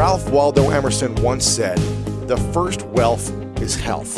[0.00, 1.76] Ralph Waldo Emerson once said,
[2.26, 4.16] The first wealth is health.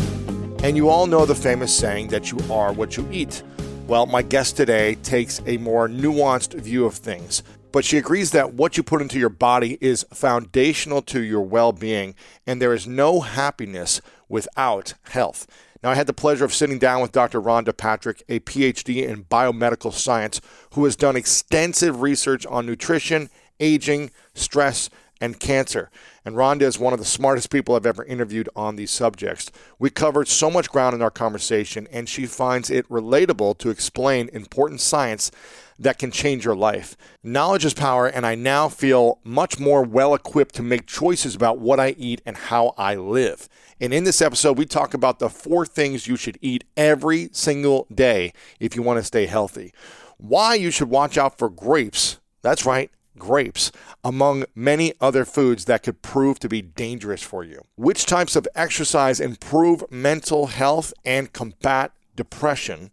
[0.63, 3.43] And you all know the famous saying that you are what you eat.
[3.89, 8.55] Well, my guest today takes a more nuanced view of things, but she agrees that
[8.55, 12.15] what you put into your body is foundational to your well being,
[12.47, 15.49] and there is no happiness without health.
[15.83, 17.43] Now, I had the pleasure of sitting down with Dr.
[17.43, 20.41] Rhonda Patrick, a PhD in biomedical science,
[20.75, 24.89] who has done extensive research on nutrition, aging, stress,
[25.23, 25.89] and cancer.
[26.25, 29.53] And Rhonda is one of the smartest people I've ever interviewed on these subjects.
[29.79, 34.29] We covered so much ground in our conversation, and she finds it relatable to explain
[34.33, 35.31] important science
[35.79, 36.97] that can change your life.
[37.23, 41.61] Knowledge is power, and I now feel much more well equipped to make choices about
[41.61, 43.49] what I eat and how I live.
[43.81, 47.87] And in this episode, we talk about the four things you should eat every single
[47.95, 49.73] day if you want to stay healthy.
[50.19, 52.19] Why you should watch out for grapes.
[52.43, 52.91] That's right
[53.23, 53.71] grapes,
[54.03, 57.63] among many other foods that could prove to be dangerous for you.
[57.77, 62.91] Which types of exercise improve mental health and combat depression?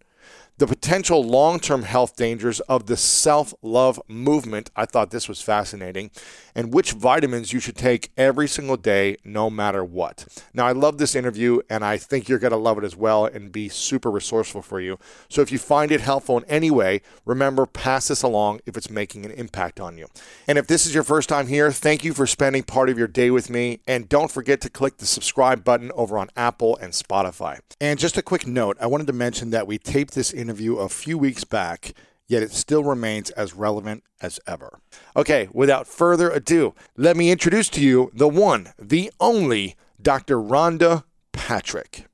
[0.60, 4.70] the potential long term health dangers of the self love movement.
[4.76, 6.12] I thought this was fascinating.
[6.60, 10.28] And which vitamins you should take every single day, no matter what.
[10.54, 13.24] Now, I love this interview, and I think you're going to love it as well
[13.24, 15.00] and be super resourceful for you.
[15.30, 18.90] So, if you find it helpful in any way, remember, pass this along if it's
[18.90, 20.08] making an impact on you.
[20.50, 23.08] And if this is your first time here, thank you for spending part of your
[23.08, 23.80] day with me.
[23.88, 27.60] And don't forget to click the subscribe button over on Apple and Spotify.
[27.80, 30.78] And just a quick note I wanted to mention that we taped this interview interview
[30.78, 31.94] a few weeks back,
[32.30, 34.80] yet it still remains as relevant as ever.
[35.18, 40.38] Okay, without further ado, let me introduce to you the one, the only Dr.
[40.38, 41.04] Rhonda
[41.34, 42.09] Patrick.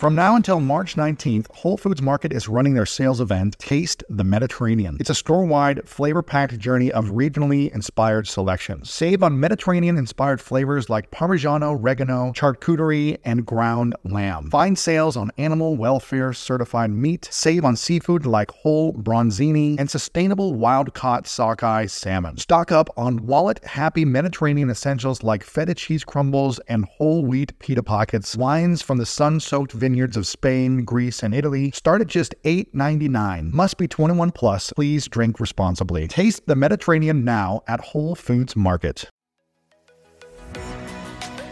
[0.00, 4.24] From now until March 19th, Whole Foods Market is running their sales event, Taste the
[4.24, 4.96] Mediterranean.
[4.98, 8.90] It's a store wide, flavor packed journey of regionally inspired selections.
[8.90, 14.48] Save on Mediterranean inspired flavors like Parmigiano, Reggiano, charcuterie, and ground lamb.
[14.48, 17.28] Find sales on animal welfare certified meat.
[17.30, 22.38] Save on seafood like whole bronzini and sustainable wild caught sockeye salmon.
[22.38, 27.82] Stock up on wallet happy Mediterranean essentials like feta cheese crumbles and whole wheat pita
[27.82, 28.34] pockets.
[28.34, 32.32] Wines from the sun soaked vineyards vineyards of Spain, Greece, and Italy start at just
[32.44, 33.52] $8.99.
[33.52, 34.72] Must be 21 plus.
[34.72, 36.06] Please drink responsibly.
[36.06, 39.10] Taste the Mediterranean now at Whole Foods Market.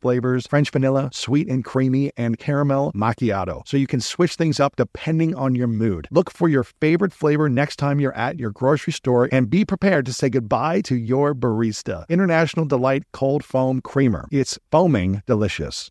[0.00, 3.66] flavors French vanilla, sweet and creamy, and caramel macchiato.
[3.66, 6.08] So you can switch things up depending on your mood.
[6.10, 10.06] Look for your favorite flavor next time you're at your grocery store and be prepared
[10.06, 12.08] to say goodbye to your barista.
[12.08, 14.26] International Delight Cold Foam Creamer.
[14.30, 15.90] It's foaming delicious.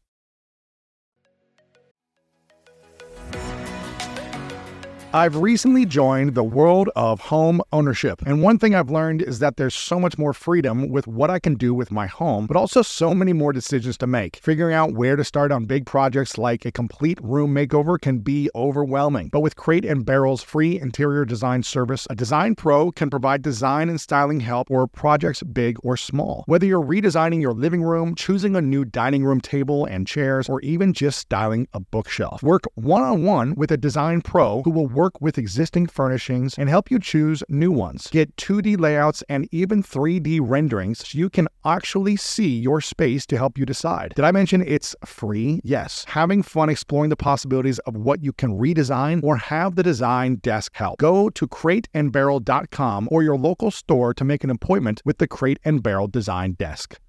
[5.11, 8.21] I've recently joined the world of home ownership.
[8.27, 11.39] And one thing I've learned is that there's so much more freedom with what I
[11.39, 14.35] can do with my home, but also so many more decisions to make.
[14.35, 18.51] Figuring out where to start on big projects like a complete room makeover can be
[18.53, 19.29] overwhelming.
[19.29, 23.89] But with Crate and Barrel's free interior design service, a design pro can provide design
[23.89, 26.43] and styling help for projects big or small.
[26.45, 30.61] Whether you're redesigning your living room, choosing a new dining room table and chairs, or
[30.61, 34.98] even just styling a bookshelf, work one on one with a design pro who will
[34.99, 38.09] work with existing furnishings and help you choose new ones.
[38.11, 43.37] Get 2D layouts and even 3D renderings so you can actually see your space to
[43.37, 44.11] help you decide.
[44.17, 45.61] Did I mention it's free?
[45.63, 46.03] Yes.
[46.09, 50.75] Having fun exploring the possibilities of what you can redesign or have the design desk
[50.75, 50.99] help.
[50.99, 55.81] Go to crateandbarrel.com or your local store to make an appointment with the Crate and
[55.81, 56.99] Barrel Design Desk.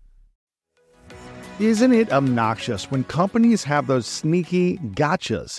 [1.58, 5.58] Isn't it obnoxious when companies have those sneaky gotchas?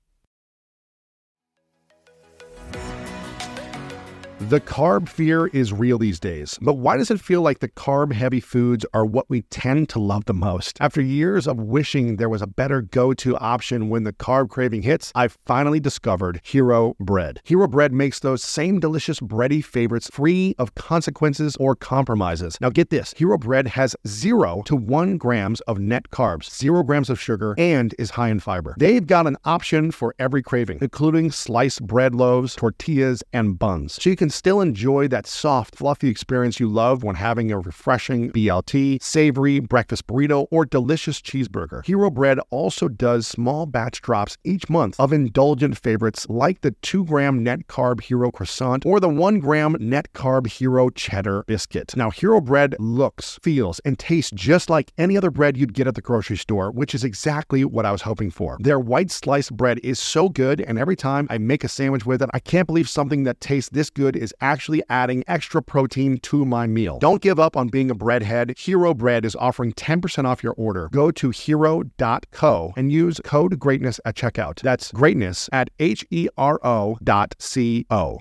[4.49, 8.11] The carb fear is real these days, but why does it feel like the carb
[8.11, 10.77] heavy foods are what we tend to love the most?
[10.81, 14.81] After years of wishing there was a better go to option when the carb craving
[14.81, 17.39] hits, I finally discovered Hero Bread.
[17.43, 22.57] Hero Bread makes those same delicious bready favorites free of consequences or compromises.
[22.59, 27.11] Now, get this Hero Bread has zero to one grams of net carbs, zero grams
[27.11, 28.73] of sugar, and is high in fiber.
[28.79, 34.01] They've got an option for every craving, including sliced bread loaves, tortillas, and buns.
[34.01, 38.31] So you can still enjoy that soft, fluffy experience you love when having a refreshing
[38.31, 41.85] BLT, savory breakfast burrito, or delicious cheeseburger.
[41.85, 47.05] Hero Bread also does small batch drops each month of indulgent favorites like the 2
[47.05, 51.95] gram net carb Hero croissant or the 1 gram net carb Hero cheddar biscuit.
[51.95, 55.95] Now, Hero Bread looks, feels, and tastes just like any other bread you'd get at
[55.95, 58.57] the grocery store, which is exactly what I was hoping for.
[58.59, 62.21] Their white sliced bread is so good, and every time I make a sandwich with
[62.21, 66.45] it, I can't believe something that tastes this good is actually adding extra protein to
[66.45, 66.99] my meal.
[66.99, 68.57] Don't give up on being a breadhead.
[68.57, 70.89] Hero Bread is offering 10% off your order.
[70.91, 74.61] Go to hero.co and use code greatness at checkout.
[74.61, 76.97] That's greatness at H E R O
[77.39, 78.19] C O.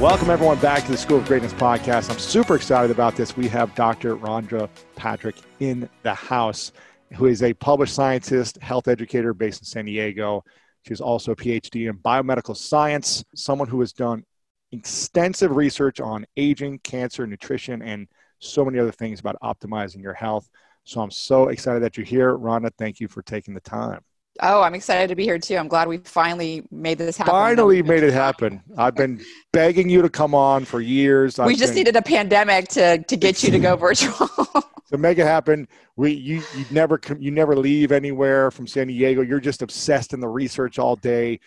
[0.00, 2.10] Welcome, everyone, back to the School of Greatness podcast.
[2.10, 3.36] I'm super excited about this.
[3.36, 4.16] We have Dr.
[4.16, 6.72] Rhonda Patrick in the house,
[7.12, 10.42] who is a published scientist, health educator based in San Diego.
[10.86, 14.24] She's also a PhD in biomedical science, someone who has done
[14.72, 20.48] extensive research on aging, cancer, nutrition, and so many other things about optimizing your health.
[20.84, 22.36] So I'm so excited that you're here.
[22.36, 24.00] Rhonda, thank you for taking the time.
[24.42, 25.56] Oh, I'm excited to be here too.
[25.56, 27.32] I'm glad we finally made this happen.
[27.32, 28.62] Finally made it happen.
[28.76, 29.20] I've been
[29.52, 31.38] begging you to come on for years.
[31.38, 34.28] we I've just been, needed a pandemic to to get you to go virtual.
[34.90, 35.68] to make it happen.
[35.96, 39.22] We you you never you never leave anywhere from San Diego.
[39.22, 41.40] You're just obsessed in the research all day,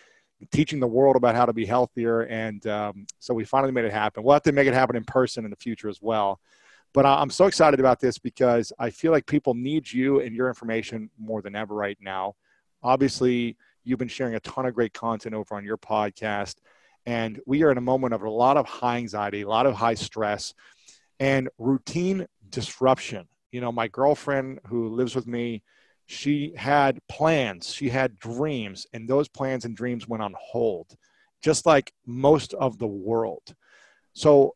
[0.52, 2.22] teaching the world about how to be healthier.
[2.22, 4.22] And um, so we finally made it happen.
[4.22, 6.40] We'll have to make it happen in person in the future as well.
[6.92, 10.46] But I'm so excited about this because I feel like people need you and your
[10.46, 12.36] information more than ever right now.
[12.84, 16.56] Obviously, you've been sharing a ton of great content over on your podcast.
[17.06, 19.74] And we are in a moment of a lot of high anxiety, a lot of
[19.74, 20.54] high stress,
[21.18, 23.26] and routine disruption.
[23.52, 25.62] You know, my girlfriend who lives with me,
[26.06, 30.94] she had plans, she had dreams, and those plans and dreams went on hold,
[31.42, 33.54] just like most of the world.
[34.12, 34.54] So,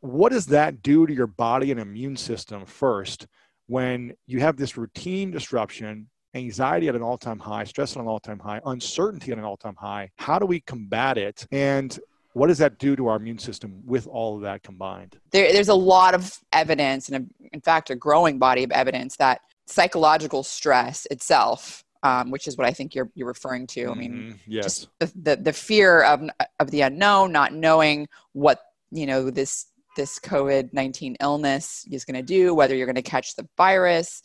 [0.00, 3.26] what does that do to your body and immune system first
[3.66, 8.38] when you have this routine disruption anxiety at an all-time high, stress at an all-time
[8.38, 10.10] high, uncertainty at an all-time high.
[10.18, 11.46] How do we combat it?
[11.50, 11.98] And
[12.34, 15.18] what does that do to our immune system with all of that combined?
[15.30, 19.16] there, there's a lot of evidence, and a, in fact, a growing body of evidence
[19.16, 23.90] that psychological stress itself, um, which is what I think you're you're referring to.
[23.90, 24.38] I mean, Mhm.
[24.46, 24.64] yes.
[24.64, 26.22] just the, the the fear of
[26.60, 28.60] of the unknown, not knowing what
[28.92, 29.66] you know this
[29.96, 34.22] this COVID nineteen illness is going to do, whether you're going to catch the virus,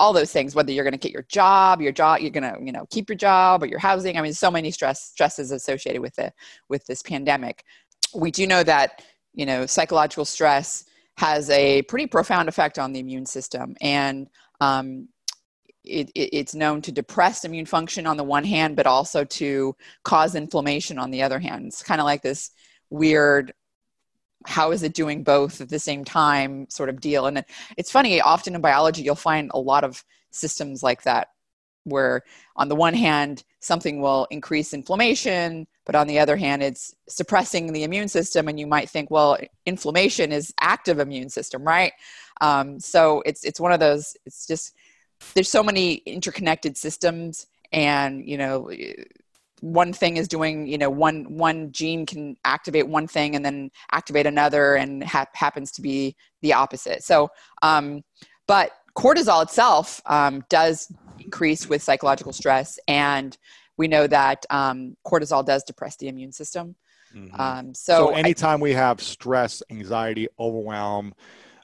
[0.00, 2.56] all those things whether you're going to get your job your job you're going to
[2.62, 6.00] you know keep your job or your housing i mean so many stress stresses associated
[6.00, 6.32] with the
[6.68, 7.64] with this pandemic.
[8.14, 9.02] We do know that
[9.34, 10.84] you know psychological stress
[11.16, 13.74] has a pretty profound effect on the immune system.
[13.80, 14.28] And
[14.60, 15.08] um,
[15.84, 19.74] it, it, it's known to depress immune function on the one hand but also to
[20.04, 21.66] cause inflammation on the other hand.
[21.66, 22.50] It's kind of like this
[22.90, 23.52] weird
[24.46, 27.26] how is it doing both at the same time sort of deal.
[27.26, 27.44] And
[27.76, 31.28] it's funny often in biology you'll find a lot of systems like that
[31.84, 32.22] where
[32.56, 37.72] on the one hand something will increase inflammation but on the other hand it's suppressing
[37.72, 41.92] the immune system and you might think well inflammation is active immune system right?
[42.40, 44.74] Um, so it's it's one of those it's just
[45.34, 48.70] there's so many interconnected systems and you know
[49.60, 53.70] one thing is doing you know one one gene can activate one thing and then
[53.92, 57.28] activate another and ha- happens to be the opposite so
[57.62, 58.02] um,
[58.46, 63.36] but cortisol itself um, does increase with psychological stress and
[63.76, 66.74] we know that um, cortisol does depress the immune system
[67.14, 67.40] Mm-hmm.
[67.40, 71.14] Um, so, so, anytime I, we have stress anxiety overwhelm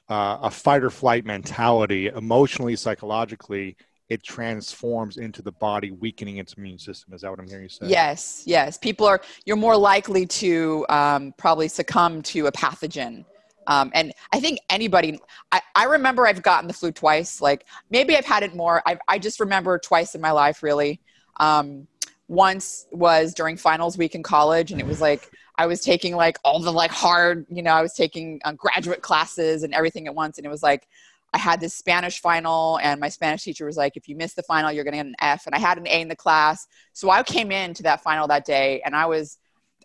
[0.09, 3.75] uh, a fight or flight mentality emotionally psychologically
[4.09, 7.13] it transforms into the body, weakening its immune system.
[7.13, 7.87] Is that what I'm hearing you say?
[7.87, 8.77] Yes, yes.
[8.77, 13.25] People are, you're more likely to um, probably succumb to a pathogen.
[13.67, 15.19] Um, and I think anybody,
[15.51, 17.41] I, I remember I've gotten the flu twice.
[17.41, 18.83] Like maybe I've had it more.
[18.85, 21.01] I, I just remember twice in my life, really.
[21.39, 21.87] Um,
[22.27, 26.37] once was during finals week in college, and it was like, I was taking like
[26.43, 30.13] all the like hard, you know, I was taking um, graduate classes and everything at
[30.13, 30.37] once.
[30.37, 30.87] And it was like,
[31.35, 34.43] I had this Spanish final, and my Spanish teacher was like, if you miss the
[34.43, 35.45] final, you're going to get an F.
[35.45, 36.65] And I had an A in the class.
[36.93, 39.37] So I came in to that final that day, and I was,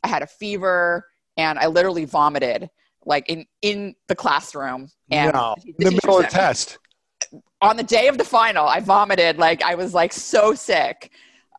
[0.04, 1.04] I had a fever,
[1.36, 2.70] and I literally vomited
[3.04, 4.90] like in in the classroom.
[5.10, 6.78] And no, the, in the middle of the test.
[7.60, 9.38] On the day of the final, I vomited.
[9.38, 11.10] Like I was like so sick.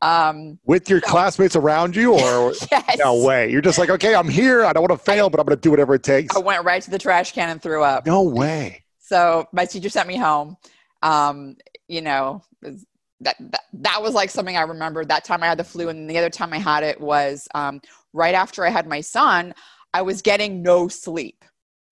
[0.01, 2.97] Um, With your so, classmates around you, or yes.
[2.97, 3.51] no way?
[3.51, 4.63] You're just like, okay, I'm here.
[4.63, 6.33] I don't want to fail, but I'm going to do whatever it takes.
[6.33, 8.05] I went right to the trash can and threw up.
[8.05, 8.83] No way.
[9.11, 10.55] So my teacher sent me home.
[11.01, 11.57] Um,
[11.89, 15.03] you know, that, that, that was like something I remember.
[15.03, 17.81] That time I had the flu, and the other time I had it was um,
[18.13, 19.53] right after I had my son.
[19.93, 21.43] I was getting no sleep,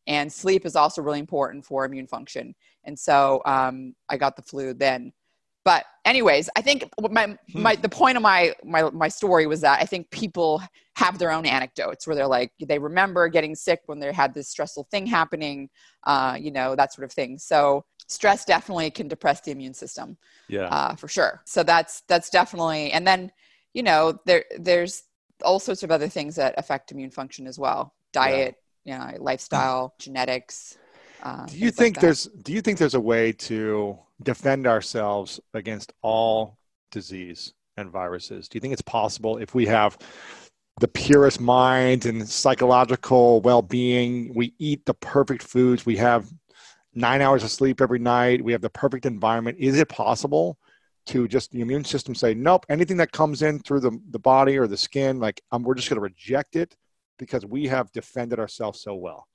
[0.07, 2.55] and sleep is also really important for immune function.
[2.85, 5.11] And so um, I got the flu then.
[5.69, 7.61] But anyways, I think my, hmm.
[7.61, 10.63] my the point of my, my my story was that I think people
[10.95, 14.49] have their own anecdotes where they're like they remember getting sick when they had this
[14.49, 15.69] stressful thing happening,
[16.07, 17.37] uh, you know that sort of thing.
[17.37, 20.17] So stress definitely can depress the immune system.
[20.47, 21.43] Yeah, uh, for sure.
[21.45, 23.31] So that's that's definitely and then
[23.75, 25.03] you know there there's
[25.45, 27.93] all sorts of other things that affect immune function as well.
[28.11, 29.05] Diet, yeah.
[29.05, 30.79] you know, lifestyle, genetics.
[31.21, 35.39] Uh, do you think like there's do you think there's a way to defend ourselves
[35.53, 36.57] against all
[36.91, 38.47] disease and viruses?
[38.47, 39.97] Do you think it's possible if we have
[40.79, 46.29] the purest mind and psychological well-being, we eat the perfect foods, we have
[46.93, 50.57] 9 hours of sleep every night, we have the perfect environment, is it possible
[51.07, 54.57] to just the immune system say nope, anything that comes in through the, the body
[54.57, 56.75] or the skin like um, we're just going to reject it
[57.17, 59.27] because we have defended ourselves so well?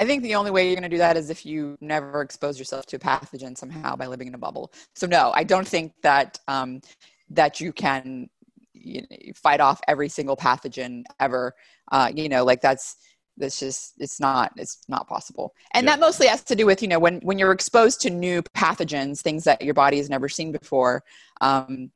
[0.00, 2.58] I think the only way you're going to do that is if you never expose
[2.58, 4.72] yourself to a pathogen somehow by living in a bubble.
[4.94, 6.80] So no, I don't think that um,
[7.28, 8.30] that you can
[8.72, 11.54] you know, fight off every single pathogen ever.
[11.92, 12.96] Uh, you know, like that's
[13.36, 15.54] that's just it's not it's not possible.
[15.74, 15.92] And yeah.
[15.92, 19.20] that mostly has to do with you know when when you're exposed to new pathogens,
[19.20, 21.04] things that your body has never seen before.
[21.42, 21.90] Um,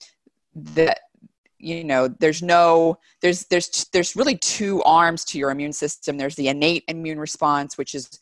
[0.55, 1.01] that
[1.65, 6.17] you know there's no there's there's there's really two arms to your immune system.
[6.17, 8.19] There's the innate immune response which is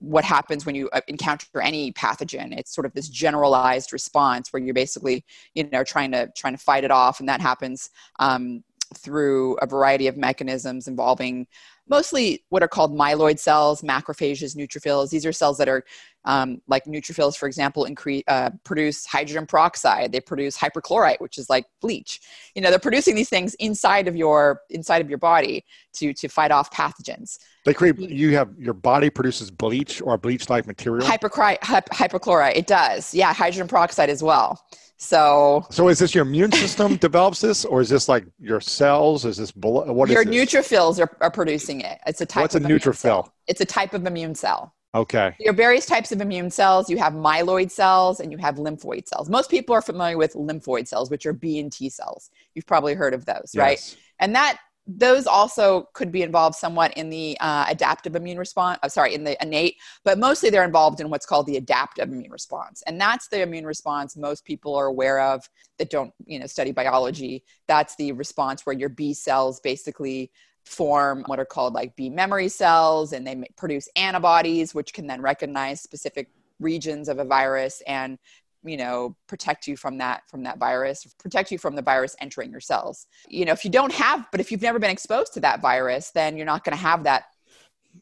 [0.00, 2.56] what happens when you uh, encounter any pathogen.
[2.56, 5.24] It's sort of this generalized response where you're basically
[5.54, 7.20] you know trying to trying to fight it off.
[7.20, 11.46] And that happens um, through a variety of mechanisms involving
[11.88, 15.10] mostly what are called myeloid cells, macrophages, neutrophils.
[15.10, 15.84] These are cells that are
[16.24, 20.12] um, like neutrophils, for example, increase, uh, produce hydrogen peroxide.
[20.12, 22.20] They produce hyperchlorite, which is like bleach.
[22.54, 25.64] You know, they're producing these things inside of your inside of your body
[25.94, 27.38] to to fight off pathogens.
[27.66, 27.98] They create.
[27.98, 31.04] You have your body produces bleach or bleach-like material.
[31.06, 31.58] Hyperchlorite.
[31.58, 32.54] hyperchlorite.
[32.54, 33.12] It does.
[33.12, 34.64] Yeah, hydrogen peroxide as well.
[34.98, 39.24] So, so is this your immune system develops this, or is this like your cells?
[39.24, 39.90] Is this blood?
[39.90, 41.98] What your neutrophils are, are producing it?
[42.06, 42.42] It's a type.
[42.42, 43.28] What's a neutrophil?
[43.48, 44.72] It's a type of immune cell.
[44.94, 45.34] Okay.
[45.40, 46.88] Your various types of immune cells.
[46.88, 49.28] You have myeloid cells and you have lymphoid cells.
[49.28, 52.30] Most people are familiar with lymphoid cells, which are B and T cells.
[52.54, 53.56] You've probably heard of those, yes.
[53.56, 53.96] right?
[54.20, 58.88] And that those also could be involved somewhat in the uh, adaptive immune response uh,
[58.88, 62.82] sorry in the innate but mostly they're involved in what's called the adaptive immune response.
[62.86, 66.72] And that's the immune response most people are aware of that don't you know study
[66.72, 67.44] biology.
[67.66, 70.30] That's the response where your b cells basically
[70.64, 75.22] form what are called like b memory cells and they produce antibodies which can then
[75.22, 76.28] recognize specific
[76.58, 78.18] regions of a virus and
[78.66, 82.50] you know protect you from that from that virus protect you from the virus entering
[82.50, 83.06] your cells.
[83.28, 86.10] You know if you don't have but if you've never been exposed to that virus
[86.10, 87.24] then you're not going to have that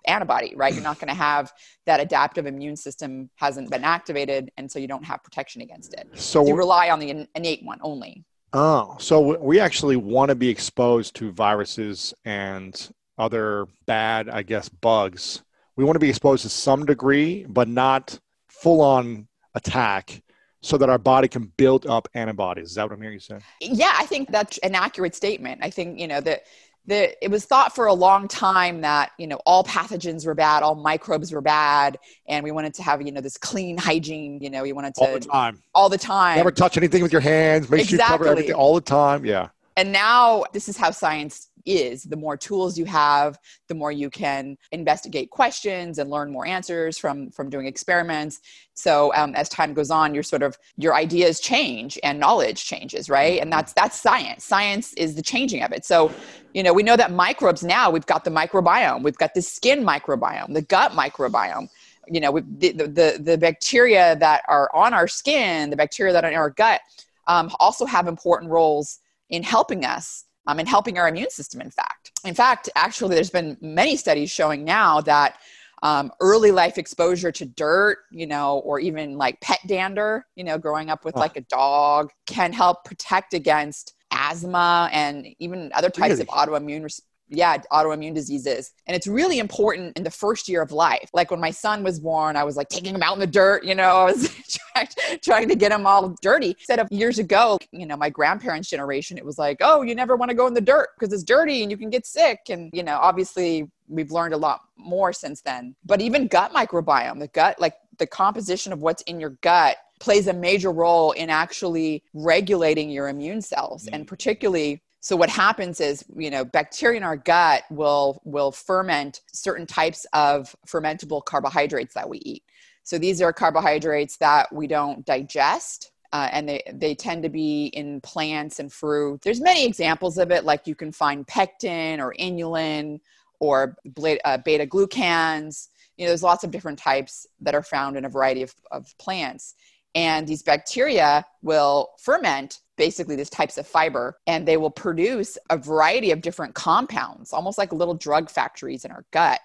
[0.07, 0.75] antibody right?
[0.75, 1.53] You're not going to have
[1.87, 6.09] that adaptive immune system hasn't been activated and so you don't have protection against it.
[6.15, 8.25] So you rely on the innate one only.
[8.53, 14.69] Oh so we actually want to be exposed to viruses and other bad i guess
[14.69, 15.43] bugs.
[15.77, 18.19] We want to be exposed to some degree but not
[18.49, 20.23] full on attack
[20.65, 22.71] so that our body can build up antibodies.
[22.71, 23.39] Is that what I'm hearing you say?
[23.61, 25.61] Yeah, I think that's an accurate statement.
[25.63, 26.45] I think, you know, that
[26.87, 30.63] the, it was thought for a long time that you know all pathogens were bad
[30.63, 34.51] all microbes were bad and we wanted to have you know this clean hygiene you
[34.51, 37.23] know we wanted to all the time all the time never touch anything with your
[37.23, 37.97] hands make exactly.
[37.97, 42.05] sure you cover everything all the time yeah and now this is how science is
[42.05, 46.99] the more tools you have the more you can investigate questions and learn more answers
[46.99, 48.41] from from doing experiments.
[48.75, 53.09] So um, as time goes on your sort of your ideas change and knowledge changes
[53.09, 53.41] right?
[53.41, 54.45] And that's that's science.
[54.45, 55.85] Science is the changing of it.
[55.85, 56.13] So
[56.53, 59.85] you know we know that microbes now we've got the microbiome we've got the skin
[59.85, 61.69] microbiome the gut microbiome.
[62.07, 66.31] You know the, the, the bacteria that are on our skin the bacteria that are
[66.31, 66.81] in our gut
[67.27, 68.99] um, also have important roles
[69.31, 72.13] in helping us um, and helping our immune system, in fact.
[72.25, 75.39] In fact, actually, there's been many studies showing now that
[75.83, 80.57] um, early life exposure to dirt, you know, or even like pet dander, you know,
[80.57, 81.21] growing up with oh.
[81.21, 86.23] like a dog can help protect against asthma and even other types really?
[86.23, 86.83] of autoimmune
[87.29, 88.73] yeah, autoimmune diseases.
[88.87, 91.09] And it's really important in the first year of life.
[91.13, 93.65] Like when my son was born, I was like taking him out in the dirt,
[93.65, 94.29] you know, I was
[94.73, 94.89] trying,
[95.23, 96.51] trying to get him all dirty.
[96.51, 100.17] Instead of years ago, you know, my grandparents' generation, it was like, oh, you never
[100.17, 102.41] want to go in the dirt because it's dirty and you can get sick.
[102.49, 105.75] And, you know, obviously we've learned a lot more since then.
[105.85, 110.27] But even gut microbiome, the gut, like the composition of what's in your gut plays
[110.27, 114.07] a major role in actually regulating your immune cells and mm.
[114.07, 119.67] particularly so what happens is, you know, bacteria in our gut will will ferment certain
[119.67, 122.43] types of fermentable carbohydrates that we eat.
[122.85, 125.91] So these are carbohydrates that we don't digest.
[126.15, 129.21] Uh, and they, they tend to be in plants and fruit.
[129.21, 132.99] There's many examples of it, like you can find pectin or inulin
[133.41, 133.77] or
[134.25, 135.69] uh, beta glucans.
[135.99, 138.97] You know, there's lots of different types that are found in a variety of, of
[138.97, 139.55] plants.
[139.95, 145.57] And these bacteria will ferment basically these types of fiber and they will produce a
[145.57, 149.41] variety of different compounds almost like little drug factories in our gut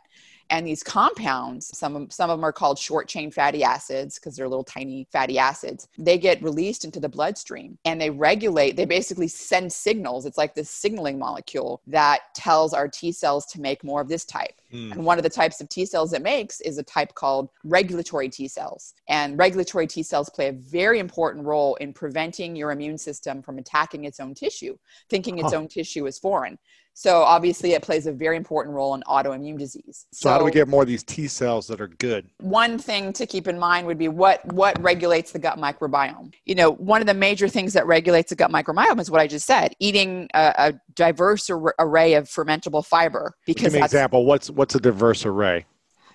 [0.49, 4.35] and these compounds, some of, some of them are called short chain fatty acids because
[4.35, 5.87] they're little tiny fatty acids.
[5.97, 10.25] They get released into the bloodstream and they regulate, they basically send signals.
[10.25, 14.25] It's like this signaling molecule that tells our T cells to make more of this
[14.25, 14.53] type.
[14.73, 14.91] Mm.
[14.93, 18.29] And one of the types of T cells it makes is a type called regulatory
[18.29, 18.93] T cells.
[19.07, 23.57] And regulatory T cells play a very important role in preventing your immune system from
[23.57, 24.77] attacking its own tissue,
[25.09, 25.59] thinking its huh.
[25.59, 26.57] own tissue is foreign.
[26.99, 30.05] So obviously, it plays a very important role in autoimmune disease.
[30.11, 32.29] So, so, how do we get more of these T cells that are good?
[32.41, 36.33] One thing to keep in mind would be what what regulates the gut microbiome.
[36.43, 39.27] You know, one of the major things that regulates the gut microbiome is what I
[39.27, 43.33] just said: eating a, a diverse ar- array of fermentable fiber.
[43.45, 44.25] Because Give me an example.
[44.25, 45.67] What's what's a diverse array?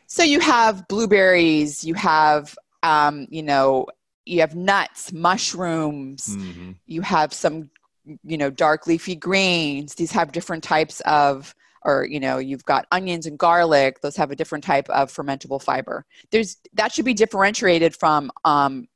[0.07, 1.83] So you have blueberries.
[1.83, 3.87] You have um, you know
[4.27, 6.73] you have nuts, mushrooms, mm-hmm.
[6.87, 7.70] you have some
[8.22, 9.94] you know dark leafy greens.
[9.94, 14.00] These have different types of or you know you've got onions and garlic.
[14.00, 16.04] Those have a different type of fermentable fiber.
[16.30, 18.88] There's that should be differentiated from um,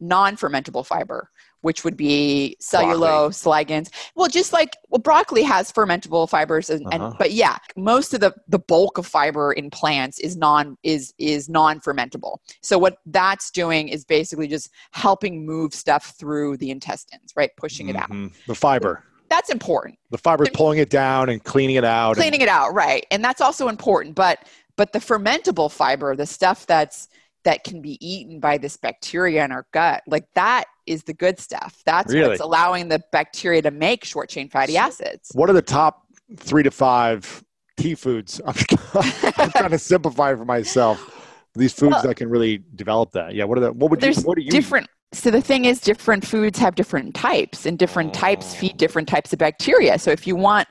[0.00, 1.30] non-fermentable fiber
[1.62, 3.64] which would be cellulose, broccoli.
[3.64, 3.88] ligands.
[4.14, 7.06] Well, just like well, broccoli has fermentable fibers, and, uh-huh.
[7.06, 11.14] and, but yeah, most of the the bulk of fiber in plants is non is
[11.18, 12.38] is non fermentable.
[12.60, 17.86] So what that's doing is basically just helping move stuff through the intestines, right, pushing
[17.86, 17.96] mm-hmm.
[17.96, 18.10] it out.
[18.10, 18.26] Mm-hmm.
[18.46, 19.04] The fiber.
[19.28, 19.98] That's important.
[20.10, 22.16] The fiber is pulling it down and cleaning it out.
[22.16, 24.14] Cleaning and- it out, right, and that's also important.
[24.14, 24.46] But
[24.76, 27.08] but the fermentable fiber, the stuff that's
[27.44, 30.02] that can be eaten by this bacteria in our gut.
[30.06, 31.82] Like that is the good stuff.
[31.84, 32.28] That's really?
[32.28, 35.30] what's allowing the bacteria to make short chain fatty acids.
[35.34, 37.42] What are the top three to five
[37.76, 38.40] tea foods?
[38.46, 38.54] I'm,
[39.36, 41.18] I'm trying to simplify for myself.
[41.54, 43.34] These foods well, that can really develop that.
[43.34, 43.44] Yeah.
[43.44, 46.26] What are the, what would you, what do you different, so the thing is different
[46.26, 48.20] foods have different types and different oh.
[48.20, 49.98] types feed different types of bacteria.
[49.98, 50.68] So if you want,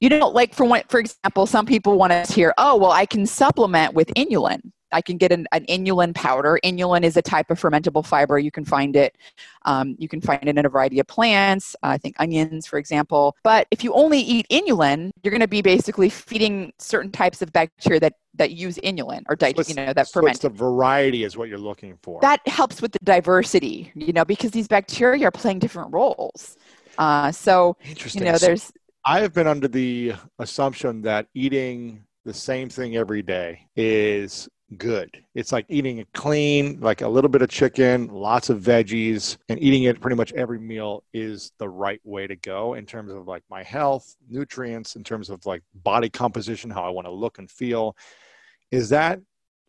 [0.00, 3.06] you know, like for one, for example, some people want to hear, oh, well, I
[3.06, 4.60] can supplement with inulin.
[4.94, 6.58] I can get an, an, inulin powder.
[6.64, 8.38] Inulin is a type of fermentable fiber.
[8.38, 9.18] You can find it.
[9.64, 11.74] Um, you can find it in a variety of plants.
[11.82, 13.36] Uh, I think onions, for example.
[13.42, 17.52] But if you only eat inulin, you're going to be basically feeding certain types of
[17.52, 20.40] bacteria that that use inulin or di- you know that so ferment.
[20.40, 22.20] the variety is what you're looking for.
[22.20, 26.56] That helps with the diversity, you know, because these bacteria are playing different roles.
[26.98, 28.24] Uh, so Interesting.
[28.24, 28.72] you know, there's.
[29.04, 35.22] I have been under the assumption that eating the same thing every day is good.
[35.34, 39.60] It's like eating it clean, like a little bit of chicken, lots of veggies, and
[39.62, 43.26] eating it pretty much every meal is the right way to go in terms of
[43.26, 47.38] like my health, nutrients, in terms of like body composition, how I want to look
[47.38, 47.96] and feel.
[48.70, 49.20] Is that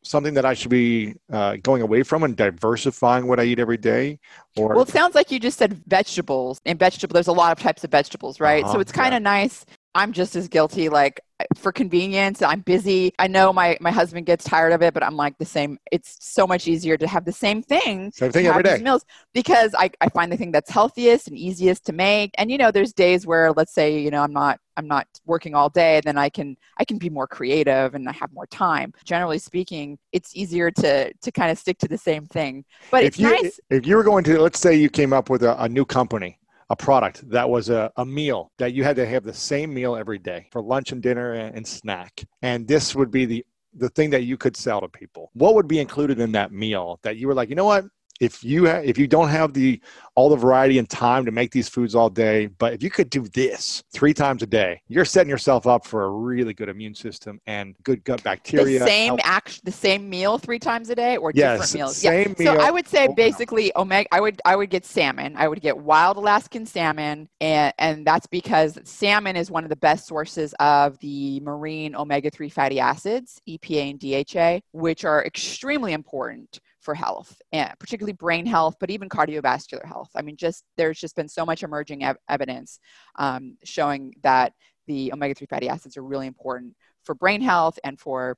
[0.04, 3.78] something that I should be uh, going away from and diversifying what I eat every
[3.78, 4.20] day?
[4.56, 6.62] Or well, it sounds like you just said vegetables.
[6.66, 8.64] And vegetable, there's a lot of types of vegetables, right?
[8.64, 9.32] Uh-huh, so it's kind of yeah.
[9.32, 9.66] nice.
[9.96, 10.90] I'm just as guilty.
[10.90, 11.22] Like
[11.56, 13.14] for convenience, I'm busy.
[13.18, 15.80] I know my my husband gets tired of it, but I'm like the same.
[15.90, 18.12] It's so much easier to have the same thing.
[18.12, 18.78] same thing every day.
[18.80, 22.32] meals because I, I find the thing that's healthiest and easiest to make.
[22.38, 25.56] And you know, there's days where let's say, you know, I'm not I'm not working
[25.56, 28.94] all day, then I can I can be more creative and I have more time.
[29.06, 32.66] Generally speaking, it's easier to to kind of stick to the same thing.
[32.92, 33.60] But if it's you nice.
[33.70, 36.38] if you were going to let's say you came up with a, a new company
[36.70, 39.96] a product that was a, a meal that you had to have the same meal
[39.96, 42.24] every day for lunch and dinner and, and snack.
[42.42, 43.46] And this would be the
[43.78, 45.32] the thing that you could sell to people.
[45.34, 47.86] What would be included in that meal that you were like you know what
[48.20, 49.80] if you ha- if you don't have the
[50.16, 53.10] all the variety and time to make these foods all day but if you could
[53.10, 56.96] do this three times a day you're setting yourself up for a really good immune
[56.96, 61.18] system and good gut bacteria the same act the same meal three times a day
[61.18, 61.98] or Yes, different meals?
[61.98, 62.60] Same yeah meal.
[62.60, 65.36] so i would say basically omega i would i would get salmon.
[65.38, 69.76] I would get wild alaskan salmon and and that's because salmon is one of the
[69.76, 76.60] best sources of the marine omega-3 fatty acids epa and dha which are extremely important
[76.86, 80.12] for health and particularly brain health but even cardiovascular health.
[80.16, 82.80] I mean just there's just been so much emerging ev- evidence
[83.18, 84.54] um, showing that
[84.88, 88.38] the omega-3 fatty acids are really important for brain health and for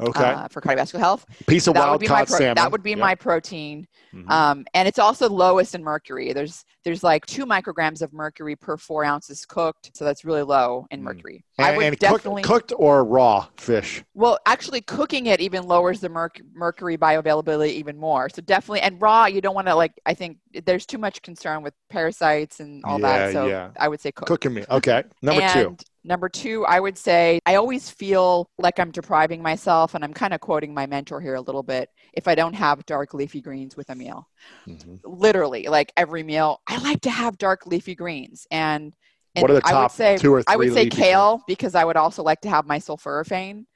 [0.00, 1.24] okay uh, for cardiovascular health.
[1.46, 2.98] piece of wild caught pro- salmon that would be Yep.
[2.98, 3.86] my protein.
[4.14, 4.30] Mhm.
[4.30, 6.32] Um, and it's also lowest in mercury.
[6.32, 10.86] There's there's like two micrograms of mercury per four ounces cooked, so that's really low
[10.90, 11.04] in Mm.
[11.04, 11.44] mercury.
[11.58, 16.00] I would and cooked- definitely cooked or raw fish well actually cooking it even lowers
[16.00, 18.28] the merc- mercury bioavailability even more.
[18.28, 21.62] So definitely and raw you don't want to like I think there's too much concern
[21.62, 23.32] with parasites and all Yeah, that.
[23.32, 23.70] So yeah.
[23.78, 24.26] I would say cook.
[24.26, 24.64] cooking me.
[24.70, 29.40] okay number two and Number two, I would say I always feel like I'm depriving
[29.40, 32.54] myself, and I'm kind of quoting my mentor here a little bit, if I don't
[32.54, 34.28] have dark leafy greens with a meal.
[34.66, 34.98] Mhm.
[35.04, 38.46] Literally, like every meal, I like to have dark leafy greens.
[38.50, 38.94] And,
[39.36, 41.40] and what are the I top would say, two or three I would say kale
[41.46, 43.66] because I would also like to have my sulforaphane.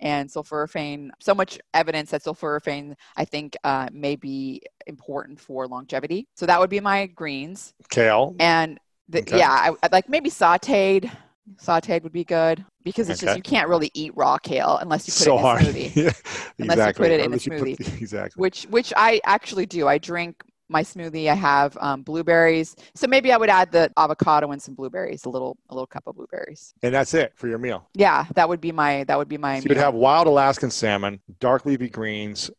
[0.00, 6.26] And sulforaphane, so much evidence that sulforaphane, I think, uh, may be important for longevity.
[6.34, 7.74] So that would be my greens.
[7.88, 9.38] kale And the, Okay.
[9.38, 11.10] yeah, I, I'd like maybe sauteed.
[11.56, 13.26] Sauteed would be good because it's Okay.
[13.34, 15.64] just you can't really eat raw kale unless you put so it in hard a
[15.66, 15.96] smoothie.
[15.96, 16.10] Yeah,
[16.72, 18.00] Unless you put it in a you put- smoothie.
[18.00, 19.86] exactly Which which I actually do.
[19.86, 21.30] I drink my smoothie.
[21.30, 25.28] I have um, blueberries, so maybe I would add the avocado and some blueberries, a
[25.28, 26.72] little a little cup of blueberries.
[26.82, 29.60] and that's it for your meal Yeah, that would be my that would be my.
[29.60, 32.50] so you'd have wild alaskan salmon dark leafy greens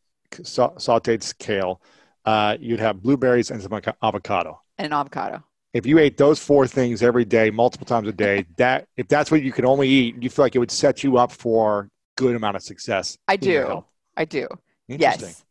[0.44, 1.80] sa- sauteed kale
[2.24, 3.72] uh, you'd have blueberries and some
[4.02, 5.42] avocado and an avocado.
[5.76, 9.30] If you ate those four things every day multiple times a day that if that's
[9.30, 12.34] what you could only eat you feel like it would set you up for good
[12.34, 13.84] amount of success I do.
[14.16, 14.48] I do.
[14.88, 15.42] Yes.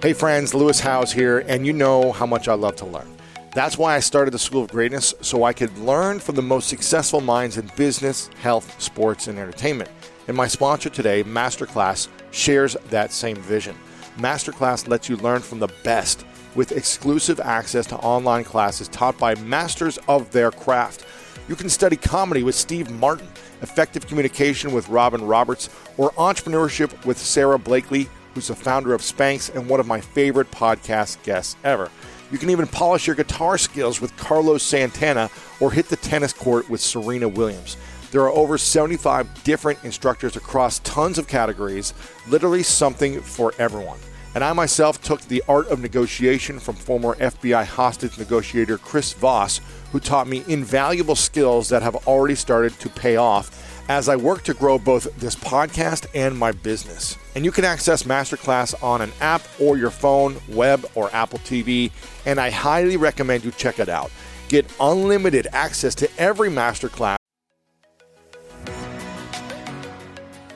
[0.00, 3.12] Hey friends, Lewis Howes here, and you know how much I love to learn.
[3.52, 6.68] That's why I started the School of Greatness, so I could learn from the most
[6.68, 9.90] successful minds in business, health, sports, and entertainment.
[10.28, 13.74] And my sponsor today, Masterclass, shares that same vision.
[14.18, 19.34] Masterclass lets you learn from the best with exclusive access to online classes taught by
[19.36, 21.06] masters of their craft.
[21.48, 23.28] You can study comedy with Steve Martin,
[23.62, 29.54] effective communication with Robin Roberts, or entrepreneurship with Sara Blakely, who's the founder of Spanx
[29.54, 31.90] and one of my favorite podcast guests ever.
[32.30, 36.68] You can even polish your guitar skills with Carlos Santana or hit the tennis court
[36.68, 37.78] with Serena Williams.
[38.10, 41.92] There are over 75 different instructors across tons of categories,
[42.26, 43.98] literally something for everyone.
[44.34, 49.60] And I myself took the art of negotiation from former FBI hostage negotiator Chris Voss,
[49.92, 54.42] who taught me invaluable skills that have already started to pay off as I work
[54.44, 57.16] to grow both this podcast and my business.
[57.34, 61.90] And you can access Masterclass on an app or your phone, web, or Apple TV,
[62.24, 64.10] and I highly recommend you check it out.
[64.48, 67.17] Get unlimited access to every masterclass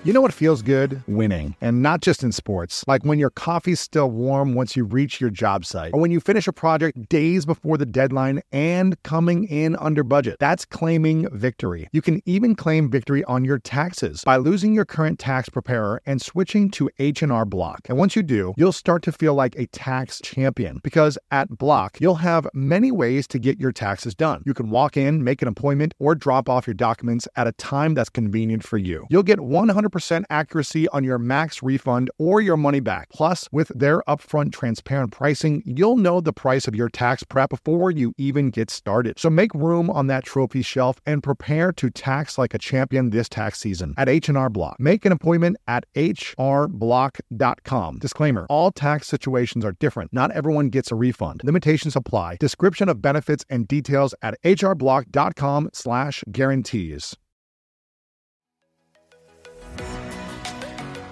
[0.04, 1.00] You know what feels good?
[1.06, 1.54] Winning.
[1.60, 5.30] And not just in sports, like when your coffee's still warm once you reach your
[5.30, 9.76] job site, or when you finish a project days before the deadline and coming in
[9.76, 10.38] under budget.
[10.40, 11.88] That's claiming victory.
[11.92, 16.20] You can even claim victory on your taxes by losing your current tax preparer and
[16.20, 17.82] switching to H&R Block.
[17.88, 22.00] And once you do, you'll start to feel like a tax champion because at Block,
[22.00, 24.42] you'll have many ways to get your taxes done.
[24.44, 27.94] You can walk in, make an appointment, or drop off your documents at a time
[27.94, 29.06] that's convenient for you.
[29.08, 33.10] You'll get 100 100% accuracy on your max refund or your money back.
[33.10, 37.90] Plus, with their upfront transparent pricing, you'll know the price of your tax prep before
[37.90, 39.18] you even get started.
[39.18, 43.28] So make room on that trophy shelf and prepare to tax like a champion this
[43.28, 44.80] tax season at H&R Block.
[44.80, 47.98] Make an appointment at hrblock.com.
[47.98, 50.12] Disclaimer: All tax situations are different.
[50.12, 51.42] Not everyone gets a refund.
[51.44, 52.36] Limitations apply.
[52.40, 57.16] Description of benefits and details at hrblock.com/guarantees.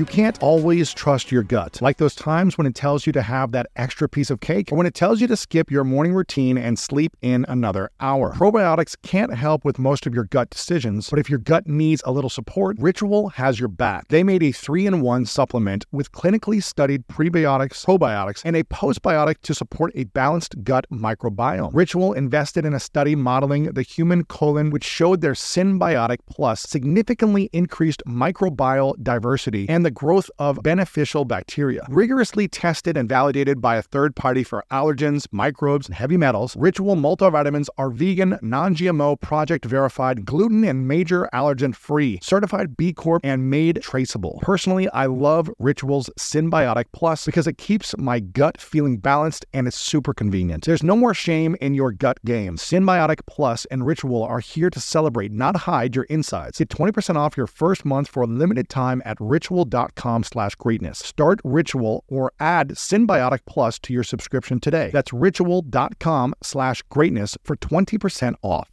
[0.00, 3.52] You can't always trust your gut, like those times when it tells you to have
[3.52, 6.56] that extra piece of cake or when it tells you to skip your morning routine
[6.56, 8.32] and sleep in another hour.
[8.32, 12.12] Probiotics can't help with most of your gut decisions, but if your gut needs a
[12.12, 14.08] little support, Ritual has your back.
[14.08, 19.42] They made a three in one supplement with clinically studied prebiotics, probiotics, and a postbiotic
[19.42, 21.74] to support a balanced gut microbiome.
[21.74, 27.50] Ritual invested in a study modeling the human colon, which showed their Synbiotic Plus significantly
[27.52, 31.84] increased microbial diversity and the the growth of beneficial bacteria.
[31.88, 36.94] Rigorously tested and validated by a third party for allergens, microbes, and heavy metals, Ritual
[36.94, 43.20] multivitamins are vegan, non GMO, project verified, gluten and major allergen free, certified B Corp,
[43.24, 44.38] and made traceable.
[44.42, 49.76] Personally, I love Ritual's Synbiotic Plus because it keeps my gut feeling balanced and it's
[49.76, 50.66] super convenient.
[50.66, 52.56] There's no more shame in your gut game.
[52.56, 56.58] Synbiotic Plus and Ritual are here to celebrate, not hide your insides.
[56.58, 60.98] Get 20% off your first month for a limited time at ritual.com ritual.com slash greatness.
[60.98, 64.90] Start Ritual or add Synbiotic Plus to your subscription today.
[64.92, 68.70] That's ritual.com slash greatness for 20% off.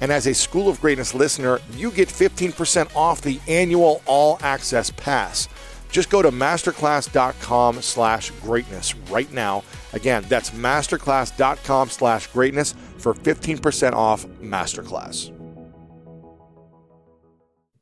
[0.00, 4.90] And as a School of Greatness listener, you get 15% off the annual all access
[4.90, 5.48] pass.
[5.90, 9.64] Just go to masterclass.com slash greatness right now.
[9.94, 15.32] Again, that's masterclass.com slash greatness for 15% off Masterclass.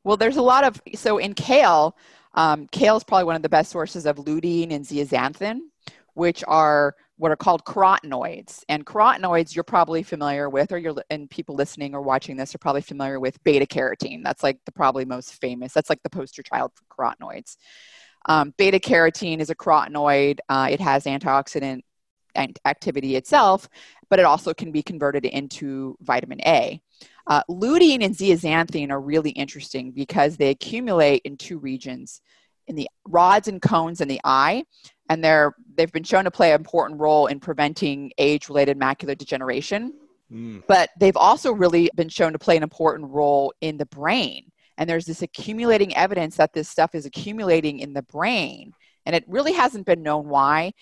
[0.07, 1.93] Well, there's a lot of, so in kale,
[2.37, 5.59] um, kale is probably one of the best sources of lutein and zeaxanthin,
[6.13, 8.63] which are what are called carotenoids.
[8.69, 12.59] And carotenoids you're probably familiar with, or you're and people listening or watching this are
[12.59, 14.23] probably familiar with beta carotene.
[14.23, 15.73] That's like the probably most famous.
[15.73, 17.57] That's like the poster child for carotenoids.
[18.27, 20.37] Um, beta carotene is a carotenoid.
[20.47, 21.81] Uh, it has antioxidant
[22.65, 23.67] activity itself,
[24.11, 26.79] but it also can be converted into vitamin A.
[27.27, 32.21] Uh, lutein and zeaxanthin are really interesting because they accumulate in two regions
[32.67, 34.63] in the rods and cones in the eye
[35.09, 39.93] and they're they've been shown to play an important role in preventing age-related macular degeneration.
[40.31, 40.61] Mm.
[40.67, 44.51] but they've also really been shown to play an important role in the brain.
[44.77, 48.73] And there's this accumulating evidence that this stuff is accumulating in the brain
[49.07, 50.73] and it really hasn't been known why.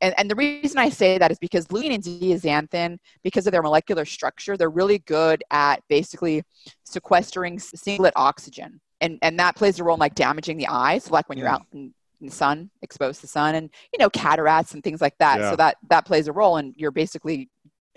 [0.00, 3.62] And, and the reason I say that is because lutein and zeaxanthin, because of their
[3.62, 6.44] molecular structure, they're really good at basically
[6.84, 8.80] sequestering singlet oxygen.
[9.00, 10.98] And, and that plays a role in like damaging the eye.
[10.98, 13.98] So like when you're out in in the sun, exposed to the sun, and you
[13.98, 15.40] know cataracts and things like that.
[15.40, 15.50] Yeah.
[15.50, 17.50] So that that plays a role, and you're basically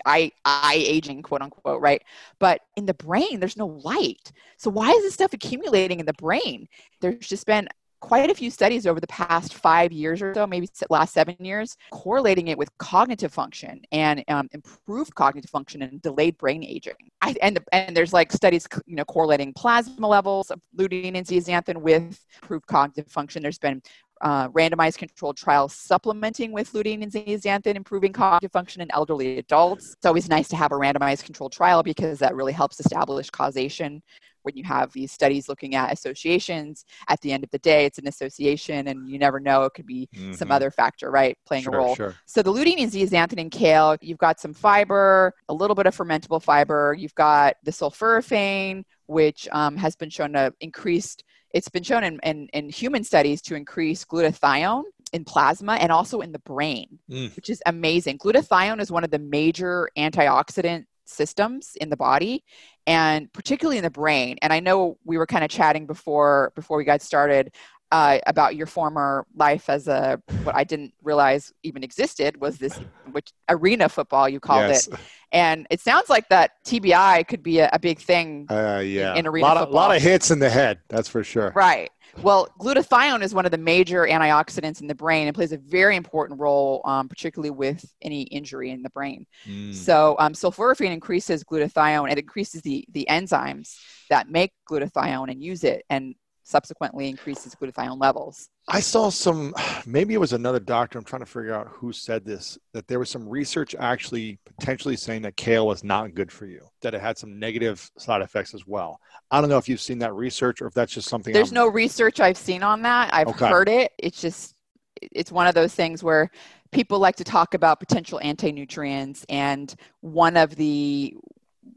[0.04, 2.02] eye eye aging, quote unquote, right?
[2.38, 4.32] But in the brain, there's no light.
[4.56, 6.68] So why is this stuff accumulating in the brain?
[7.00, 7.68] There's just been
[8.00, 11.76] quite a few studies over the past five years or so, maybe last seven years,
[11.90, 16.94] correlating it with cognitive function and um, improved cognitive function and delayed brain aging.
[17.20, 21.78] I, and, and there's like studies, you know, correlating plasma levels of lutein and zeaxanthin
[21.78, 23.42] with improved cognitive function.
[23.42, 23.82] There's been
[24.20, 29.94] uh, randomized controlled trials supplementing with lutein and zeaxanthin, improving cognitive function in elderly adults.
[29.94, 34.02] It's always nice to have a randomized controlled trial because that really helps establish causation
[34.42, 37.98] when you have these studies looking at associations at the end of the day it's
[37.98, 40.32] an association and you never know it could be mm-hmm.
[40.32, 42.14] some other factor right playing sure, a role sure.
[42.24, 45.94] so the lutein and zeaxanthin in kale you've got some fiber a little bit of
[45.94, 51.16] fermentable fiber you've got the sulforaphane which um, has been shown to increase
[51.52, 56.20] it's been shown in, in, in human studies to increase glutathione in plasma and also
[56.20, 57.34] in the brain, mm.
[57.34, 58.18] which is amazing.
[58.18, 62.44] Glutathione is one of the major antioxidant systems in the body
[62.86, 66.76] and particularly in the brain and i know we were kind of chatting before before
[66.76, 67.50] we got started
[67.90, 72.78] uh, about your former life as a what i didn't realize even existed was this
[73.12, 74.88] which arena football you called yes.
[74.88, 74.94] it
[75.32, 79.18] and it sounds like that tbi could be a, a big thing uh, yeah in,
[79.18, 79.88] in arena a lot, of, football.
[79.88, 81.90] lot of hits in the head that's for sure right
[82.22, 85.96] well, glutathione is one of the major antioxidants in the brain and plays a very
[85.96, 89.26] important role, um, particularly with any injury in the brain.
[89.46, 89.74] Mm.
[89.74, 93.76] So, um, sulforaphane increases glutathione and increases the, the enzymes
[94.10, 95.84] that make glutathione and use it.
[95.90, 96.14] And
[96.48, 98.48] subsequently increases glutathione levels.
[98.68, 99.54] I saw some,
[99.86, 100.98] maybe it was another doctor.
[100.98, 104.96] I'm trying to figure out who said this, that there was some research actually potentially
[104.96, 108.54] saying that kale was not good for you, that it had some negative side effects
[108.54, 108.98] as well.
[109.30, 111.34] I don't know if you've seen that research or if that's just something.
[111.34, 111.56] There's I'm...
[111.56, 113.12] no research I've seen on that.
[113.12, 113.48] I've okay.
[113.48, 113.92] heard it.
[113.98, 114.54] It's just,
[115.02, 116.30] it's one of those things where
[116.72, 121.14] people like to talk about potential anti-nutrients and one of the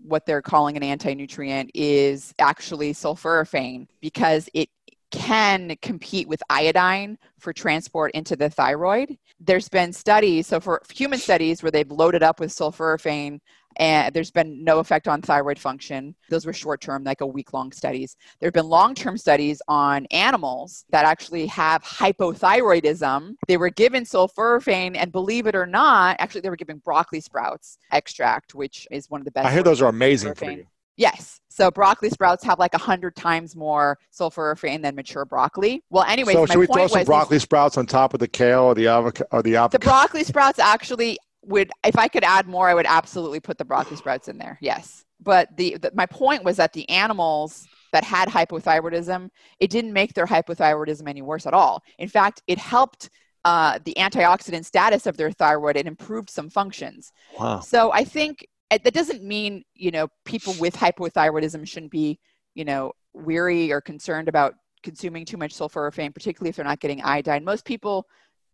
[0.04, 4.70] what they're calling an anti-nutrient is actually sulforaphane because it
[5.12, 9.18] can compete with iodine for transport into the thyroid.
[9.40, 13.40] There's been studies, so for human studies where they've loaded up with sulforaphane
[13.78, 16.16] and there's been no effect on thyroid function.
[16.30, 18.16] Those were short term, like a week long studies.
[18.40, 23.36] There have been long term studies on animals that actually have hypothyroidism.
[23.48, 27.78] They were given sulforaphane, and believe it or not, actually, they were given broccoli sprouts
[27.92, 29.48] extract, which is one of the best.
[29.48, 30.66] I hear those are amazing for you.
[30.98, 31.40] Yes.
[31.50, 35.84] So broccoli sprouts have like a hundred times more sulforaphane than mature broccoli.
[35.90, 38.76] Well, anyways, so should we throw some broccoli sprouts on top of the kale or
[38.76, 39.80] the avocado or the avocado?
[39.80, 43.66] The broccoli sprouts actually would if I could add more, I would absolutely put the
[43.66, 44.58] broccoli sprouts in there.
[44.62, 45.04] Yes.
[45.20, 50.14] But the, the my point was that the animals that had hypothyroidism, it didn't make
[50.14, 51.84] their hypothyroidism any worse at all.
[52.00, 53.10] In fact, it helped
[53.44, 57.12] uh, the antioxidant status of their thyroid and improved some functions.
[57.40, 57.60] Wow.
[57.60, 62.20] So I think that doesn't mean you know people with hypothyroidism shouldn't be
[62.54, 67.02] you know weary or concerned about consuming too much sulforaphane, particularly if they're not getting
[67.04, 67.44] iodine.
[67.44, 68.08] Most people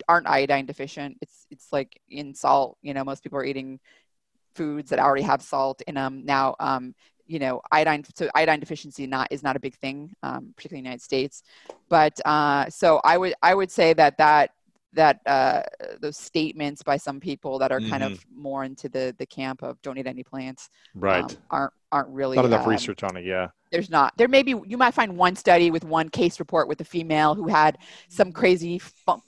[0.08, 1.18] aren't iodine deficient.
[1.22, 2.78] It's it's like in salt.
[2.82, 3.80] You know, most people are eating
[4.56, 6.24] foods that already have salt in them.
[6.26, 6.96] Now, um,
[7.28, 10.84] you know, iodine so iodine deficiency not is not a big thing, um, particularly in
[10.84, 11.44] the United States.
[11.90, 14.52] But uh, so I would I would say that that
[14.98, 15.62] that uh,
[16.02, 17.90] those statements by some people that are mm-hmm.
[17.90, 18.42] kind of mm-hmm.
[18.42, 22.36] more into the the camp of don't eat any plants right um, aren't aren't really
[22.36, 25.16] not enough um, research on it yeah there's not there may be you might find
[25.16, 27.78] one study with one case report with a female who had
[28.10, 28.82] some crazy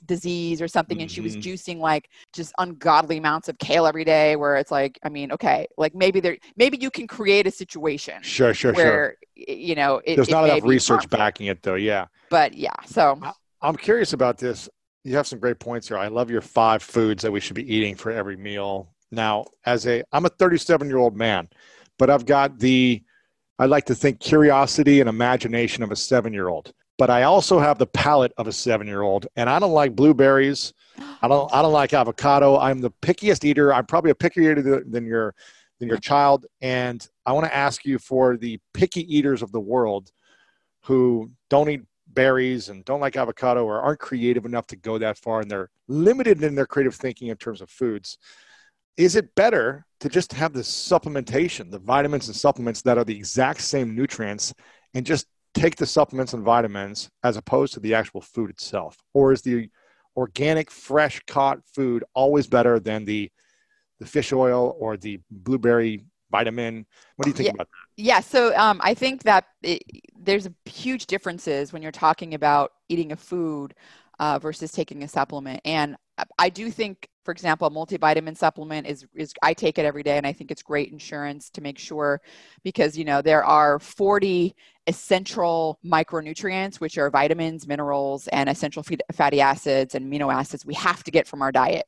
[0.06, 1.02] disease or something mm-hmm.
[1.02, 1.50] and she was mm-hmm.
[1.50, 5.66] juicing like just ungodly amounts of kale every day where it's like i mean okay
[5.78, 9.56] like maybe there maybe you can create a situation sure sure where sure.
[9.56, 11.18] you know it, there's it not enough research harmful.
[11.18, 13.18] backing it though yeah but yeah so
[13.62, 14.68] i'm curious about this
[15.04, 15.98] you have some great points here.
[15.98, 18.92] I love your five foods that we should be eating for every meal.
[19.10, 21.48] Now, as a I'm a 37 year old man,
[21.98, 23.02] but I've got the
[23.58, 26.72] I like to think curiosity and imagination of a seven year old.
[26.98, 29.96] But I also have the palate of a seven year old, and I don't like
[29.96, 30.74] blueberries.
[31.22, 32.58] I don't I don't like avocado.
[32.58, 33.72] I'm the pickiest eater.
[33.72, 35.34] I'm probably a pickier eater than your
[35.78, 36.46] than your child.
[36.60, 40.10] And I want to ask you for the picky eaters of the world
[40.82, 41.80] who don't eat
[42.14, 45.70] berries and don't like avocado or aren't creative enough to go that far and they're
[45.88, 48.18] limited in their creative thinking in terms of foods
[48.96, 53.16] is it better to just have the supplementation the vitamins and supplements that are the
[53.16, 54.52] exact same nutrients
[54.94, 58.96] and just take the supplements and vitamins as opposed to the actual food itself?
[59.14, 59.68] Or is the
[60.16, 63.30] organic fresh caught food always better than the
[64.00, 67.52] the fish oil or the blueberry vitamin what do you think yeah.
[67.54, 69.82] about that yeah, so um, I think that it,
[70.18, 73.74] there's huge differences when you're talking about eating a food
[74.18, 75.60] uh, versus taking a supplement.
[75.66, 75.96] And
[76.38, 80.16] I do think, for example, a multivitamin supplement is, is I take it every day,
[80.16, 82.22] and I think it's great insurance to make sure
[82.64, 84.56] because you know there are 40
[84.86, 91.04] essential micronutrients, which are vitamins, minerals, and essential fatty acids and amino acids we have
[91.04, 91.84] to get from our diet.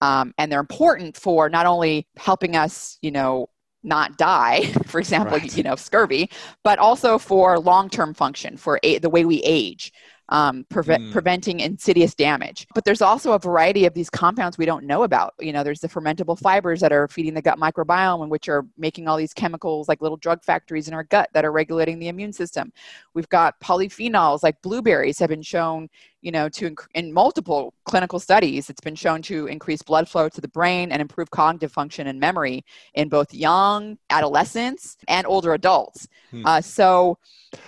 [0.00, 3.48] Um, and they're important for not only helping us, you know,
[3.84, 5.56] not die, for example, right.
[5.56, 6.30] you know, scurvy,
[6.62, 9.92] but also for long-term function, for a- the way we age
[10.30, 11.12] um, mm.
[11.12, 12.66] preventing insidious damage.
[12.74, 15.34] But there's also a variety of these compounds we don't know about.
[15.38, 18.66] You know, there's the fermentable fibers that are feeding the gut microbiome and which are
[18.78, 22.08] making all these chemicals like little drug factories in our gut that are regulating the
[22.08, 22.72] immune system.
[23.14, 25.88] We've got polyphenols like blueberries have been shown,
[26.22, 30.28] you know, to inc- in multiple clinical studies, it's been shown to increase blood flow
[30.28, 32.64] to the brain and improve cognitive function and memory
[32.94, 36.08] in both young adolescents and older adults.
[36.30, 36.46] Hmm.
[36.46, 37.18] Uh, so,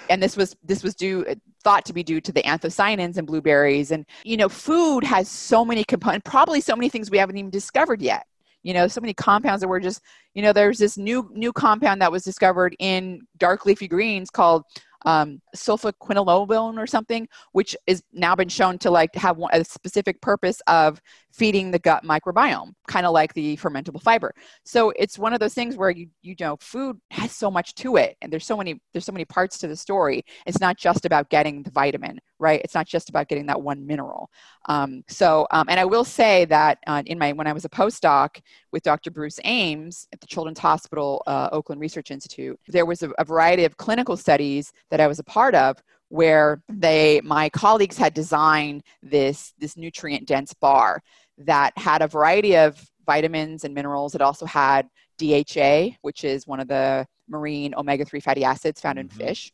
[0.08, 1.24] and this was this was due
[1.66, 3.90] thought to be due to the anthocyanins in blueberries.
[3.90, 7.50] And, you know, food has so many components, probably so many things we haven't even
[7.50, 8.24] discovered yet.
[8.62, 10.00] You know, so many compounds that were just,
[10.34, 14.62] you know, there's this new new compound that was discovered in dark leafy greens called
[15.06, 20.60] um, sulfaquinolone or something, which is now been shown to like have a specific purpose
[20.68, 21.00] of
[21.36, 24.34] feeding the gut microbiome, kind of like the fermentable fiber.
[24.64, 27.96] So it's one of those things where you you know food has so much to
[27.96, 30.24] it, and there's so many there's so many parts to the story.
[30.46, 32.60] It's not just about getting the vitamin, right?
[32.64, 34.30] It's not just about getting that one mineral.
[34.68, 37.70] Um, so um, and I will say that uh, in my when I was a
[37.70, 38.40] postdoc
[38.72, 39.10] with Dr.
[39.10, 43.64] Bruce Ames at the Children's Hospital uh, Oakland Research Institute, there was a, a variety
[43.64, 45.76] of clinical studies that I was a part of
[46.08, 51.02] where they my colleagues had designed this this nutrient dense bar
[51.38, 54.14] that had a variety of vitamins and minerals.
[54.14, 58.98] It also had DHA, which is one of the marine omega 3 fatty acids found
[58.98, 59.18] in mm-hmm.
[59.18, 59.52] fish.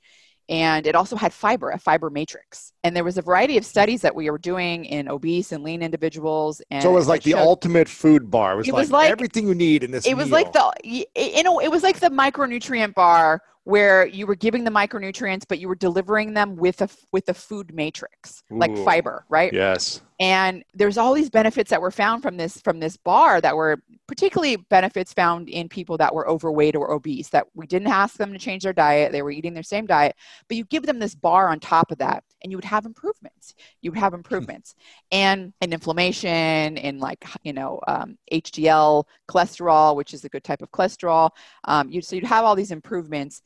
[0.48, 2.72] And it also had fiber, a fiber matrix.
[2.82, 5.82] And there was a variety of studies that we were doing in obese and lean
[5.82, 6.60] individuals.
[6.70, 8.54] And so it was like the showed, ultimate food bar.
[8.54, 10.04] It was, it was like, like, everything you need in this.
[10.04, 10.18] It meal.
[10.18, 14.64] was like the, you know, it was like the micronutrient bar where you were giving
[14.64, 18.76] the micronutrients, but you were delivering them with a with a food matrix, Ooh, like
[18.78, 19.52] fiber, right?
[19.52, 20.02] Yes.
[20.18, 23.80] And there's all these benefits that were found from this from this bar that were
[24.08, 28.32] particularly benefits found in people that were overweight or obese that we didn't ask them
[28.32, 30.16] to change their diet; they were eating their same diet,
[30.48, 33.54] but you give them this bar on top of that, and you would have improvements.
[33.80, 34.74] You would have improvements,
[35.10, 40.62] and and inflammation, and like you know um, HDL cholesterol, which is a good type
[40.62, 41.30] of cholesterol.
[41.64, 43.42] Um, you so you'd have all these improvements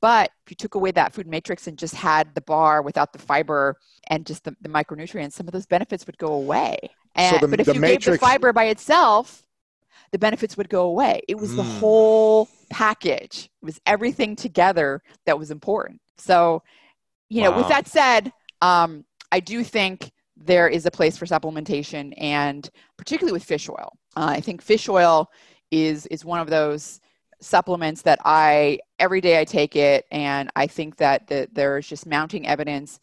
[0.00, 3.18] but if you took away that food matrix and just had the bar without the
[3.18, 3.76] fiber
[4.08, 6.78] and just the, the micronutrients, some of those benefits would go away.
[7.14, 8.06] And, so the, but if you matrix...
[8.06, 9.42] gave the fiber by itself,
[10.12, 11.20] the benefits would go away.
[11.28, 11.56] It was mm.
[11.56, 11.78] the hmm.
[11.78, 13.50] whole package.
[13.62, 16.00] It was everything together that was important.
[16.16, 16.62] So,
[17.28, 17.58] you know, wow.
[17.58, 18.32] with that said,
[18.62, 23.92] um, I do think there is a place for supplementation, and particularly with fish oil.
[24.16, 25.30] Uh, I think fish oil
[25.70, 27.00] is is one of those
[27.40, 32.06] supplements that I every day I take it, and I think that the, there's just
[32.06, 33.00] mounting evidence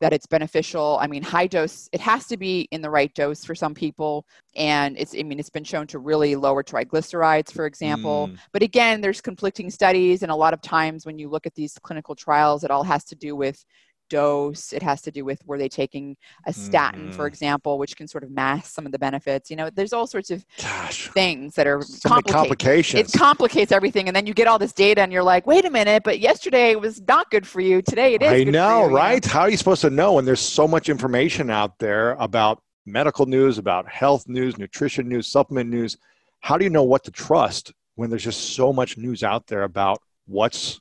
[0.00, 0.98] that it's beneficial.
[1.00, 4.26] I mean, high dose, it has to be in the right dose for some people.
[4.54, 8.28] And it's, I mean, it's been shown to really lower triglycerides, for example.
[8.28, 8.38] Mm.
[8.52, 10.22] But again, there's conflicting studies.
[10.22, 13.04] And a lot of times when you look at these clinical trials, it all has
[13.06, 13.64] to do with
[14.08, 14.72] dose.
[14.72, 17.12] It has to do with were they taking a statin, mm-hmm.
[17.12, 19.50] for example, which can sort of mask some of the benefits.
[19.50, 23.14] You know, there's all sorts of Gosh, things that are complications.
[23.14, 25.70] It complicates everything, and then you get all this data, and you're like, wait a
[25.70, 27.82] minute, but yesterday it was not good for you.
[27.82, 28.32] Today it is.
[28.32, 29.24] I know, you, right?
[29.24, 29.32] You know?
[29.32, 33.26] How are you supposed to know when there's so much information out there about medical
[33.26, 35.96] news, about health news, nutrition news, supplement news?
[36.40, 39.64] How do you know what to trust when there's just so much news out there
[39.64, 40.80] about what's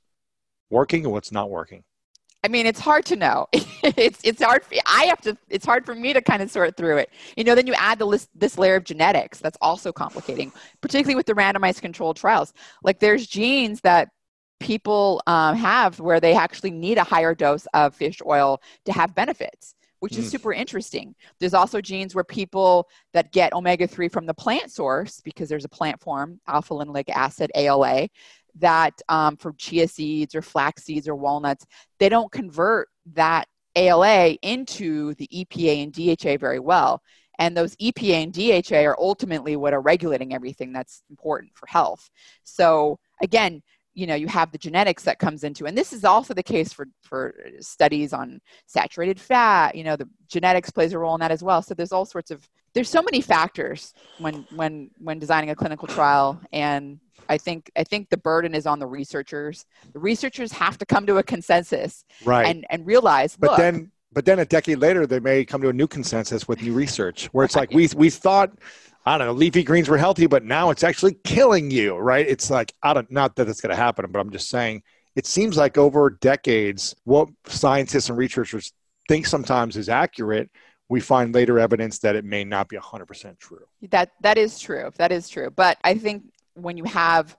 [0.69, 1.83] working and what's not working?
[2.45, 3.47] I mean, it's hard to know.
[3.53, 4.63] it's it's hard.
[4.63, 5.35] For, I have to.
[5.49, 7.09] It's hard for me to kind of sort through it.
[7.35, 9.39] You know, then you add the list, this layer of genetics.
[9.39, 12.53] That's also complicating, particularly with the randomized controlled trials.
[12.83, 14.09] Like, there's genes that
[14.59, 19.15] people um, have where they actually need a higher dose of fish oil to have
[19.15, 20.31] benefits which is mm.
[20.31, 21.15] super interesting.
[21.39, 25.65] There's also genes where people that get omega 3 from the plant source, because there's
[25.65, 28.09] a plant form, alpha linoleic acid, ALA,
[28.59, 31.65] that um, for chia seeds or flax seeds or walnuts,
[31.99, 37.01] they don't convert that ALA into the EPA and DHA very well.
[37.37, 42.09] And those EPA and DHA are ultimately what are regulating everything that's important for health.
[42.43, 43.61] So again,
[43.95, 46.71] you know you have the genetics that comes into and this is also the case
[46.71, 51.31] for for studies on saturated fat you know the genetics plays a role in that
[51.31, 55.49] as well so there's all sorts of there's so many factors when when when designing
[55.49, 56.99] a clinical trial and
[57.29, 59.65] I think I think the burden is on the researchers.
[59.93, 62.47] The researchers have to come to a consensus, right?
[62.47, 63.35] And and realize.
[63.37, 66.47] But look, then but then a decade later, they may come to a new consensus
[66.47, 68.51] with new research where it's like we we thought.
[69.07, 69.33] I don't know.
[69.33, 72.27] Leafy greens were healthy, but now it's actually killing you, right?
[72.27, 73.09] It's like I don't.
[73.11, 74.81] Not that it's going to happen, but I'm just saying.
[75.15, 78.73] It seems like over decades, what scientists and researchers
[79.07, 80.49] think sometimes is accurate,
[80.89, 83.65] we find later evidence that it may not be 100% true.
[83.89, 84.91] That that is true.
[84.97, 85.49] That is true.
[85.49, 86.23] But I think
[86.55, 87.37] when you have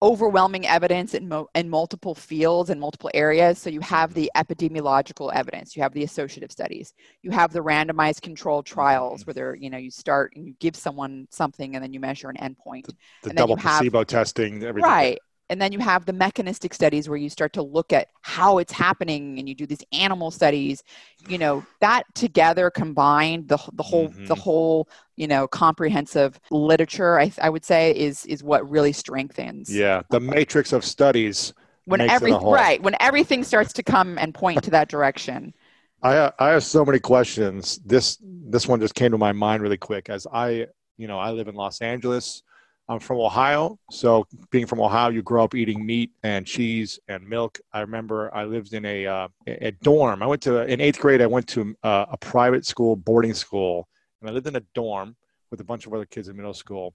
[0.00, 3.58] overwhelming evidence in, mo- in multiple fields and multiple areas.
[3.58, 6.92] So you have the epidemiological evidence, you have the associative studies,
[7.22, 10.76] you have the randomized controlled trials where they're, you know, you start and you give
[10.76, 12.86] someone something and then you measure an endpoint.
[12.86, 12.94] The,
[13.24, 14.88] the double placebo have, testing, everything.
[14.88, 15.18] Right
[15.50, 18.72] and then you have the mechanistic studies where you start to look at how it's
[18.72, 20.82] happening and you do these animal studies
[21.28, 24.26] you know that together combined the, the whole mm-hmm.
[24.26, 29.74] the whole you know comprehensive literature I, I would say is is what really strengthens
[29.74, 31.52] yeah the matrix of studies
[31.88, 35.54] when every right when everything starts to come and point to that direction.
[36.00, 37.80] I, I have so many questions.
[37.84, 41.30] This this one just came to my mind really quick as i you know i
[41.30, 42.42] live in los angeles
[42.88, 43.78] I'm from Ohio.
[43.90, 47.60] So, being from Ohio, you grow up eating meat and cheese and milk.
[47.72, 50.22] I remember I lived in a, uh, a dorm.
[50.22, 53.88] I went to, in eighth grade, I went to uh, a private school, boarding school,
[54.20, 55.16] and I lived in a dorm
[55.50, 56.94] with a bunch of other kids in middle school.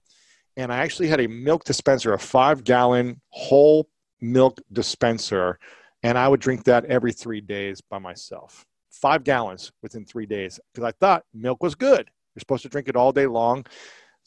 [0.56, 3.88] And I actually had a milk dispenser, a five gallon whole
[4.20, 5.58] milk dispenser.
[6.02, 8.66] And I would drink that every three days by myself.
[8.90, 12.10] Five gallons within three days because I thought milk was good.
[12.34, 13.64] You're supposed to drink it all day long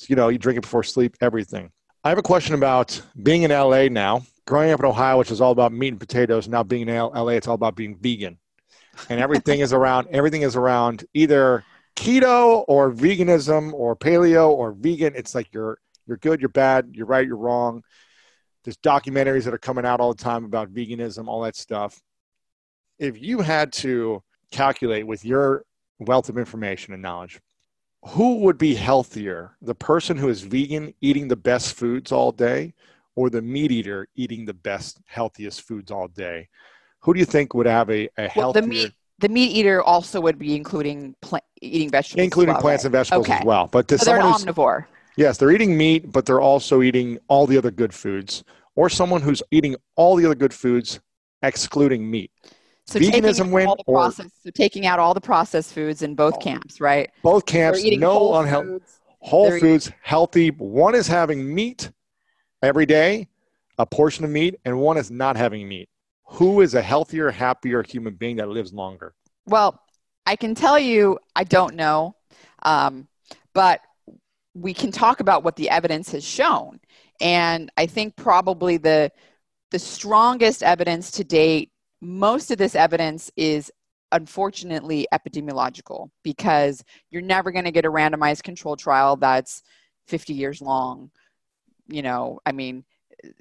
[0.08, 1.72] you know, you drink it before sleep, everything.
[2.04, 4.24] I have a question about being in LA now.
[4.45, 7.30] Growing up in Ohio, which is all about meat and potatoes, now being in LA,
[7.30, 8.38] it's all about being vegan,
[9.10, 11.66] and everything is around everything is around either
[11.98, 15.14] keto or veganism or paleo or vegan.
[15.16, 17.84] It's like you're you're good, you're bad, you're right, you're wrong.
[18.64, 22.02] There's documentaries that are coming out all the time about veganism, all that stuff.
[23.00, 25.64] If you had to calculate with your
[26.00, 27.39] wealth of information and knowledge,
[28.10, 32.74] who would be healthier the person who is vegan eating the best foods all day
[33.16, 36.47] or the meat eater eating the best healthiest foods all day?
[37.01, 39.82] Who do you think would have a, a healthier well, the meat the meat eater
[39.82, 42.88] also would be including plant, eating vegetables including well, plants right?
[42.88, 43.39] and vegetables okay.
[43.39, 43.68] as well.
[43.68, 44.86] But to so they're an omnivore.
[45.16, 48.43] Yes they're eating meat but they're also eating all the other good foods.
[48.76, 50.99] Or someone who's eating all the other good foods
[51.41, 52.32] excluding meat
[52.88, 56.80] so veganism win or process, so taking out all the processed foods in both camps,
[56.80, 57.12] right?
[57.22, 58.80] Both camps, no unhealthy,
[59.20, 60.00] whole foods, eating.
[60.02, 60.52] healthy.
[60.52, 61.92] One is having meat
[62.64, 63.28] every day,
[63.78, 65.90] a portion of meat, and one is not having meat.
[66.30, 69.14] Who is a healthier, happier human being that lives longer?
[69.46, 69.82] Well,
[70.26, 72.16] I can tell you, I don't know,
[72.64, 73.08] um,
[73.54, 73.82] but
[74.54, 76.80] we can talk about what the evidence has shown,
[77.20, 79.12] and I think probably the
[79.72, 81.72] the strongest evidence to date
[82.02, 83.72] most of this evidence is
[84.12, 89.62] unfortunately epidemiological because you're never going to get a randomized controlled trial that's
[90.08, 91.12] 50 years long
[91.88, 92.86] you know i mean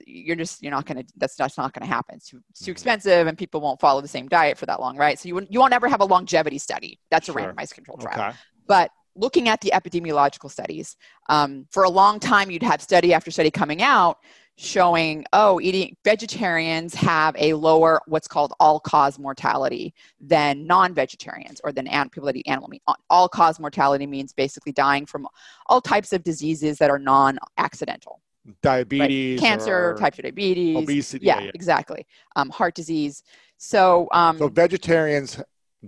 [0.07, 2.61] you're just you're not going to that's, that's not going to happen it's too, it's
[2.61, 2.72] too, mm-hmm.
[2.72, 5.61] expensive and people won't follow the same diet for that long right so you, you
[5.61, 7.38] won't ever have a longevity study that's sure.
[7.38, 8.36] a randomized controlled trial okay.
[8.66, 10.96] but looking at the epidemiological studies
[11.28, 14.18] um, for a long time you'd have study after study coming out
[14.59, 21.72] showing oh eating vegetarians have a lower what's called all cause mortality than non-vegetarians or
[21.72, 25.28] than people that eat animal meat all cause mortality means basically dying from
[25.66, 28.22] all types of diseases that are non-accidental
[28.62, 29.46] diabetes right?
[29.46, 31.50] cancer type 2 diabetes obesity yeah, yeah.
[31.52, 33.22] exactly um, heart disease
[33.59, 35.36] so um, so vegetarians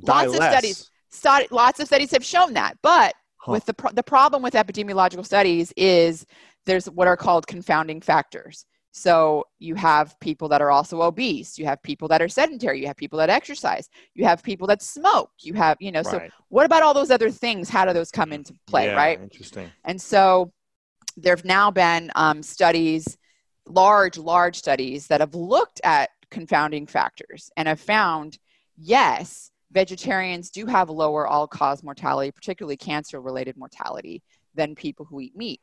[0.04, 0.40] die lots less.
[0.40, 3.52] of studies study, lots of studies have shown that but huh.
[3.52, 6.26] with the, pro- the problem with epidemiological studies is
[6.68, 8.66] there's what are called confounding factors.
[8.92, 12.86] So you have people that are also obese, you have people that are sedentary, you
[12.86, 16.06] have people that exercise, you have people that smoke, you have, you know, right.
[16.06, 17.68] so what about all those other things?
[17.68, 19.20] How do those come into play, yeah, right?
[19.20, 19.70] Interesting.
[19.84, 20.52] And so
[21.16, 23.16] there have now been um, studies,
[23.66, 28.38] large, large studies that have looked at confounding factors and have found,
[28.76, 34.22] yes, vegetarians do have lower all cause mortality, particularly cancer related mortality,
[34.54, 35.60] than people who eat meat.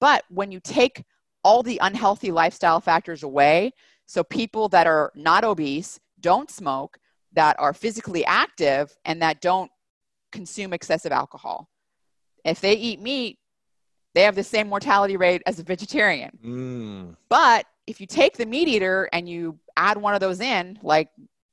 [0.00, 1.04] But when you take
[1.42, 3.72] all the unhealthy lifestyle factors away,
[4.06, 6.98] so people that are not obese, don't smoke,
[7.32, 9.70] that are physically active, and that don't
[10.32, 11.68] consume excessive alcohol,
[12.44, 13.38] if they eat meat,
[14.14, 16.30] they have the same mortality rate as a vegetarian.
[16.42, 17.16] Mm.
[17.28, 21.08] But if you take the meat eater and you add one of those in, like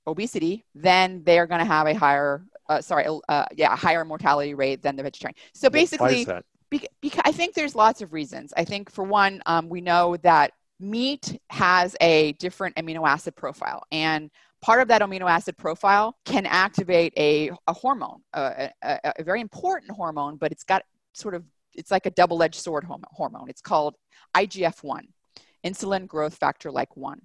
[0.07, 4.05] obesity, then they are going to have a higher, uh, sorry, uh, yeah, a higher
[4.05, 5.35] mortality rate than the vegetarian.
[5.53, 6.25] So basically,
[7.01, 8.53] because I think there's lots of reasons.
[8.55, 13.83] I think for one, um, we know that meat has a different amino acid profile,
[13.91, 14.29] and
[14.63, 19.41] part of that amino acid profile can activate a, a hormone, a, a, a very
[19.41, 21.43] important hormone, but it's got sort of,
[21.73, 23.49] it's like a double edged sword hormone.
[23.49, 23.95] It's called
[24.35, 25.07] IGF 1,
[25.65, 27.21] insulin growth factor like 1.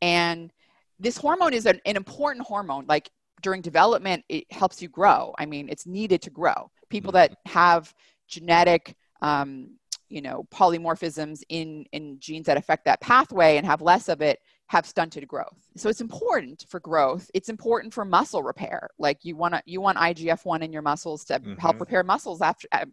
[0.00, 0.50] And
[0.98, 2.86] this hormone is an, an important hormone.
[2.88, 3.10] Like
[3.42, 5.34] during development, it helps you grow.
[5.38, 6.70] I mean, it's needed to grow.
[6.88, 7.92] People that have
[8.30, 9.70] genetic um,
[10.08, 14.40] you know polymorphisms in in genes that affect that pathway and have less of it
[14.70, 15.68] have stunted growth.
[15.76, 17.28] So it's important for growth.
[17.34, 18.88] It's important for muscle repair.
[19.00, 21.54] Like you want to you want igf-1 in your muscles to mm-hmm.
[21.54, 22.84] help repair muscles after uh,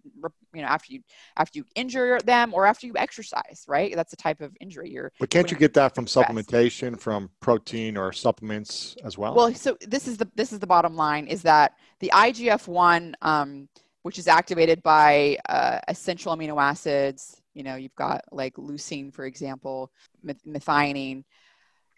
[0.55, 1.01] you know after you
[1.38, 3.95] after you injure them or after you exercise right?
[3.95, 6.25] That's the type of injury you're but can't you get that from stress.
[6.27, 9.35] supplementation from protein or supplements as well?
[9.35, 13.69] Well so this is the this is the bottom line is that the igf-1 um,
[14.08, 17.41] which is activated by uh, essential amino acids.
[17.53, 19.91] You know, you've got like leucine, for example,
[20.26, 21.26] methionine.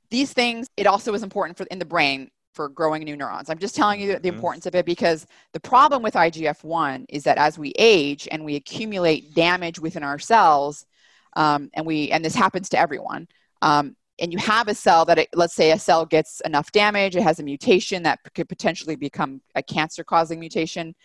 [0.10, 3.52] These things, it also is important for in the brain for growing new neurons.
[3.52, 4.36] I'm just telling you the mm-hmm.
[4.36, 8.44] importance of it because the problem with IGF 1 is that as we age and
[8.44, 10.88] we accumulate damage within our cells,
[11.36, 13.28] um, and we and this happens to everyone,
[13.62, 17.16] um, and you have a cell that it, let's say a cell gets enough damage
[17.16, 20.96] it has a mutation that could potentially become a cancer causing mutation.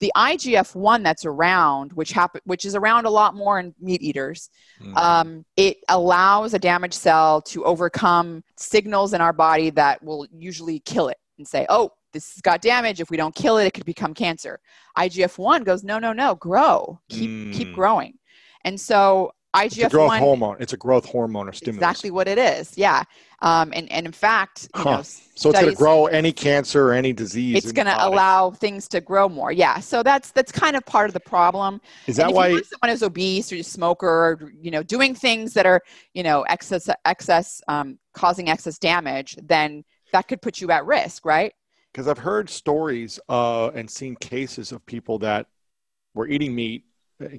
[0.00, 4.50] The igf-1 that's around which happen, which is around a lot more in meat eaters
[4.80, 4.96] mm.
[4.96, 10.80] um, it allows a damaged cell to overcome signals in our body that will usually
[10.80, 13.74] kill it and say oh this has got damage if we don't kill it it
[13.74, 14.60] could become cancer.
[14.96, 17.00] Igf-1 goes no no no grow.
[17.08, 17.52] Keep mm.
[17.52, 18.18] keep growing.
[18.64, 20.56] And so IGF it's a growth hormone.
[20.60, 21.78] It's a growth hormone or stimulus.
[21.78, 22.78] Exactly what it is.
[22.78, 23.02] Yeah.
[23.42, 24.90] Um, and, and in fact, you huh.
[24.98, 27.56] know, so it's going to grow any cancer or any disease.
[27.56, 29.50] It's going to allow things to grow more.
[29.50, 29.80] Yeah.
[29.80, 31.80] So that's that's kind of part of the problem.
[32.06, 35.66] Is that why someone is obese or a smoker, or, you know, doing things that
[35.66, 35.80] are
[36.14, 41.24] you know excess excess um, causing excess damage, then that could put you at risk,
[41.24, 41.52] right?
[41.92, 45.46] Because I've heard stories uh, and seen cases of people that
[46.14, 46.84] were eating meat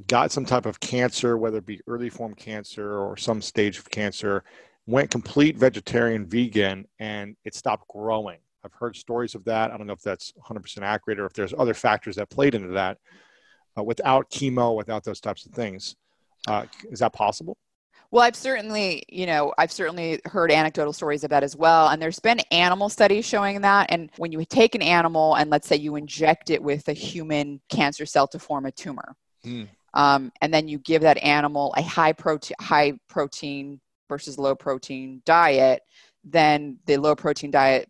[0.07, 3.89] got some type of cancer, whether it be early form cancer or some stage of
[3.89, 4.43] cancer,
[4.87, 8.39] went complete vegetarian vegan and it stopped growing.
[8.63, 9.71] I've heard stories of that.
[9.71, 12.69] I don't know if that's 100% accurate or if there's other factors that played into
[12.69, 12.97] that.
[13.77, 15.95] Uh, without chemo, without those types of things,
[16.47, 17.57] uh, is that possible?
[18.11, 21.87] Well, I've certainly, you know, I've certainly heard anecdotal stories of that as well.
[21.87, 23.89] And there's been animal studies showing that.
[23.89, 27.61] And when you take an animal and let's say you inject it with a human
[27.69, 29.15] cancer cell to form a tumor,
[29.45, 29.67] Mm.
[29.93, 35.21] Um, and then you give that animal a high protein, high protein versus low protein
[35.25, 35.81] diet,
[36.23, 37.89] then the low protein diet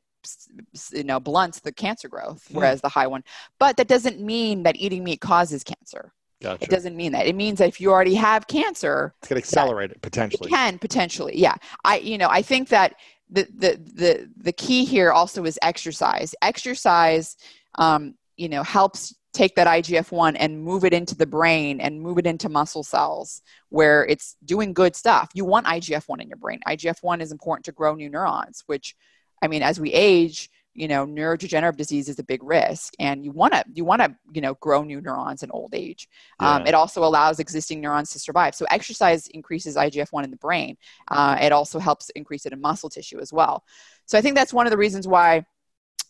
[0.92, 2.58] you know blunts the cancer growth hmm.
[2.58, 3.24] whereas the high one
[3.60, 6.64] but that doesn't mean that eating meat causes cancer gotcha.
[6.64, 9.48] it doesn't mean that it means that if you already have cancer it's going to
[9.48, 12.96] accelerate it potentially it can potentially yeah i you know i think that
[13.32, 17.36] the the the, the key here also is exercise exercise
[17.76, 22.02] um, you know helps take that IGF 1 and move it into the brain and
[22.02, 25.30] move it into muscle cells where it's doing good stuff.
[25.34, 26.60] You want IGF 1 in your brain.
[26.68, 28.96] IGF 1 is important to grow new neurons, which,
[29.42, 33.32] I mean, as we age, you know neurodegenerative disease is a big risk and you
[33.32, 36.08] want to you want to you know grow new neurons in old age
[36.40, 36.56] um, yeah.
[36.56, 40.78] um, it also allows existing neurons to survive so exercise increases igf-1 in the brain
[41.10, 43.64] uh, it also helps increase it in muscle tissue as well
[44.06, 45.46] so i think that's one of the reasons why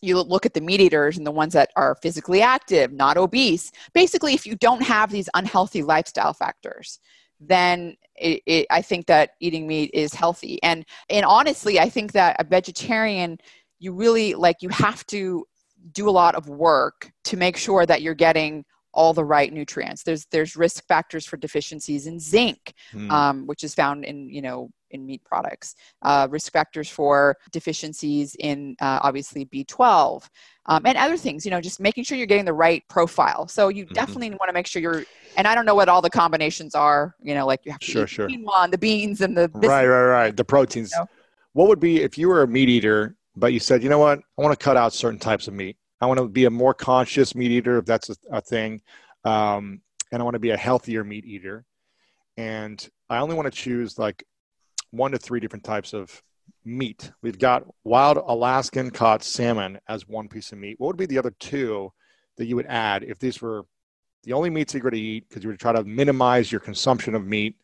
[0.02, 3.70] you look at the meat eaters and the ones that are physically active, not obese.
[3.94, 6.98] Basically, if you don't have these unhealthy lifestyle factors,
[7.40, 10.62] then it, it, I think that eating meat is healthy.
[10.62, 13.38] And and honestly, I think that a vegetarian,
[13.78, 15.46] you really like you have to
[15.92, 18.64] do a lot of work to make sure that you're getting
[18.94, 20.02] all the right nutrients.
[20.02, 23.10] There's there's risk factors for deficiencies in zinc, mm.
[23.10, 25.74] um, which is found in you know in meat products.
[26.02, 30.28] Uh, risk factors for deficiencies in uh, obviously B12
[30.66, 31.44] um, and other things.
[31.44, 33.48] You know, just making sure you're getting the right profile.
[33.48, 33.94] So you mm-hmm.
[33.94, 35.04] definitely want to make sure you're.
[35.36, 37.14] And I don't know what all the combinations are.
[37.20, 38.28] You know, like you have to sure, sure.
[38.28, 40.36] quinoa the beans and the right, right, right.
[40.36, 40.92] The proteins.
[40.92, 41.08] You know?
[41.54, 44.18] What would be if you were a meat eater, but you said, you know what,
[44.18, 45.76] I want to cut out certain types of meat.
[46.02, 48.82] I want to be a more conscious meat eater, if that's a, a thing.
[49.24, 49.80] Um,
[50.10, 51.64] and I want to be a healthier meat eater.
[52.36, 54.24] And I only want to choose like
[54.90, 56.20] one to three different types of
[56.64, 57.12] meat.
[57.22, 60.74] We've got wild Alaskan caught salmon as one piece of meat.
[60.80, 61.92] What would be the other two
[62.36, 63.62] that you would add if these were
[64.24, 67.14] the only meats you're going to eat because you would try to minimize your consumption
[67.14, 67.54] of meat?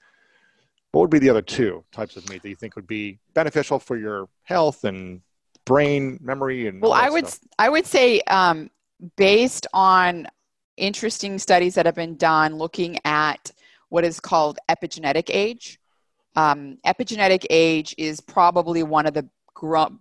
[0.93, 3.81] What would be the other two types of meat that you think would be beneficial
[3.81, 5.23] for your health and
[5.69, 7.49] brain memory and well i would stuff.
[7.59, 8.71] i would say um,
[9.17, 10.27] based on
[10.77, 13.51] interesting studies that have been done looking at
[13.91, 15.79] what is called epigenetic age
[16.37, 19.29] um, epigenetic age is probably one of the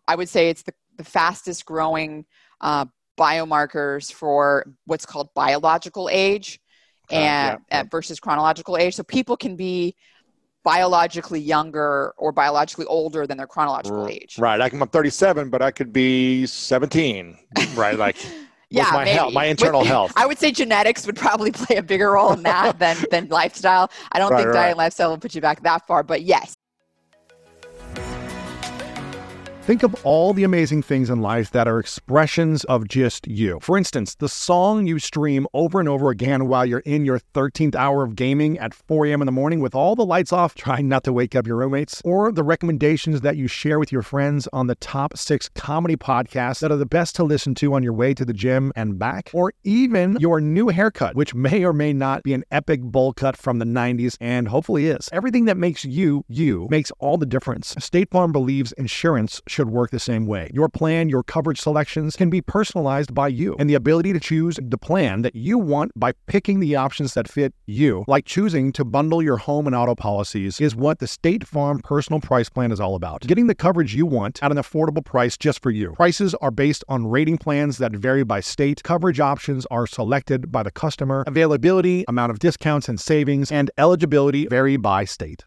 [0.07, 2.25] i would say it's the the fastest growing
[2.61, 2.85] uh,
[3.17, 6.59] biomarkers for what's called biological age
[7.09, 7.83] and yeah.
[7.89, 8.95] versus chronological age.
[8.95, 9.95] So people can be
[10.67, 14.37] biologically younger or biologically older than their chronological age.
[14.37, 14.59] Right.
[14.59, 17.37] I'm 37, but I could be 17.
[17.73, 17.97] Right.
[17.97, 18.17] Like.
[18.69, 20.11] yeah, my health, my internal With, health.
[20.17, 23.89] I would say genetics would probably play a bigger role in that than than lifestyle.
[24.11, 24.55] I don't right, think right.
[24.55, 26.53] diet and lifestyle will put you back that far, but yes,
[29.67, 33.59] Think of all the amazing things in life that are expressions of just you.
[33.61, 37.75] For instance, the song you stream over and over again while you're in your 13th
[37.75, 39.21] hour of gaming at 4 a.m.
[39.21, 42.01] in the morning with all the lights off, trying not to wake up your roommates,
[42.05, 46.61] or the recommendations that you share with your friends on the top six comedy podcasts
[46.61, 49.29] that are the best to listen to on your way to the gym and back,
[49.33, 53.35] or even your new haircut, which may or may not be an epic bowl cut
[53.35, 55.09] from the 90s and hopefully is.
[55.11, 57.75] Everything that makes you, you, makes all the difference.
[57.79, 60.51] State Farm believes insurance should work the same way.
[60.53, 64.59] Your plan, your coverage selections can be personalized by you, and the ability to choose
[64.61, 68.85] the plan that you want by picking the options that fit you, like choosing to
[68.85, 72.79] bundle your home and auto policies, is what the State Farm Personal Price Plan is
[72.79, 73.21] all about.
[73.21, 75.93] Getting the coverage you want at an affordable price just for you.
[75.93, 78.83] Prices are based on rating plans that vary by state.
[78.83, 81.23] Coverage options are selected by the customer.
[81.25, 85.46] Availability, amount of discounts and savings, and eligibility vary by state.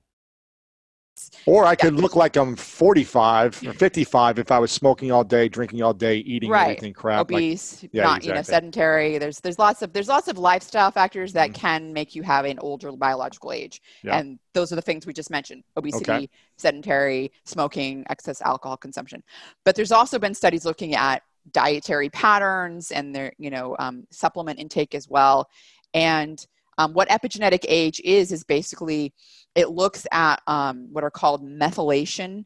[1.45, 2.01] Or I could yeah.
[2.01, 6.17] look like I'm 45 or 55 if I was smoking all day, drinking all day,
[6.17, 6.63] eating right.
[6.63, 7.21] everything crap.
[7.21, 8.27] Obese, like, yeah, not exactly.
[8.27, 9.17] you know sedentary.
[9.17, 12.45] There's there's lots of there's lots of lifestyle factors that mm can make you have
[12.45, 14.17] an older biological age, yeah.
[14.17, 16.29] and those are the things we just mentioned: obesity, okay.
[16.57, 19.21] sedentary, smoking, excess alcohol consumption.
[19.65, 24.59] But there's also been studies looking at dietary patterns and their you know um, supplement
[24.59, 25.49] intake as well,
[25.93, 26.45] and
[26.81, 29.13] um, what epigenetic age is is basically
[29.55, 32.45] it looks at um, what are called methylation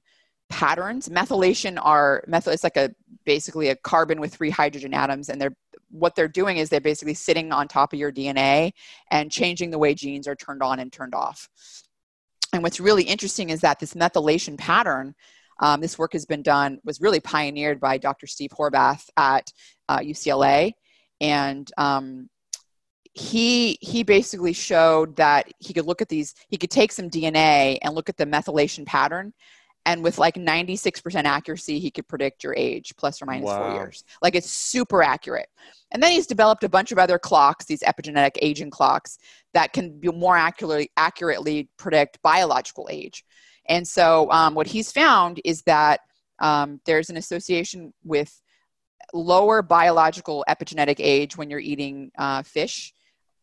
[0.50, 1.08] patterns.
[1.08, 2.52] Methylation are methyl.
[2.52, 2.92] It's like a
[3.26, 5.56] basically a carbon with three hydrogen atoms, and they're
[5.90, 8.72] what they're doing is they're basically sitting on top of your DNA
[9.12, 11.48] and changing the way genes are turned on and turned off.
[12.52, 15.16] And what's really interesting is that this methylation pattern,
[15.62, 18.28] um, this work has been done, was really pioneered by Dr.
[18.28, 19.50] Steve Horvath at
[19.88, 20.74] uh, UCLA,
[21.22, 22.30] and um,
[23.16, 27.78] he he basically showed that he could look at these he could take some dna
[27.82, 29.34] and look at the methylation pattern
[29.86, 33.70] and with like 96% accuracy he could predict your age plus or minus wow.
[33.70, 34.04] four years.
[34.22, 35.48] Like it's super accurate.
[35.92, 39.20] And then he's developed a bunch of other clocks these epigenetic aging clocks
[39.54, 43.24] that can be more accurately accurately predict biological age.
[43.68, 46.02] And so um, what he's found is that
[46.40, 48.42] um, there's an association with
[49.14, 52.94] lower biological epigenetic age when you're eating uh, fish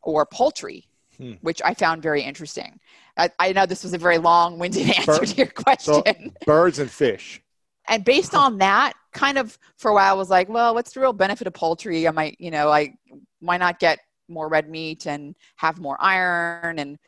[0.03, 0.87] or poultry,
[1.17, 1.33] hmm.
[1.41, 2.81] which I found very interesting.
[3.17, 5.95] I, I, know this was a very long winded answer Bir- to your question.
[6.05, 7.43] So birds and fish.
[7.89, 11.01] And based on that, kind of for a while, I was like, well, what's the
[11.01, 12.07] real benefit of poultry?
[12.07, 12.95] I might, you know, I
[13.41, 13.99] why not get
[14.29, 16.79] more red meat and have more iron?
[16.79, 16.99] And,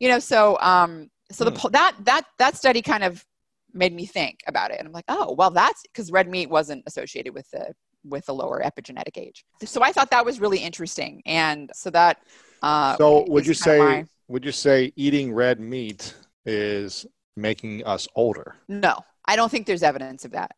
[0.00, 1.54] you know, so, um, so hmm.
[1.54, 3.24] the, that, that, that study kind of
[3.72, 4.78] made me think about it.
[4.78, 7.74] And I'm like, oh, well, that's because red meat wasn't associated with the
[8.04, 9.44] with a lower epigenetic age.
[9.64, 12.18] So I thought that was really interesting, and so that.
[12.62, 14.04] Uh, so would you say my...
[14.28, 16.14] would you say eating red meat
[16.46, 18.56] is making us older?
[18.68, 20.52] No, I don't think there's evidence of that.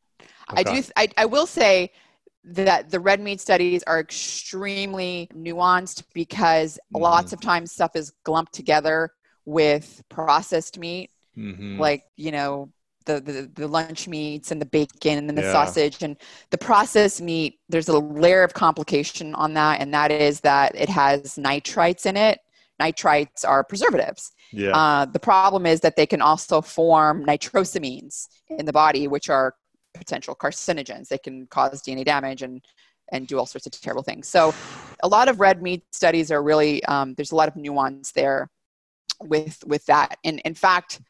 [0.53, 0.61] Okay.
[0.61, 0.82] I do.
[0.97, 1.90] I, I will say
[2.44, 7.01] that the red meat studies are extremely nuanced because mm.
[7.01, 9.11] lots of times stuff is lumped together
[9.44, 11.11] with processed meat.
[11.36, 11.80] Mm-hmm.
[11.80, 12.70] Like, you know,
[13.07, 15.52] the, the, the lunch meats and the bacon and then the yeah.
[15.52, 16.16] sausage and
[16.50, 20.88] the processed meat there's a layer of complication on that and that is that it
[20.88, 22.40] has nitrites in it.
[22.80, 24.32] Nitrites are preservatives.
[24.52, 24.76] Yeah.
[24.76, 29.54] Uh, the problem is that they can also form nitrosamines in the body which are
[29.94, 31.09] potential carcinogens.
[31.09, 32.61] They can cause dna damage and
[33.12, 34.26] and do all sorts of terrible things.
[34.26, 34.52] So
[35.02, 38.50] a lot of red meat studies are really um, there's a lot of nuance there
[39.22, 40.18] with with that.
[40.24, 41.00] And in fact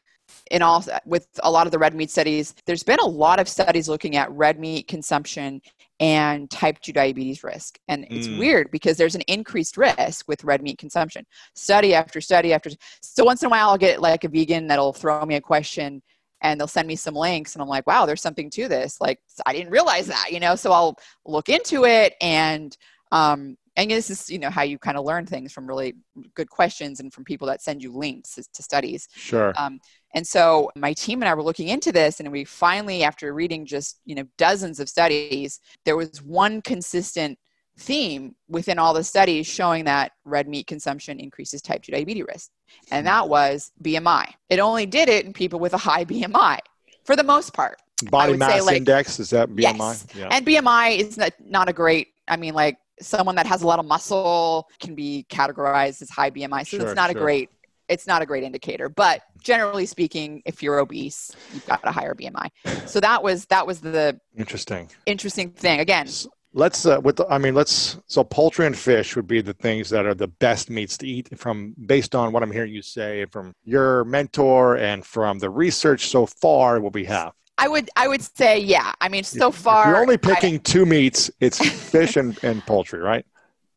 [0.51, 3.47] in all with a lot of the red meat studies there's been a lot of
[3.47, 5.61] studies looking at red meat consumption
[5.99, 7.79] and type 2 diabetes risk.
[7.87, 8.37] And it's mm.
[8.37, 11.25] weird because there's an increased risk with red meat consumption.
[11.55, 12.69] Study after study after
[13.01, 16.01] so once in a while i'll get like a vegan that'll throw me a question
[16.41, 19.01] and they'll send me some links and i'm like wow there's something to this.
[19.01, 22.75] Like i didn't realize that you know so i'll look into it and
[23.11, 25.95] um and this is you know how you kind of learn things from really
[26.33, 29.07] good questions and from people that send you links to studies.
[29.13, 29.53] Sure.
[29.55, 29.79] Um,
[30.13, 33.65] and so my team and i were looking into this and we finally after reading
[33.65, 37.37] just you know dozens of studies there was one consistent
[37.79, 42.49] theme within all the studies showing that red meat consumption increases type 2 diabetes risk
[42.91, 46.57] and that was bmi it only did it in people with a high bmi
[47.05, 47.79] for the most part
[48.09, 50.07] body mass like, index is that bmi yes.
[50.15, 50.29] Yeah.
[50.31, 53.77] and bmi is not, not a great i mean like someone that has a lot
[53.77, 57.19] of muscle can be categorized as high bmi so sure, it's not sure.
[57.19, 57.49] a great
[57.89, 62.13] it's not a great indicator but generally speaking if you're obese you've got a higher
[62.13, 62.49] bmi
[62.85, 64.89] so that was that was the interesting.
[65.05, 65.79] interesting thing.
[65.79, 66.07] Again
[66.53, 69.89] let's uh, with the, i mean let's so poultry and fish would be the things
[69.89, 73.25] that are the best meats to eat from based on what i'm hearing you say
[73.25, 77.31] from your mentor and from the research so far what we have.
[77.59, 78.91] I would i would say yeah.
[78.99, 81.57] I mean so far if you're only picking I, two meats it's
[81.91, 83.25] fish and, and poultry right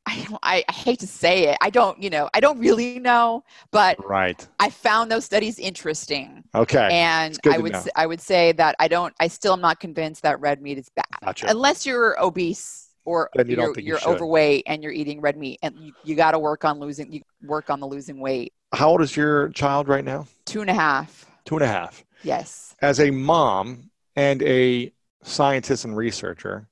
[0.06, 1.58] I, I hate to say it.
[1.60, 4.46] I don't, you know, I don't really know, but right.
[4.58, 6.42] I found those studies interesting.
[6.54, 6.88] Okay.
[6.90, 10.40] And I would, I would say that I don't, I still am not convinced that
[10.40, 11.46] red meat is bad, gotcha.
[11.48, 15.74] unless you're obese or you you're, you're you overweight and you're eating red meat, and
[15.78, 18.52] you, you got to work on losing, you work on the losing weight.
[18.72, 20.26] How old is your child right now?
[20.44, 21.26] Two and a half.
[21.44, 22.04] Two and a half.
[22.22, 22.74] Yes.
[22.82, 24.92] As a mom and a
[25.22, 26.68] scientist and researcher,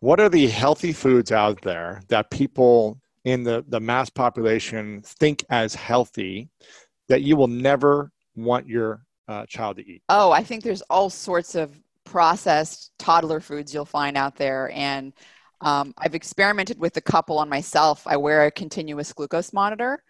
[0.00, 5.44] what are the healthy foods out there that people in the, the mass population think
[5.50, 6.48] as healthy
[7.08, 10.02] that you will never want your uh, child to eat?
[10.08, 14.70] Oh, I think there's all sorts of processed toddler foods you'll find out there.
[14.74, 15.12] And
[15.60, 18.06] um, I've experimented with a couple on myself.
[18.06, 20.02] I wear a continuous glucose monitor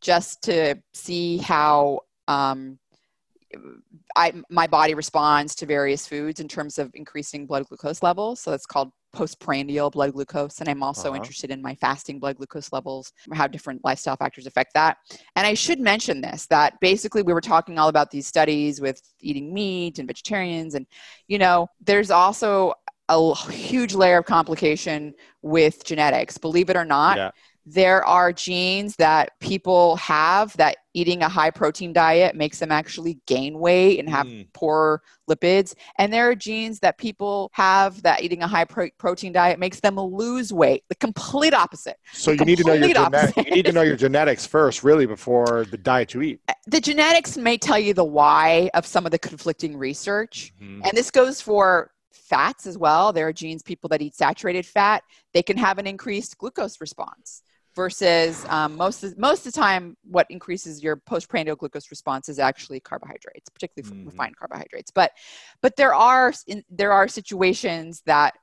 [0.00, 2.78] just to see how um,
[4.16, 8.40] I, my body responds to various foods in terms of increasing blood glucose levels.
[8.40, 10.60] So that's called postprandial blood glucose.
[10.60, 11.16] And I'm also uh-huh.
[11.16, 14.98] interested in my fasting blood glucose levels, how different lifestyle factors affect that.
[15.34, 19.00] And I should mention this that basically we were talking all about these studies with
[19.20, 20.74] eating meat and vegetarians.
[20.74, 20.86] And,
[21.28, 22.74] you know, there's also
[23.08, 27.16] a huge layer of complication with genetics, believe it or not.
[27.16, 27.30] Yeah
[27.66, 33.18] there are genes that people have that eating a high protein diet makes them actually
[33.26, 34.46] gain weight and have mm.
[34.54, 35.74] poor lipids.
[35.98, 39.80] And there are genes that people have that eating a high pro- protein diet makes
[39.80, 40.84] them lose weight.
[40.88, 41.96] The complete opposite.
[42.12, 45.06] So you need to know your genetic, you need to know your genetics first really
[45.06, 46.40] before the diet you eat.
[46.48, 50.54] Uh, the genetics may tell you the why of some of the conflicting research.
[50.62, 50.82] Mm-hmm.
[50.84, 53.12] and this goes for fats as well.
[53.12, 55.02] There are genes people that eat saturated fat
[55.34, 57.42] they can have an increased glucose response
[57.76, 62.38] versus um, most of, most of the time what increases your postprandial glucose response is
[62.38, 64.08] actually carbohydrates particularly mm-hmm.
[64.08, 64.90] refined carbohydrates.
[64.90, 65.12] But
[65.62, 68.34] but there are in, there are situations that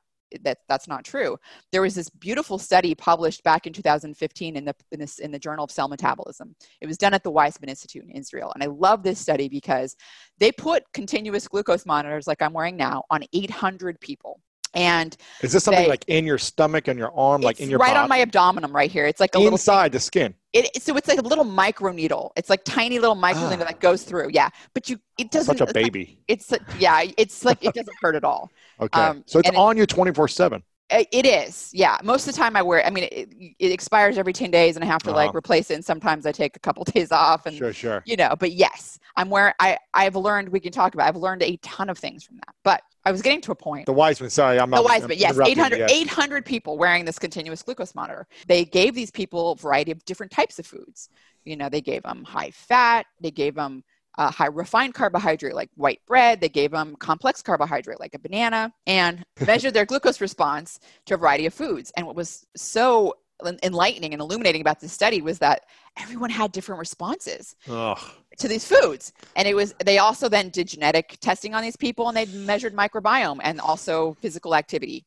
[0.44, 1.38] that that's not true.
[1.72, 5.40] There was this beautiful study published back in 2015 in the in, this, in the
[5.40, 6.56] journal of cell metabolism.
[6.82, 8.52] It was done at the weizmann institute in israel.
[8.54, 9.96] And i love this study because
[10.40, 14.40] they put continuous glucose monitors like i'm wearing now on 800 people
[14.74, 17.80] and is this something they, like in your stomach and your arm, like in your
[17.80, 18.00] right body?
[18.00, 19.06] on my abdomen, right here?
[19.06, 20.34] It's like a inside the skin.
[20.54, 22.32] It, so it's like a little micro needle.
[22.36, 23.72] It's like tiny little micro needle ah.
[23.72, 24.30] that goes through.
[24.32, 25.58] Yeah, but you it doesn't.
[25.58, 26.20] Such a baby.
[26.28, 27.04] It's, like, it's yeah.
[27.18, 28.52] It's like it doesn't hurt at all.
[28.80, 30.64] Okay, um, so it's on it, you twenty four seven.
[30.90, 31.98] It is, yeah.
[32.04, 32.86] Most of the time I wear.
[32.86, 35.18] I mean, it, it expires every ten days, and I have to uh-huh.
[35.18, 35.76] like replace it.
[35.76, 38.04] And sometimes I take a couple days off, and sure, sure.
[38.06, 39.54] You know, but yes, I'm wearing.
[39.60, 40.50] I I've learned.
[40.50, 41.08] We can talk about.
[41.08, 42.54] I've learned a ton of things from that.
[42.64, 43.86] But I was getting to a point.
[43.86, 44.84] The Weizmann, sorry, I'm not.
[44.84, 45.92] The Weizmann, yes, 800, yes.
[45.92, 48.28] 800 people wearing this continuous glucose monitor.
[48.48, 51.10] They gave these people a variety of different types of foods.
[51.44, 53.06] You know, they gave them high fat.
[53.20, 53.84] They gave them
[54.18, 56.41] uh, high refined carbohydrate like white bread.
[56.41, 61.18] They gave them complex carbohydrate like a banana and measured their glucose response to a
[61.18, 61.91] variety of foods.
[61.97, 63.16] And what was so
[63.64, 65.66] enlightening and illuminating about this study was that
[65.99, 67.99] everyone had different responses Ugh.
[68.38, 72.07] to these foods and it was they also then did genetic testing on these people
[72.07, 75.05] and they measured microbiome and also physical activity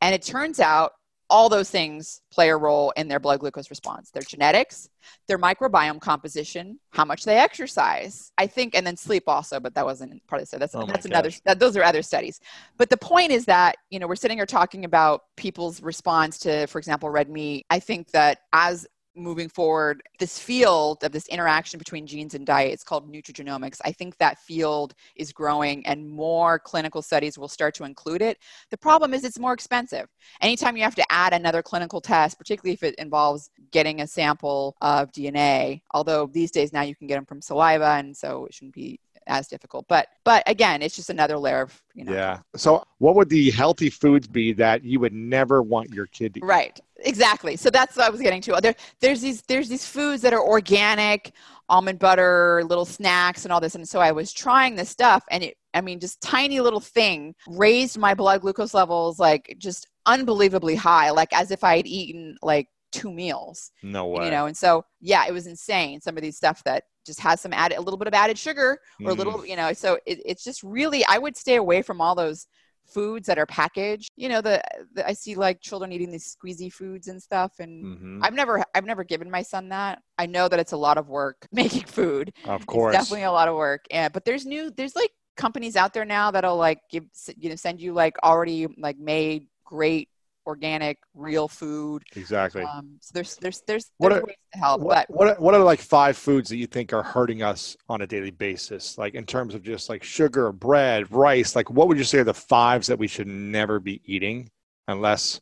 [0.00, 0.92] and it turns out
[1.30, 4.10] all those things play a role in their blood glucose response.
[4.10, 4.88] Their genetics
[5.28, 9.84] their microbiome composition how much they exercise i think and then sleep also but that
[9.84, 10.60] wasn't part of the study.
[10.60, 12.40] That's, oh that's another that, those are other studies.
[12.76, 16.66] But the point is that you know we're sitting here talking about people's response to
[16.66, 17.66] for example red meat.
[17.70, 18.86] I think that as
[19.16, 23.80] moving forward this field of this interaction between genes and diet it's called nutrigenomics.
[23.84, 28.38] I think that field is growing and more clinical studies will start to include it.
[28.70, 30.08] The problem is it's more expensive.
[30.40, 34.76] Anytime you have to add another clinical test particularly if it involves getting a sample
[34.80, 38.54] of dna although these days now you can get them from saliva and so it
[38.54, 39.86] shouldn't be as difficult.
[39.88, 42.12] But but again, it's just another layer of you know.
[42.12, 42.40] Yeah.
[42.56, 46.40] So, what would the healthy foods be that you would never want your kid to
[46.40, 46.44] eat?
[46.44, 46.78] Right.
[46.98, 47.56] Exactly.
[47.56, 48.58] So that's what I was getting to.
[48.62, 51.32] There, there's these there's these foods that are organic,
[51.68, 53.74] almond butter, little snacks, and all this.
[53.74, 57.34] And so I was trying this stuff, and it, I mean, just tiny little thing
[57.48, 62.36] raised my blood glucose levels like just unbelievably high, like as if I had eaten
[62.42, 63.72] like two meals.
[63.82, 64.24] No way.
[64.26, 66.00] You know, and so yeah, it was insane.
[66.00, 68.78] Some of these stuff that just has some added a little bit of added sugar
[69.04, 69.18] or a Mm.
[69.18, 69.72] little, you know.
[69.72, 72.46] So it, it's just really I would stay away from all those
[72.86, 74.10] foods that are packaged.
[74.16, 77.84] You know, the, the I see like children eating these squeezy foods and stuff, and
[77.84, 78.20] Mhm.
[78.22, 80.00] I've never I've never given my son that.
[80.18, 82.32] I know that it's a lot of work making food.
[82.44, 82.94] Of course.
[82.94, 83.84] It's definitely a lot of work.
[83.90, 87.04] And but there's new there's like companies out there now that'll like give
[87.36, 90.08] you know send you like already like made great
[90.46, 92.02] organic real food.
[92.16, 92.62] Exactly.
[92.62, 95.40] Um, so there's there's there's, What there's are- ways to help, what, but what are-
[95.40, 98.98] what are like five foods that you think are hurting us on a daily basis
[98.98, 102.24] like in terms of just like sugar bread rice like what would you say are
[102.24, 104.50] the fives that we should never be eating
[104.88, 105.40] unless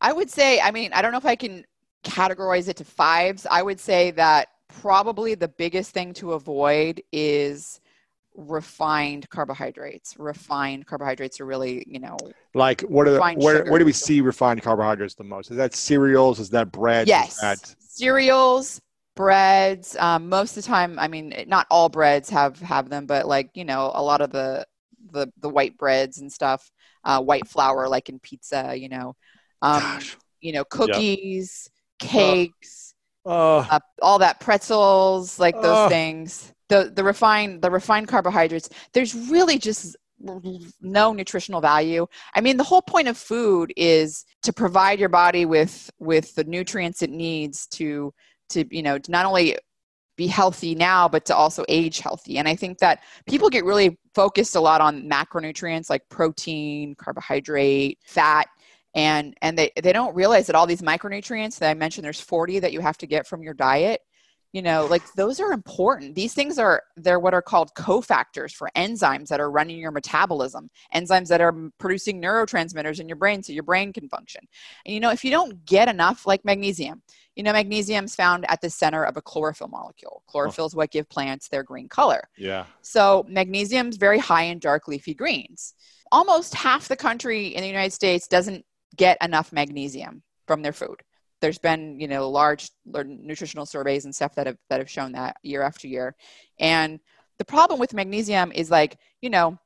[0.00, 1.64] I would say, I mean, I don't know if I can
[2.04, 3.46] categorize it to fives.
[3.50, 7.80] I would say that probably the biggest thing to avoid is
[8.36, 10.14] refined carbohydrates.
[10.18, 12.16] Refined carbohydrates are really, you know,
[12.54, 15.74] like what are the, where, where do we see refined carbohydrates the most is that
[15.74, 18.80] cereals is that bread yes, that, cereals,
[19.14, 19.96] breads.
[19.96, 23.50] Um, most of the time, I mean, not all breads have have them, but like
[23.54, 24.66] you know, a lot of the
[25.12, 26.70] the the white breads and stuff,
[27.04, 29.16] uh, white flour, like in pizza, you know,
[29.62, 31.68] um, gosh you know, cookies,
[31.98, 32.94] cakes.
[33.24, 35.90] oh uh, all that pretzels, like those Ugh.
[35.90, 36.52] things.
[36.68, 38.68] The the refined the refined carbohydrates.
[38.92, 39.96] There's really just
[40.80, 42.06] no nutritional value.
[42.34, 46.44] I mean, the whole point of food is to provide your body with with the
[46.44, 48.12] nutrients it needs to
[48.50, 49.56] to you know to not only
[50.16, 53.98] be healthy now but to also age healthy and i think that people get really
[54.14, 58.48] focused a lot on macronutrients like protein carbohydrate fat
[58.94, 62.60] and and they, they don't realize that all these micronutrients that i mentioned there's 40
[62.60, 64.00] that you have to get from your diet
[64.52, 66.14] you know like those are important.
[66.14, 70.70] These things are they're what are called cofactors for enzymes that are running your metabolism
[70.94, 74.42] enzymes that are producing neurotransmitters in your brain so your brain can function.
[74.84, 77.02] And you know if you don't get enough like magnesium
[77.36, 80.22] you know magnesium is found at the center of a chlorophyll molecule.
[80.26, 82.28] Chlorophyll is what give plants their green color.
[82.36, 82.64] Yeah.
[82.80, 85.74] So magnesium is very high in dark leafy greens.
[86.10, 88.64] Almost half the country in the United States doesn't
[88.96, 91.02] get enough magnesium from their food.
[91.46, 95.36] There's been, you know, large nutritional surveys and stuff that have that have shown that
[95.44, 96.16] year after year.
[96.58, 96.98] And
[97.38, 99.56] the problem with magnesium is like, you know,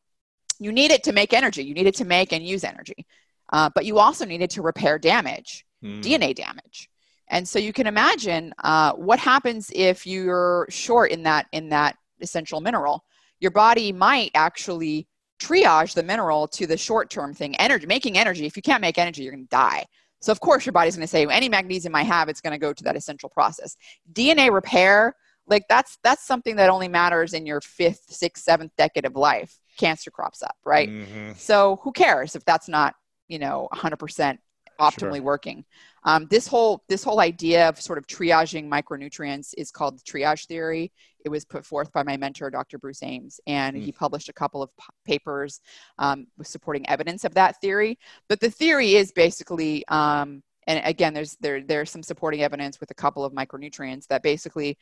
[0.59, 1.65] you need it to make energy.
[1.65, 3.07] You need it to make and use energy.
[3.51, 5.65] Uh, but you also need it to repair damage.
[5.83, 6.03] Mm.
[6.03, 6.91] DNA damage.
[7.29, 11.97] And so you can imagine uh, what happens if you're short in that in that
[12.21, 13.07] essential mineral.
[13.41, 15.09] Your body might actually
[15.41, 18.45] triage the mineral to the short-term thing, energy, making energy.
[18.45, 19.87] If you can't make energy, you're going to die.
[20.21, 22.59] So of course your body's going to say any magnesium I have, it's going to
[22.59, 23.77] go to that essential process.
[24.13, 25.15] DNA repair,
[25.47, 29.57] like that's that's something that only matters in your fifth, sixth, seventh decade of life.
[29.79, 30.89] Cancer crops up, right?
[30.89, 31.37] Mhm.
[31.37, 32.95] So who cares if that's not,
[33.29, 34.39] you know, 100%
[34.79, 35.23] optimally Sure.
[35.23, 35.65] working?
[36.05, 40.47] Um, this whole this whole idea of sort of triaging micronutrients is called the triage
[40.47, 40.93] theory.
[41.25, 42.79] It was put forth by my mentor, Dr.
[42.79, 43.83] Bruce Ames, and Mm.
[43.83, 44.71] he published a couple of
[45.05, 45.61] papers
[45.99, 47.99] um, with supporting evidence of that theory.
[48.29, 52.91] But the theory is basically, um, and again, there's there there's some supporting evidence with
[52.91, 54.77] a couple of micronutrients that basically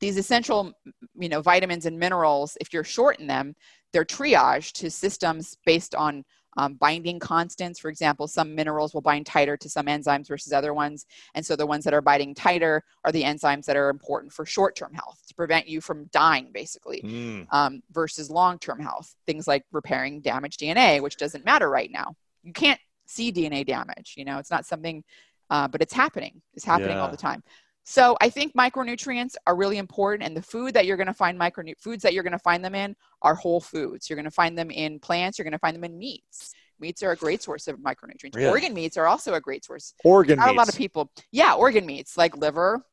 [0.00, 0.72] these essential,
[1.14, 3.54] you know, vitamins and minerals, if you're short in them,
[3.92, 6.24] they're triaged to systems based on
[6.56, 7.78] um, binding constants.
[7.78, 11.06] For example, some minerals will bind tighter to some enzymes versus other ones.
[11.34, 14.44] And so the ones that are binding tighter are the enzymes that are important for
[14.46, 17.46] short term health to prevent you from dying, basically, Mm.
[17.52, 19.14] um, versus long term health.
[19.26, 22.14] Things like repairing damaged DNA, which doesn't matter right now.
[22.42, 25.02] You can't see DNA damage, you know, it's not something,
[25.50, 26.40] uh, but it's happening.
[26.54, 27.42] It's happening all the time.
[27.84, 31.38] So I think micronutrients are really important, and the food that you're going to find
[31.38, 34.08] micro foods that you're going to find them in are whole foods.
[34.08, 35.38] You're going to find them in plants.
[35.38, 36.52] You're going to find them in meats.
[36.78, 38.34] Meats are a great source of micronutrients.
[38.34, 38.48] Really?
[38.48, 39.94] Organ meats are also a great source.
[40.04, 41.10] organ Not a lot of people.
[41.30, 42.84] Yeah, organ meats like liver.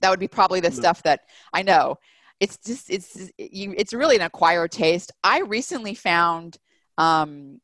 [0.00, 1.20] That would be probably the Liv- stuff that
[1.52, 1.96] I know.
[2.38, 3.74] It's just it's you.
[3.76, 5.10] It's really an acquired taste.
[5.24, 6.56] I recently found
[6.96, 7.60] um,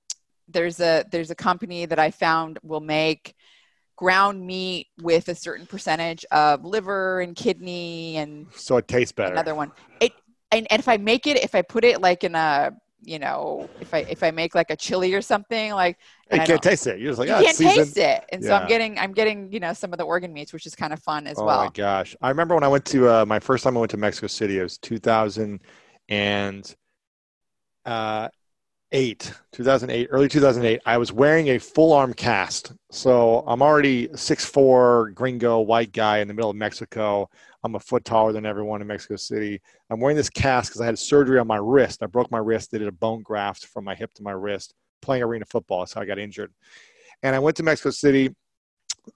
[0.48, 3.34] there's a there's a company that I found will make
[3.96, 9.34] ground meat with a certain percentage of liver and kidney and so it tastes better
[9.34, 9.72] another one.
[10.00, 10.12] It
[10.50, 12.72] and, and if I make it, if I put it like in a
[13.06, 15.98] you know, if I if I make like a chili or something like
[16.32, 18.42] you I can't taste it you're just like you "Ah, can't seasoned." taste it, and
[18.44, 20.92] so I'm getting I'm getting you know some of the organ meats, which is kind
[20.92, 21.60] of fun as well.
[21.60, 23.90] oh my gosh i remember when i went to uh, my first time i went
[23.90, 25.60] to mexico city it was 2000
[26.08, 26.74] and
[27.84, 28.28] uh,
[28.94, 32.72] eight, 2008, early 2008, I was wearing a full arm cast.
[32.90, 37.28] So I'm already six four gringo white guy in the middle of Mexico.
[37.64, 39.60] I'm a foot taller than everyone in Mexico City.
[39.90, 42.02] I'm wearing this cast because I had surgery on my wrist.
[42.02, 42.70] I broke my wrist.
[42.70, 45.80] They did a bone graft from my hip to my wrist playing arena football.
[45.80, 46.52] That's how I got injured.
[47.22, 48.34] And I went to Mexico City.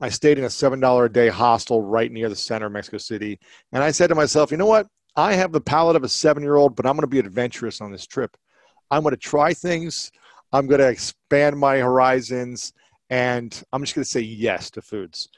[0.01, 3.39] I stayed in a $7 a day hostel right near the center of Mexico City.
[3.73, 4.87] And I said to myself, you know what?
[5.17, 7.81] I have the palate of a seven year old, but I'm going to be adventurous
[7.81, 8.37] on this trip.
[8.91, 10.11] I'm going to try things.
[10.53, 12.73] I'm going to expand my horizons.
[13.11, 15.29] And I'm just going to say yes to foods.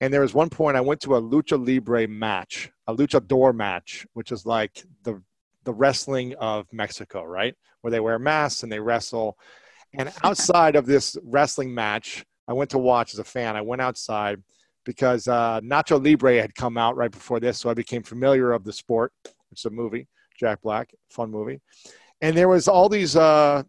[0.00, 4.06] And there was one point I went to a lucha libre match, a luchador match,
[4.14, 5.22] which is like the
[5.64, 7.54] the wrestling of Mexico, right?
[7.82, 9.38] Where they wear masks and they wrestle.
[9.92, 13.56] And outside of this wrestling match, I went to watch as a fan.
[13.56, 14.42] I went outside
[14.84, 18.64] because uh, Nacho Libre had come out right before this, so I became familiar of
[18.64, 19.12] the sport.
[19.52, 21.60] It's a movie, Jack Black, fun movie.
[22.20, 23.62] And there was all these uh,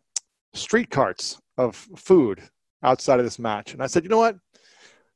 [0.54, 2.42] street carts of food
[2.84, 3.74] outside of this match.
[3.74, 4.38] And I said, you know what?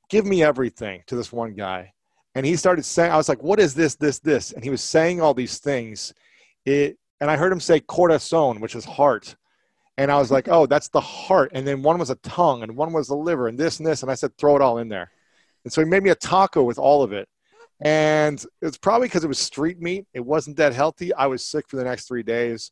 [0.10, 1.94] give me everything to this one guy.
[2.36, 4.52] And he started saying, I was like, what is this, this, this?
[4.52, 6.14] And he was saying all these things.
[6.66, 9.36] It, and I heard him say corazon, which is heart.
[9.98, 11.52] And I was like, oh, that's the heart.
[11.54, 14.02] And then one was a tongue and one was the liver and this and this.
[14.02, 15.10] And I said, throw it all in there.
[15.64, 17.30] And so he made me a taco with all of it.
[17.82, 20.06] And it's probably because it was street meat.
[20.14, 21.14] It wasn't that healthy.
[21.14, 22.72] I was sick for the next three days.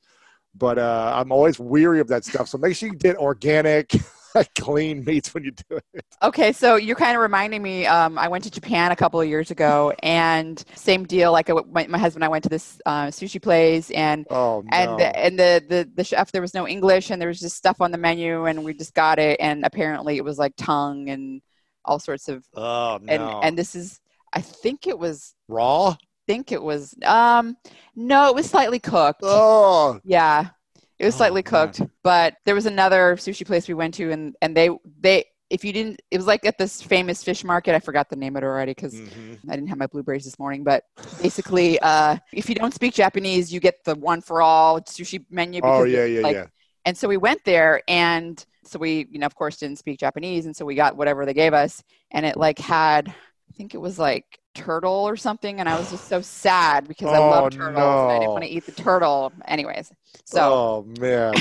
[0.55, 2.47] But uh, I'm always weary of that stuff.
[2.47, 3.93] So make sure you get organic.
[4.59, 6.05] clean meats when you do it.
[6.21, 7.85] Okay, so you're kind of reminding me.
[7.85, 11.31] Um, I went to Japan a couple of years ago, and same deal.
[11.31, 14.63] Like I, my, my, husband and I went to this uh, sushi place, and oh,
[14.65, 14.69] no.
[14.71, 17.57] and the, and the, the the chef there was no English, and there was just
[17.57, 21.09] stuff on the menu, and we just got it, and apparently it was like tongue
[21.09, 21.41] and
[21.85, 22.45] all sorts of.
[22.55, 23.13] Oh no!
[23.13, 23.99] And and this is,
[24.31, 25.95] I think it was raw.
[26.23, 26.95] I think it was.
[27.05, 27.57] Um,
[27.95, 29.21] no, it was slightly cooked.
[29.23, 29.99] Oh.
[30.03, 30.49] Yeah.
[30.99, 34.35] It was slightly oh, cooked, but there was another sushi place we went to, and
[34.41, 34.69] and they
[35.01, 37.75] they if you didn't, it was like at this famous fish market.
[37.75, 39.51] I forgot the name of it already because mm-hmm.
[39.51, 40.63] I didn't have my blueberries this morning.
[40.63, 40.83] But
[41.21, 45.61] basically, uh, if you don't speak Japanese, you get the one for all sushi menu.
[45.63, 46.45] oh yeah, yeah, like, yeah.
[46.85, 50.45] And so we went there, and so we, you know, of course, didn't speak Japanese,
[50.45, 53.13] and so we got whatever they gave us, and it like had,
[53.53, 57.07] I think it was like turtle or something and i was just so sad because
[57.07, 58.09] oh, i love turtles no.
[58.09, 59.31] i didn't want to eat the turtle.
[59.45, 59.91] Anyways
[60.25, 61.33] so oh man.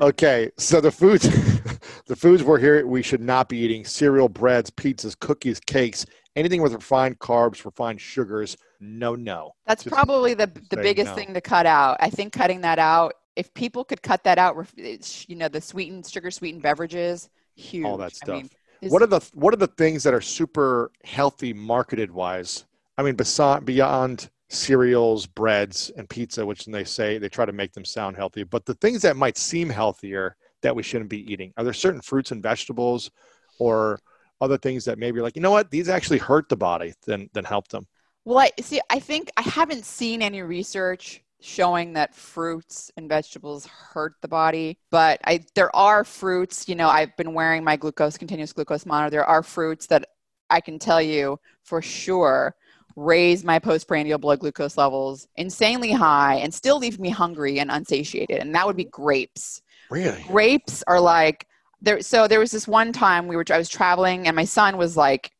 [0.00, 1.24] Okay so the foods
[2.06, 3.84] the foods we're here we should not be eating.
[3.84, 6.06] Cereal breads pizzas cookies cakes
[6.36, 9.54] anything with refined carbs refined sugars no no.
[9.66, 11.14] That's just probably the the biggest no.
[11.14, 11.96] thing to cut out.
[12.00, 15.60] I think cutting that out if people could cut that out eh, you know the
[15.60, 18.50] sweetened sugar sweetened beverages huge all that stuff I mean,
[18.90, 22.64] what are the what are the things that are super healthy marketed wise?
[22.96, 27.72] I mean, beyond beyond cereals, breads, and pizza, which they say they try to make
[27.72, 31.52] them sound healthy, but the things that might seem healthier that we shouldn't be eating.
[31.56, 33.10] Are there certain fruits and vegetables,
[33.58, 33.98] or
[34.40, 37.44] other things that maybe like you know what these actually hurt the body than than
[37.44, 37.86] help them?
[38.24, 38.80] Well, I see.
[38.90, 44.78] I think I haven't seen any research showing that fruits and vegetables hurt the body
[44.90, 49.10] but i there are fruits you know i've been wearing my glucose continuous glucose monitor.
[49.10, 50.06] There are fruits that
[50.50, 52.54] i can tell you for sure
[52.96, 58.38] raise my postprandial blood glucose levels insanely high and still leave me hungry and unsatiated
[58.38, 59.62] and that would be grapes.
[59.90, 60.24] Really?
[60.28, 61.46] Grapes are like
[61.84, 64.76] there so there was this one time we were i was traveling and my son
[64.76, 65.30] was like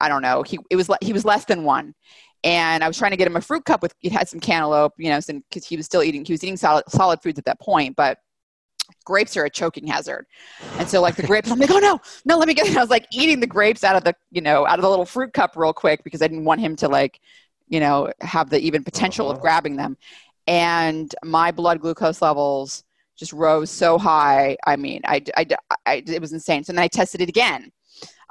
[0.00, 1.94] i don't know he it was he was less than one
[2.44, 4.94] and I was trying to get him a fruit cup with it had some cantaloupe,
[4.98, 7.60] you know, because he was still eating he was eating solid solid foods at that
[7.60, 8.18] point, but
[9.04, 10.26] grapes are a choking hazard.
[10.78, 12.76] And so like the grapes, I'm like, oh no, no, let me get it.
[12.76, 15.04] I was like eating the grapes out of the, you know, out of the little
[15.04, 17.20] fruit cup real quick because I didn't want him to like,
[17.68, 19.36] you know, have the even potential uh-huh.
[19.36, 19.96] of grabbing them.
[20.46, 22.84] And my blood glucose levels
[23.16, 24.56] just rose so high.
[24.66, 25.46] I mean, I, I,
[25.86, 26.64] I it was insane.
[26.64, 27.70] So then I tested it again.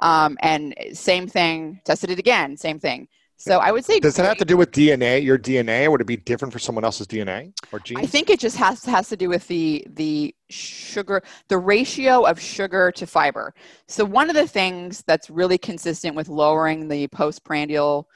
[0.00, 3.08] Um, and same thing, tested it again, same thing.
[3.36, 3.98] So I would say.
[3.98, 5.90] Does it have to do with DNA, your DNA?
[5.90, 8.00] Would it be different for someone else's DNA or genes?
[8.02, 12.40] I think it just has has to do with the the sugar, the ratio of
[12.40, 13.52] sugar to fiber.
[13.88, 18.08] So one of the things that's really consistent with lowering the postprandial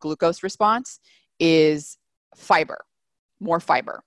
[0.00, 1.00] glucose response
[1.40, 1.96] is
[2.34, 2.84] fiber,
[3.40, 4.02] more fiber.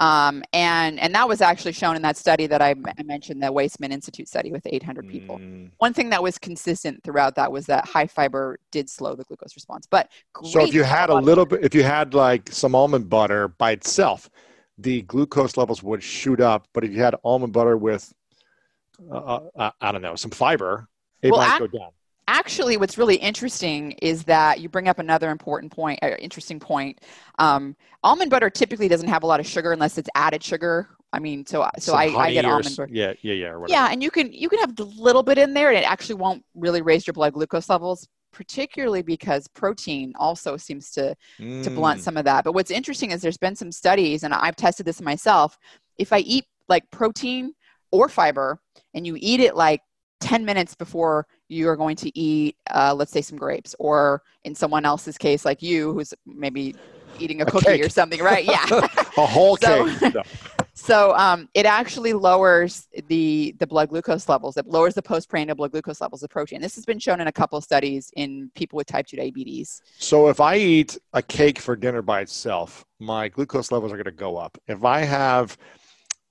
[0.00, 3.48] Um, and and that was actually shown in that study that I, I mentioned, the
[3.48, 5.38] Weizmann Institute study with 800 people.
[5.38, 5.70] Mm.
[5.76, 9.54] One thing that was consistent throughout that was that high fiber did slow the glucose
[9.54, 9.86] response.
[9.86, 10.10] But
[10.42, 13.72] so if you had a little bit, if you had like some almond butter by
[13.72, 14.30] itself,
[14.78, 16.66] the glucose levels would shoot up.
[16.72, 18.10] But if you had almond butter with,
[19.12, 20.88] uh, uh, I don't know, some fiber,
[21.20, 21.90] it well, might go down
[22.30, 27.00] actually, what's really interesting is that you bring up another important point, uh, interesting point.
[27.38, 30.88] Um, almond butter typically doesn't have a lot of sugar unless it's added sugar.
[31.12, 32.88] I mean, so so I, I get almond butter.
[32.90, 33.64] Yeah, yeah, yeah.
[33.66, 36.14] Yeah, and you can you can have a little bit in there, and it actually
[36.14, 41.64] won't really raise your blood glucose levels particularly because protein also seems to mm.
[41.64, 42.02] to blunt mm.
[42.04, 42.44] some of that.
[42.44, 45.58] But what's interesting is there's been some studies, and I've tested this myself.
[45.98, 47.54] If I eat like protein
[47.90, 48.60] or fiber,
[48.94, 49.80] and you eat it like
[50.20, 54.54] 10 minutes before you are going to eat, uh, let's say, some grapes, or in
[54.54, 56.74] someone else's case, like you, who's maybe
[57.18, 57.84] eating a, a cookie cake.
[57.84, 58.44] or something, right?
[58.44, 58.64] Yeah.
[58.70, 60.14] a whole so, cake.
[60.14, 60.22] No.
[60.72, 64.56] So um, it actually lowers the the blood glucose levels.
[64.56, 66.62] It lowers the postprandial blood glucose levels of protein.
[66.62, 69.82] This has been shown in a couple of studies in people with type two diabetes.
[69.98, 74.04] So if I eat a cake for dinner by itself, my glucose levels are going
[74.04, 74.56] to go up.
[74.68, 75.58] If I have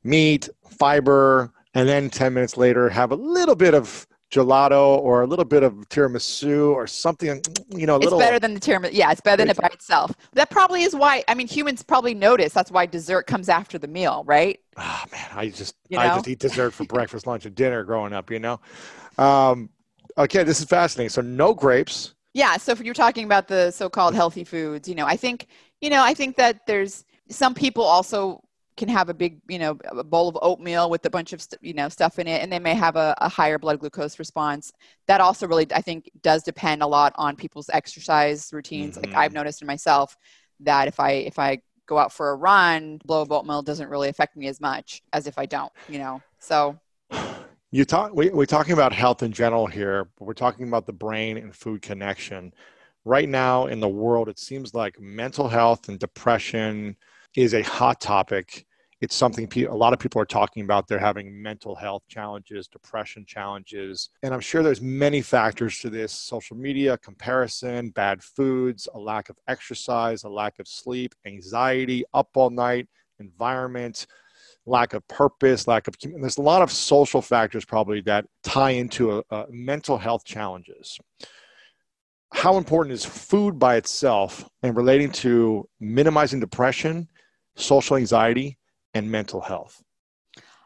[0.03, 5.27] meat, fiber, and then 10 minutes later have a little bit of gelato or a
[5.27, 8.91] little bit of tiramisu or something, you know, a it's better than the tiramisu.
[8.93, 10.11] Yeah, it's better than it by itself.
[10.33, 11.23] That probably is why.
[11.27, 12.53] I mean, humans probably notice.
[12.53, 14.59] That's why dessert comes after the meal, right?
[14.77, 16.03] Oh man, I just you know?
[16.03, 18.29] I just eat dessert for breakfast, lunch, and dinner growing up.
[18.29, 18.59] You know.
[19.17, 19.69] Um,
[20.17, 21.09] okay, this is fascinating.
[21.09, 22.13] So no grapes.
[22.33, 22.57] Yeah.
[22.57, 25.47] So if you're talking about the so-called healthy foods, you know, I think
[25.81, 28.43] you know, I think that there's some people also
[28.79, 31.73] can have a big, you know, a bowl of oatmeal with a bunch of, you
[31.73, 34.71] know, stuff in it, and they may have a, a, higher blood glucose response.
[35.05, 38.97] That also really, I think, does depend a lot on people's exercise routines.
[38.97, 39.11] Mm-hmm.
[39.11, 40.17] Like I've noticed in myself
[40.61, 44.07] that if I if I go out for a run, blow of oatmeal doesn't really
[44.07, 46.21] affect me as much as if I don't, you know.
[46.39, 46.79] So.
[47.71, 48.15] You talk.
[48.15, 51.55] We, we're talking about health in general here, but we're talking about the brain and
[51.55, 52.51] food connection.
[53.05, 56.95] Right now in the world, it seems like mental health and depression
[57.35, 58.65] is a hot topic
[59.01, 60.87] it's something pe- a lot of people are talking about.
[60.87, 66.11] They're having mental health challenges depression challenges and i'm sure there's many factors to this.
[66.11, 72.29] Social media comparison bad foods a lack of exercise a lack of sleep anxiety up
[72.35, 72.87] all night
[73.19, 74.07] environment
[74.65, 79.17] lack of purpose lack of there's a lot of social factors probably that tie into
[79.17, 80.97] a, a mental health challenges.
[82.31, 87.07] How important is food by itself and relating to minimizing depression
[87.55, 88.58] social anxiety
[88.93, 89.81] and mental health?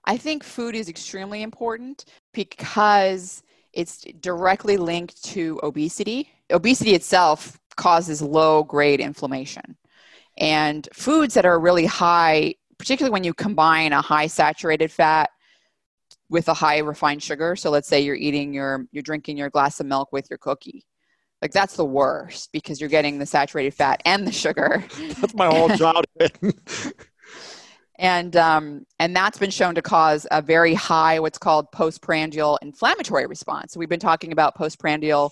[0.05, 6.29] I think food is extremely important because it's directly linked to obesity.
[6.51, 9.77] Obesity itself causes low grade inflammation.
[10.37, 15.29] And foods that are really high, particularly when you combine a high saturated fat
[16.29, 17.55] with a high refined sugar.
[17.55, 20.85] So let's say you're eating your, you're drinking your glass of milk with your cookie.
[21.41, 24.81] Like that's the worst because you're getting the saturated fat and the sugar.
[25.19, 26.31] That's my whole childhood.
[28.03, 33.25] and um, and that's been shown to cause a very high what's called postprandial inflammatory
[33.25, 33.73] response.
[33.73, 35.31] So we've been talking about postprandial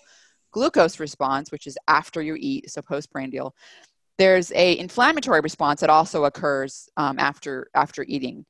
[0.51, 3.53] glucose response, which is after you eat, so postprandial.
[4.17, 8.45] There's a inflammatory response that also occurs um, after after eating,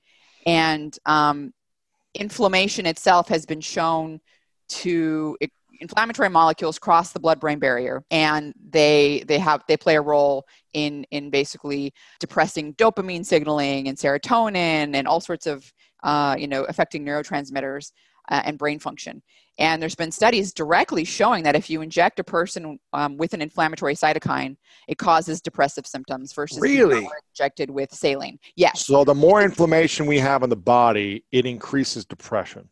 [0.46, 1.52] and um,
[2.14, 4.22] inflammation itself has been shown
[4.70, 5.36] to
[5.82, 11.04] inflammatory molecules cross the blood-brain barrier and they they have they play a role in
[11.12, 17.04] in basically depressing dopamine signaling and serotonin and all sorts of uh, you know affecting
[17.04, 17.92] neurotransmitters
[18.30, 19.22] uh, and brain function.
[19.58, 23.42] And there's been studies directly showing that if you inject a person um, with an
[23.42, 24.56] inflammatory cytokine
[24.88, 27.08] it causes depressive symptoms versus really?
[27.34, 28.40] injected with saline.
[28.56, 28.86] Yes.
[28.86, 32.70] So the more inflammation we have in the body it increases depression.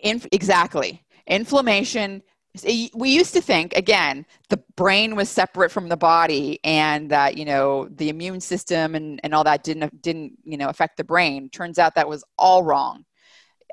[0.00, 1.02] In, exactly.
[1.26, 2.22] Inflammation
[2.64, 7.44] we used to think again the brain was separate from the body and that you
[7.44, 11.48] know the immune system and, and all that didn't didn't you know affect the brain.
[11.50, 13.04] Turns out that was all wrong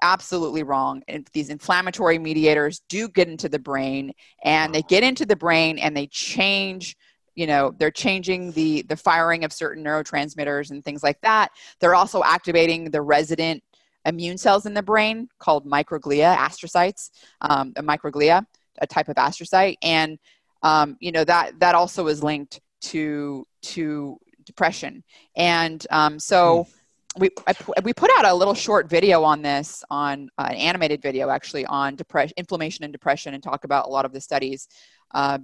[0.02, 1.02] absolutely wrong.
[1.08, 5.80] And these inflammatory mediators do get into the brain and they get into the brain
[5.80, 6.96] and they change
[7.36, 11.52] you know they're changing the the firing of certain neurotransmitters and things like that.
[11.80, 13.64] They're also activating the resident
[14.06, 17.10] immune cells in the brain called microglia astrocytes
[17.42, 18.46] um, microglia
[18.82, 20.18] a type of astrocyte, and
[20.62, 25.04] um, you know that that also is linked to to depression.
[25.36, 26.68] And um, so
[27.16, 27.22] hmm.
[27.22, 31.02] we I, we put out a little short video on this on uh, an animated
[31.02, 34.68] video actually on depression, inflammation, and depression, and talk about a lot of the studies
[35.14, 35.40] uh,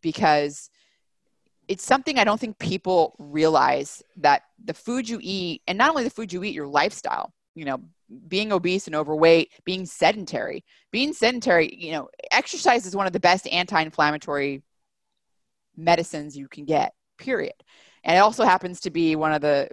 [0.00, 0.70] because
[1.68, 6.04] it's something I don't think people realize that the food you eat, and not only
[6.04, 7.80] the food you eat, your lifestyle, you know,
[8.28, 10.64] being obese and overweight, being sedentary.
[10.92, 14.62] Being sedentary, you know, exercise is one of the best anti-inflammatory
[15.76, 16.92] medicines you can get.
[17.18, 17.54] Period.
[18.04, 19.68] And it also happens to be one of the,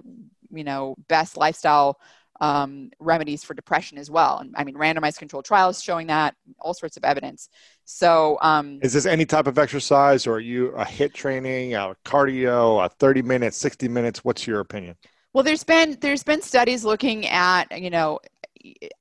[0.51, 1.99] you know, best lifestyle
[2.41, 4.39] um, remedies for depression as well.
[4.39, 7.47] And I mean, randomized controlled trials showing that, all sorts of evidence.
[7.85, 11.95] So, um, is this any type of exercise, or are you a hit training, a
[12.03, 14.26] cardio, a thirty minutes, sixty minutes?
[14.26, 14.95] What's your opinion?
[15.34, 18.19] Well, there's been there's been studies looking at you know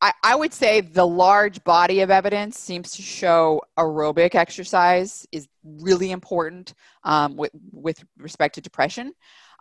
[0.00, 5.46] I, I, would say the large body of evidence seems to show aerobic exercise is
[5.62, 9.12] really important um, with, with respect to depression.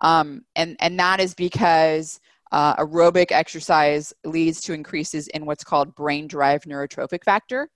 [0.02, 2.20] Um, and, and that is because
[2.52, 7.70] uh, aerobic exercise leads to increases in what's called brain derived neurotrophic factor.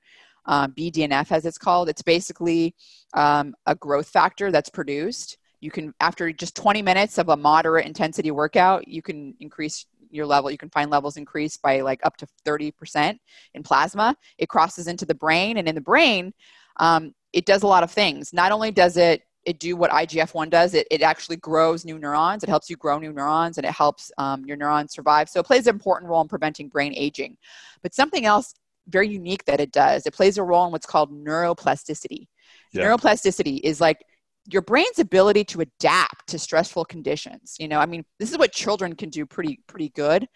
[0.47, 1.89] Uh, BDNF, as it's called.
[1.89, 2.75] It's basically
[3.13, 5.37] um, a growth factor that's produced.
[5.65, 10.25] You can, after just 20 minutes of a moderate intensity workout, you can increase your
[10.25, 13.17] level you can find levels increase by like up to 30%
[13.53, 14.15] in plasma.
[14.37, 16.33] It crosses into the brain and in the brain
[16.77, 18.31] um, it does a lot of things.
[18.31, 22.41] Not only does it it do what igf-1 does it, it actually grows new neurons.
[22.43, 25.29] It helps you grow new neurons and it helps um, your neurons survive.
[25.29, 27.37] So it plays an important role in preventing brain aging.
[27.83, 28.55] But something else
[28.87, 32.27] very unique that it does it plays a role in what's called neuroplasticity.
[32.71, 32.83] Yeah.
[32.83, 34.03] neuroplasticity is like
[34.47, 37.79] your brain's ability to adapt to stressful conditions you know?
[37.79, 40.27] I mean this is what children can do pretty pretty good.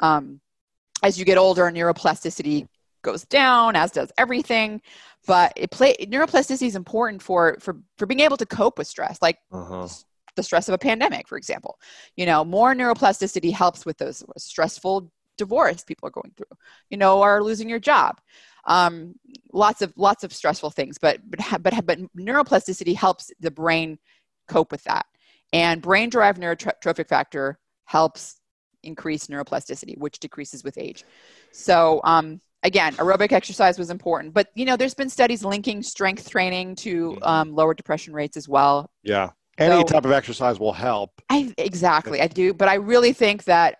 [0.00, 0.40] Um,
[1.02, 2.66] as you get older neuroplasticity
[3.02, 4.80] goes down as does everything
[5.26, 9.18] but it play neuroplasticity is important for for for being able to cope with stress
[9.22, 9.86] like uh-huh.
[10.36, 11.78] the stress of a pandemic for example.
[12.16, 16.56] You know more neuroplasticity helps with those stressful divorce people are going through.
[16.90, 18.20] You know or losing your job
[18.68, 19.14] um,
[19.52, 23.98] lots of lots of stressful things but but but but neuroplasticity helps the brain
[24.46, 25.06] cope with that.
[25.52, 28.36] And brain derived neurotrophic factor helps
[28.82, 31.04] increase neuroplasticity which decreases with age.
[31.50, 36.28] So um, again aerobic exercise was important but you know there's been studies linking strength
[36.28, 37.22] training to mm-hmm.
[37.24, 38.90] um, lower depression rates as well.
[39.02, 39.30] Yeah.
[39.56, 41.10] Any so, type of exercise will help.
[41.30, 43.78] I, exactly i do but i really think that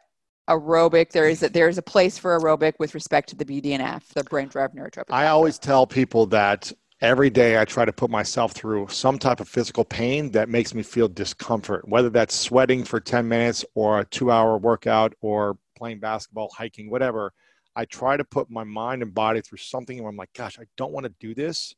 [0.48, 4.06] aerobic there is a, there is a place for aerobic with respect to the bdnf
[4.14, 8.10] the brain derived neurotrophic i always tell people that every day i try to put
[8.10, 12.82] myself through some type of physical pain that makes me feel discomfort whether that's sweating
[12.82, 17.32] for 10 minutes or a two hour workout or playing basketball hiking whatever.
[17.76, 20.64] I try to put my mind and body through something where i'm like gosh i
[20.76, 21.74] don't want to do this.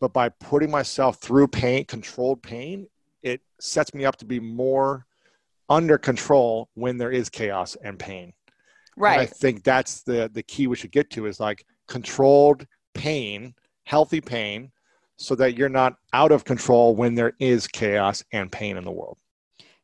[0.00, 2.88] But by putting myself through pain controlled pain
[3.22, 5.06] it sets me up to be more
[5.72, 8.32] under control when there is chaos and pain.
[8.96, 9.12] Right.
[9.12, 13.54] And I think that's the the key we should get to is like controlled pain,
[13.84, 14.70] healthy pain,
[15.16, 18.90] so that you're not out of control when there is chaos and pain in the
[18.90, 19.16] world.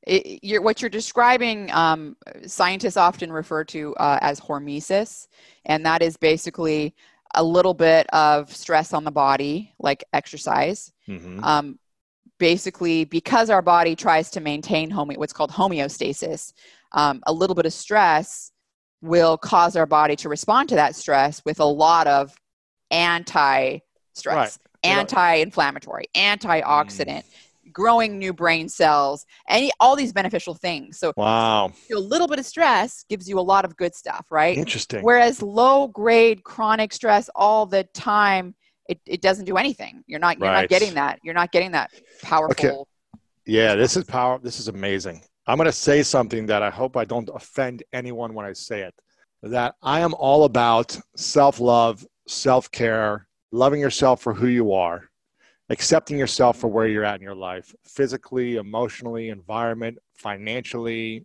[0.07, 2.17] It, you're, what you're describing, um,
[2.47, 5.27] scientists often refer to uh, as hormesis,
[5.67, 6.95] and that is basically
[7.35, 11.43] a little bit of stress on the body, like exercise, mm-hmm.
[11.45, 11.79] um,
[12.39, 16.53] basically because our body tries to maintain home, what's called homeostasis,
[16.93, 18.53] um, a little bit of stress
[19.03, 22.35] will cause our body to respond to that stress with a lot of
[22.91, 23.79] anti
[24.15, 24.93] stress, right.
[24.93, 27.25] anti inflammatory, antioxidant.
[27.25, 27.25] Mm.
[27.71, 30.99] Growing new brain cells, any all these beneficial things.
[30.99, 34.57] So, wow, a little bit of stress gives you a lot of good stuff, right?
[34.57, 35.03] Interesting.
[35.03, 38.55] Whereas low grade chronic stress all the time
[38.89, 40.03] it, it doesn't do anything.
[40.07, 40.63] You're not you're right.
[40.63, 41.21] not getting that.
[41.23, 41.91] You're not getting that
[42.23, 42.51] powerful.
[42.53, 43.23] Okay.
[43.47, 44.39] Yeah, this is power.
[44.43, 45.23] This is amazing.
[45.47, 48.83] I'm going to say something that I hope I don't offend anyone when I say
[48.83, 48.95] it.
[49.43, 55.09] That I am all about self love, self care, loving yourself for who you are,
[55.71, 61.25] accepting yourself for where you're at in your life, physically, emotionally, environment, financially,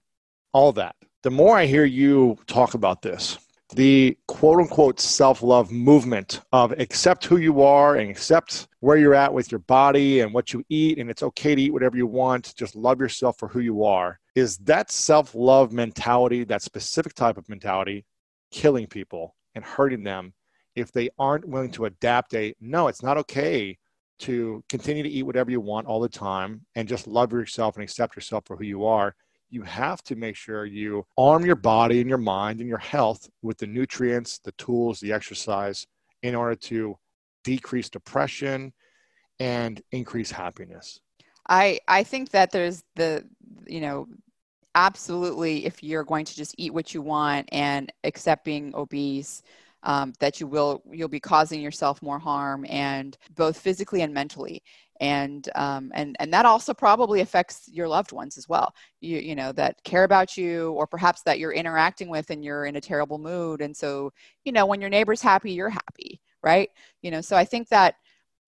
[0.53, 0.95] all that.
[1.23, 3.37] The more I hear you talk about this,
[3.73, 9.15] the quote unquote self love movement of accept who you are and accept where you're
[9.15, 12.07] at with your body and what you eat, and it's okay to eat whatever you
[12.07, 12.53] want.
[12.55, 14.19] Just love yourself for who you are.
[14.35, 18.05] Is that self love mentality, that specific type of mentality,
[18.51, 20.33] killing people and hurting them
[20.75, 23.77] if they aren't willing to adapt a no, it's not okay
[24.19, 27.83] to continue to eat whatever you want all the time and just love yourself and
[27.83, 29.15] accept yourself for who you are?
[29.53, 33.29] You have to make sure you arm your body and your mind and your health
[33.43, 35.85] with the nutrients, the tools, the exercise
[36.23, 36.97] in order to
[37.43, 38.73] decrease depression
[39.39, 40.99] and increase happiness.
[41.47, 43.25] I I think that there's the
[43.67, 44.07] you know
[44.73, 49.43] absolutely if you're going to just eat what you want and accept being obese
[49.83, 54.63] um, that you will you'll be causing yourself more harm and both physically and mentally
[54.99, 58.73] and um, and and that also probably affects your loved ones as well.
[59.01, 62.65] You you know that care about you or perhaps that you're interacting with and you're
[62.65, 63.61] in a terrible mood.
[63.61, 64.11] And so
[64.45, 66.69] you know when your neighbor's happy you're happy right?
[67.01, 67.95] You know so i think that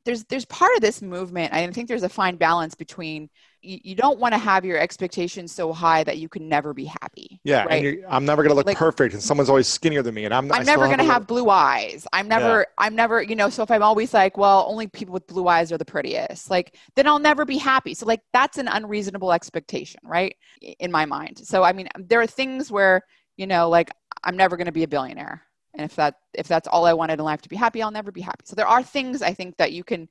[0.05, 3.29] there's there's part of this movement i think there's a fine balance between
[3.61, 6.85] you, you don't want to have your expectations so high that you can never be
[6.85, 7.97] happy Yeah, right?
[8.07, 10.51] I'm never gonna look Like- perfect, and someone's always skinnier than me, and I'm.
[10.51, 12.05] I'm never going to have blue eyes.
[12.13, 15.25] I'm never, I'm never, you know, so if I'm always like, well, only people with
[15.27, 17.93] blue eyes are the prettiest, like, then I'll never be happy.
[17.93, 20.35] So, like, that's an unreasonable expectation, right?
[20.79, 21.39] In my mind.
[21.39, 23.01] So, I mean, there are things where,
[23.37, 23.89] you know, like,
[24.23, 25.41] I'm never going to be a billionaire.
[25.77, 28.11] And if that, if that's all I wanted in life to be happy, I'll never
[28.11, 28.43] be happy.
[28.45, 30.07] So, there are things I think that you can,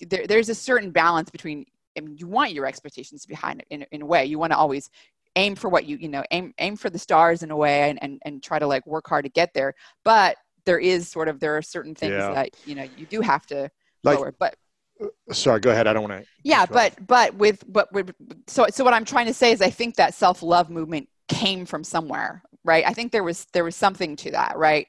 [0.00, 1.64] there, there's a certain balance between,
[1.96, 4.24] I mean, you want your expectations to be high in, in, a way.
[4.26, 4.90] You want to always
[5.36, 8.02] aim for what you you know aim aim for the stars in a way and
[8.02, 11.38] and, and try to like work hard to get there but there is sort of
[11.38, 12.32] there are certain things Yeah.
[12.32, 13.70] that you know you do have to
[14.02, 14.56] Like- lower but
[15.00, 15.86] uh, Sorry, go ahead.
[15.86, 16.28] I don't want to.
[16.42, 18.12] yeah but but with but with
[18.48, 21.84] so so what i'm trying to say is i think that self-love movement came from
[21.84, 24.86] somewhere right i think there was there was something to that right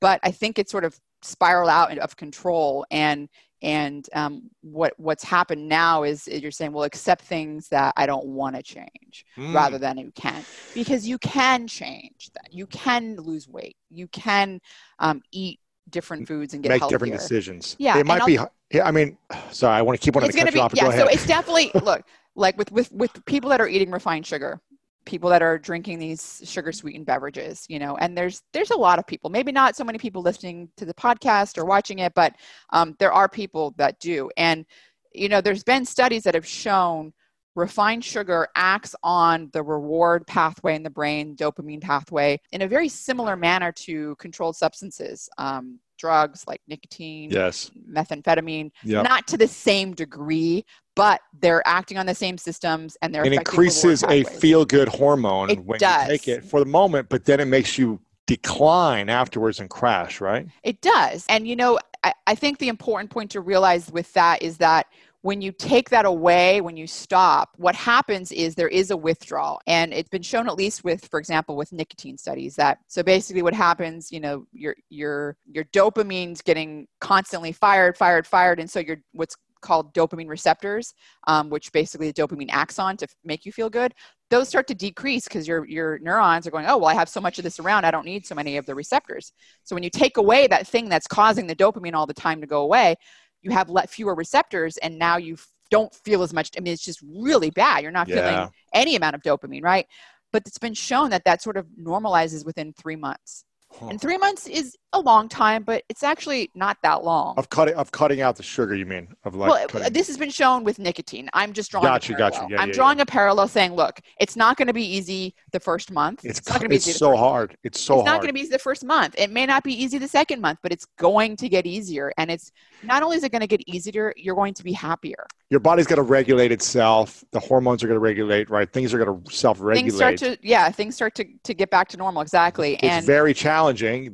[0.00, 3.28] but i think it sort of spiraled out of control and
[3.62, 8.26] and um, what what's happened now is, you're saying well accept things that i don't
[8.26, 9.54] want to change Mm.
[9.54, 10.44] rather than you can
[10.74, 14.60] because you can change that you can lose weight you can
[14.98, 15.60] um, eat
[15.90, 17.76] different foods and get make healthier different decisions.
[17.78, 18.38] Yeah, it might be.
[18.70, 19.16] Yeah, I mean,
[19.50, 20.72] sorry, I want to keep wanting it's going to be off.
[20.74, 22.02] yeah go so it's definitely look
[22.34, 24.60] like with with with people that are eating refined sugar
[25.04, 28.98] people that are drinking these sugar sweetened beverages you know and there's there's a lot
[28.98, 32.34] of people maybe not so many people listening to the podcast or watching it but
[32.70, 34.30] um, there are people that do.
[34.36, 34.64] And
[35.12, 37.12] you know there's been studies that have shown
[37.54, 42.88] refined sugar acts on the reward pathway in the brain dopamine pathway in a very
[42.88, 45.28] similar manner to controlled substances.
[45.38, 47.70] Um, drugs like nicotine yes.
[47.90, 49.00] methamphetamine Yeah.
[49.00, 53.32] not to the same degree, but they're acting on the same systems and they're It
[53.32, 56.02] increases a feel-good hormone It when does.
[56.02, 60.20] you take it for the moment, but then it makes you decline afterwards and crash.
[60.20, 60.46] Right.
[60.62, 61.24] It does.
[61.30, 64.86] And you know, I, I think the important point to realize with that is that
[65.24, 69.58] when you take that away, when you stop, what happens is there is a withdrawal.
[69.66, 73.40] And it's been shown at least with, for example, with nicotine studies that so basically
[73.40, 78.60] what happens, you know, your your your dopamine's getting constantly fired, fired, fired.
[78.60, 80.92] And so you're what's called dopamine receptors,
[81.26, 83.94] um, which basically the dopamine acts on to make you feel good.
[84.28, 87.22] Those start to decrease because your your neurons are going, oh well, I have so
[87.22, 89.32] much of this around, I don't need so many of the receptors.
[89.62, 92.46] So when you take away that thing that's causing the dopamine all the time to
[92.46, 92.96] go away,
[93.44, 95.36] you have let fewer receptors, and now you
[95.70, 96.50] don't feel as much.
[96.56, 97.82] I mean, it's just really bad.
[97.82, 98.22] You're not Yeah.
[98.22, 99.86] feeling any amount of dopamine, right?
[100.32, 103.44] But it's been shown that that sort of normalizes within three months.
[103.80, 103.88] Huh.
[103.88, 107.34] And three months is a long time, but it's actually not that long.
[107.36, 109.08] Of cutting of cutting out the sugar, you mean?
[109.24, 111.28] Of like well, cutting- this has been shown with nicotine.
[111.32, 112.38] I'm just drawing Gotcha, a gotcha.
[112.38, 112.50] parallel.
[112.52, 115.60] Yeah, I'm yeah, drawing a parallel saying, look, it's not going to be easy the
[115.60, 116.24] first month.
[116.24, 117.56] it's not going to be it's easy so hard.
[117.64, 118.02] It's so hard.
[118.02, 119.14] it's not going to be easy the first month.
[119.18, 122.12] It may not be easy the second month, but it's going to get easier.
[122.16, 122.52] And it's
[122.84, 125.26] not only is it going to get easier, you're going to be happier.
[125.50, 127.24] Your body's got to regulate itself.
[127.32, 128.70] The hormones are going to regulate, right?
[128.72, 129.82] Things are going to self-regulate.
[129.82, 132.22] Things start to yeah, things start to, to get back to normal.
[132.22, 132.74] Exactly.
[132.74, 133.63] it's and very challenging,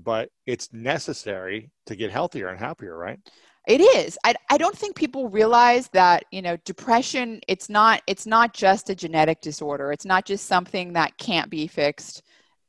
[0.05, 3.19] but it's necessary to get healthier and happier, right?
[3.69, 4.19] It is.
[4.25, 8.91] I, I don't think people realize that, you know, depression, it's not it's not just
[8.91, 9.93] a genetic disorder.
[9.93, 12.23] It's not just something that can't be fixed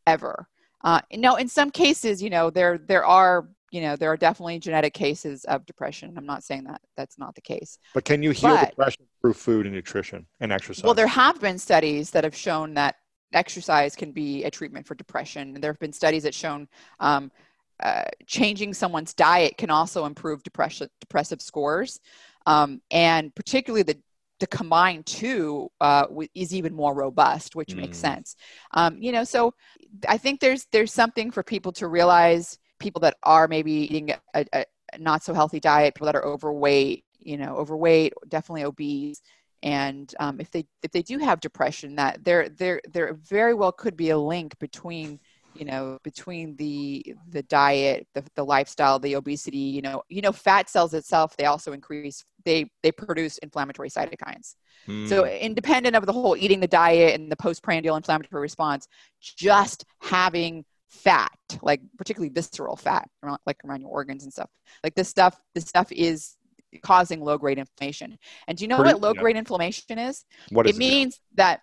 [0.05, 0.47] ever.
[0.83, 4.59] Uh, no, in some cases, you know, there there are, you know, there are definitely
[4.59, 6.13] genetic cases of depression.
[6.17, 7.77] I'm not saying that that's not the case.
[7.93, 10.83] But can you heal But- depression through food and nutrition and exercise?
[10.83, 12.95] Well, there have been studies that have shown that
[13.33, 15.53] exercise can be a treatment for depression.
[15.55, 16.67] And there have been studies that shown
[16.99, 17.31] um,
[17.81, 21.99] uh, changing someone's diet can also improve depression, depressive scores,
[22.45, 23.97] um, and particularly the
[24.39, 28.01] the combined two uh, is even more robust, which makes Mm.
[28.01, 28.35] sense.
[28.73, 29.53] Um, you know, so
[30.07, 32.57] I think there's there's something for people to realize.
[32.79, 34.65] People that are maybe eating a, a, a
[34.97, 39.21] not so healthy diet, people that are overweight, you know, overweight, definitely obese,
[39.63, 43.71] and um, if they if they do have depression that there there there very well
[43.71, 45.19] could be a link between
[45.53, 50.31] you know between the the diet the, the lifestyle the obesity you know you know
[50.31, 54.55] fat cells itself they also increase they they produce inflammatory cytokines
[55.05, 55.39] so Mm.
[55.41, 58.87] independent of the whole eating the diet and the postprandial inflammatory response
[59.21, 61.31] just having fat
[61.61, 64.49] like particularly visceral fat around, like around your organs and stuff
[64.83, 66.35] like this stuff this stuff is
[66.83, 68.17] causing low grade inflammation
[68.47, 69.21] and do you know Pretty- what low yeah.
[69.21, 71.61] grade inflammation is what is it means that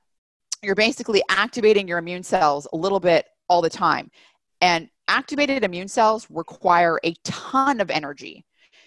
[0.63, 4.11] you're basically activating your immune cells a little bit all the time.
[4.61, 8.45] And activated immune cells require a ton of energy.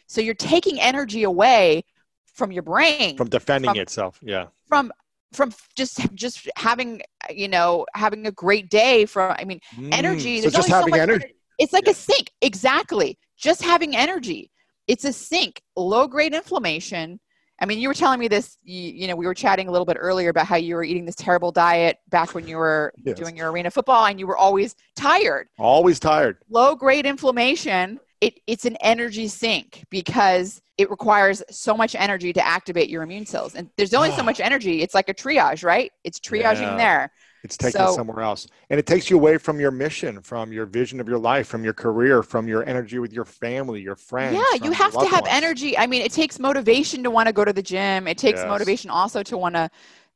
[0.07, 1.85] So you're taking energy away
[2.33, 4.19] from your brain from defending from- itself?
[4.21, 4.47] Yeah.
[4.67, 4.91] from
[5.31, 7.01] from just just having
[7.33, 9.61] you know having a great day from I mean
[9.93, 11.35] energy Mm, So just only so having energy.
[11.57, 11.91] It's like Yeah.
[11.91, 12.31] a sink.
[12.41, 13.17] Exactly.
[13.37, 14.51] Just having energy.
[14.87, 15.61] It's a sink.
[15.75, 17.19] Low grade inflammation.
[17.61, 19.85] I mean, you were telling me this, you, you, know, we were chatting a little
[19.85, 23.15] bit earlier about how you were eating this terrible diet back when you were yes.
[23.15, 25.47] doing your arena football and you were always tired.
[25.59, 26.37] Always tired.
[26.49, 32.45] Low grade inflammation, it, it's an energy sink because it requires so much energy to
[32.45, 33.53] activate your immune cells.
[33.53, 34.23] And there's only so ah.
[34.23, 34.81] much energy.
[34.81, 35.91] It's like a triage, right?
[36.03, 36.77] It's triaging yeah.
[36.77, 37.11] there.
[37.43, 38.47] It's taking so, somewhere else.
[38.69, 41.63] And it takes you away from your mission, from your vision of your life, from
[41.63, 44.35] your career, from your energy with your family, your friends.
[44.35, 45.33] Yeah, you have to have ones.
[45.33, 45.77] energy.
[45.77, 48.07] I mean, it takes motivation to want to go to the gym.
[48.07, 48.47] It takes yes.
[48.47, 49.69] motivation also to want to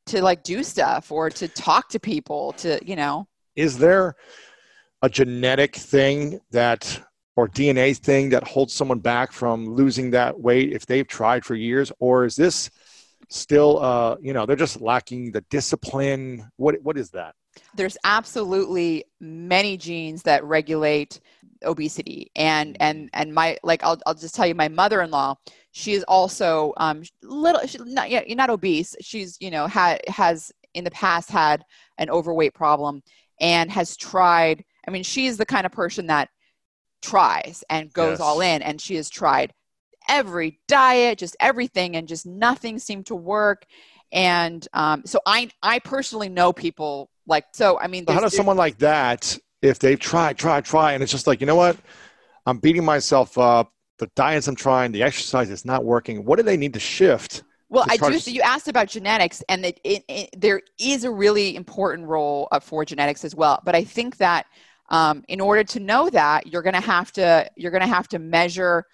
[0.07, 3.27] to like do stuff or to talk to people, to, you know.
[3.55, 4.15] Is there
[5.01, 7.01] a genetic thing that
[7.35, 11.55] or DNA thing that holds someone back from losing that weight if they've tried for
[11.55, 12.69] years or is this
[13.29, 16.49] still uh, you know they're just lacking the discipline.
[16.57, 17.35] What what is that?
[17.75, 21.19] There's absolutely many genes that regulate
[21.63, 22.31] obesity.
[22.35, 25.35] And and and my like i'll, I'll just tell you my mother-in-law
[25.71, 28.95] she is also um little she's not yet not obese.
[29.01, 31.63] She's you know had has in the past had
[31.97, 33.01] an overweight problem
[33.39, 36.29] and has tried i mean she's the kind of person that
[37.01, 38.19] tries and goes yes.
[38.19, 39.53] all in and she has tried
[40.09, 43.65] every diet, just everything, and just nothing seemed to work.
[44.11, 47.79] And um, so I, I personally know people like so.
[47.79, 51.27] I mean, how does someone like that, if they've tried, try, try, and it's just
[51.27, 51.77] like you know what,
[52.45, 53.71] I'm beating myself up.
[53.97, 56.25] The diets I'm trying, the exercise is not working.
[56.25, 57.43] What do they need to shift?
[57.69, 58.19] Well, I do.
[58.19, 62.47] So you asked about genetics, and it, it, it, there is a really important role
[62.61, 63.61] for genetics as well.
[63.65, 64.45] But I think that
[64.89, 68.07] um, in order to know that, you're going to have to you're going to have
[68.09, 68.85] to measure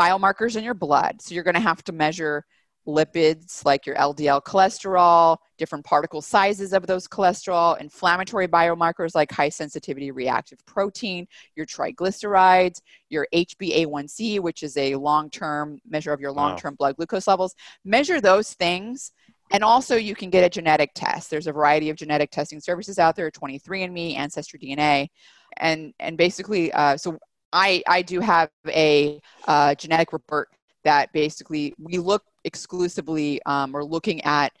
[0.00, 1.20] biomarkers in your blood.
[1.20, 2.44] So you're going to have to measure
[2.86, 9.50] lipids like your LDL cholesterol, different particle sizes of those cholesterol, inflammatory biomarkers like high
[9.50, 16.32] sensitivity reactive protein, your triglycerides, your HbA1c, which is a long term measure of your
[16.32, 16.86] long term wow.
[16.86, 17.54] blood glucose levels.
[17.84, 19.12] Measure those things.
[19.52, 21.28] And also, you can get a genetic test.
[21.28, 25.08] There's a variety of genetic testing services out there 23andMe, Ancestry DNA.
[25.56, 27.18] And, and basically, uh, so
[27.52, 30.48] I, I do have a uh, genetic report
[30.84, 34.52] that basically we look exclusively um, or looking at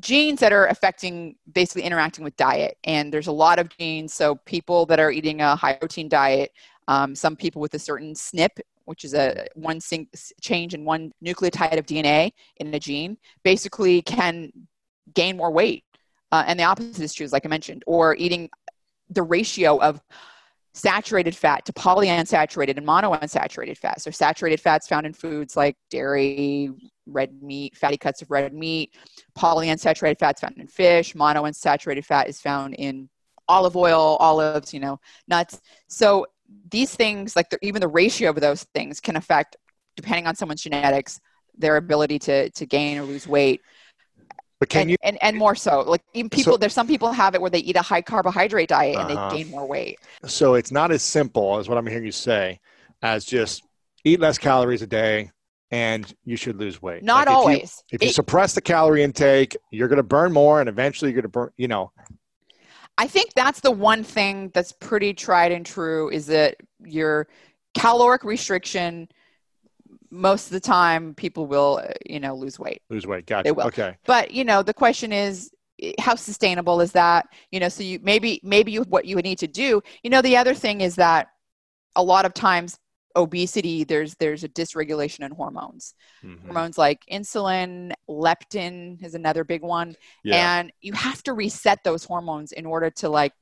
[0.00, 2.76] genes that are affecting basically interacting with diet.
[2.84, 4.12] And there's a lot of genes.
[4.12, 6.50] So people that are eating a high protein diet
[6.88, 10.08] um, some people with a certain snp which is a one sync
[10.42, 14.52] change in one nucleotide of dna in a gene basically can
[15.14, 15.84] gain more weight.
[16.32, 18.48] Uh, and the opposite is true as like i mentioned or eating
[19.10, 20.00] the ratio of
[20.74, 24.04] saturated fat to polyunsaturated and monounsaturated fats.
[24.04, 26.70] So saturated fats found in foods like dairy,
[27.06, 28.94] red meat, fatty cuts of red meat,
[29.38, 33.08] polyunsaturated fats found in fish, monounsaturated fat is found in
[33.48, 34.98] olive oil, olives, you know,
[35.28, 35.60] nuts.
[35.88, 36.26] So
[36.70, 39.56] these things, like the, even the ratio of those things can affect,
[39.96, 41.20] depending on someone's genetics,
[41.56, 43.60] their ability to, to gain or lose weight.
[44.60, 47.12] But can and, you and, and more so like even people so, there's some people
[47.12, 49.30] have it where they eat a high carbohydrate diet and uh-huh.
[49.30, 49.98] they gain more weight.
[50.24, 52.60] So it's not as simple as what I'm hearing you say
[53.02, 53.64] as just
[54.04, 55.30] eat less calories a day
[55.70, 57.02] and you should lose weight.
[57.02, 57.82] Not like always.
[57.88, 60.68] If you, if you it, suppress the calorie intake, you're going to burn more and
[60.68, 61.90] eventually you're going to burn, you know.
[62.96, 67.26] I think that's the one thing that's pretty tried and true is that your
[67.74, 69.08] caloric restriction–
[70.14, 72.82] most of the time people will uh, you know lose weight.
[72.88, 73.26] Lose weight.
[73.26, 73.44] Gotcha.
[73.44, 73.66] they will.
[73.66, 73.96] okay.
[74.06, 75.50] But you know the question is
[75.98, 77.26] how sustainable is that?
[77.50, 79.82] You know so you maybe maybe you, what you would need to do.
[80.02, 81.28] You know the other thing is that
[81.96, 82.78] a lot of times
[83.16, 85.94] obesity there's there's a dysregulation in hormones.
[86.24, 86.46] Mm-hmm.
[86.46, 89.96] hormones like insulin leptin is another big one.
[90.22, 90.58] Yeah.
[90.58, 93.32] and you have to reset those hormones in order to like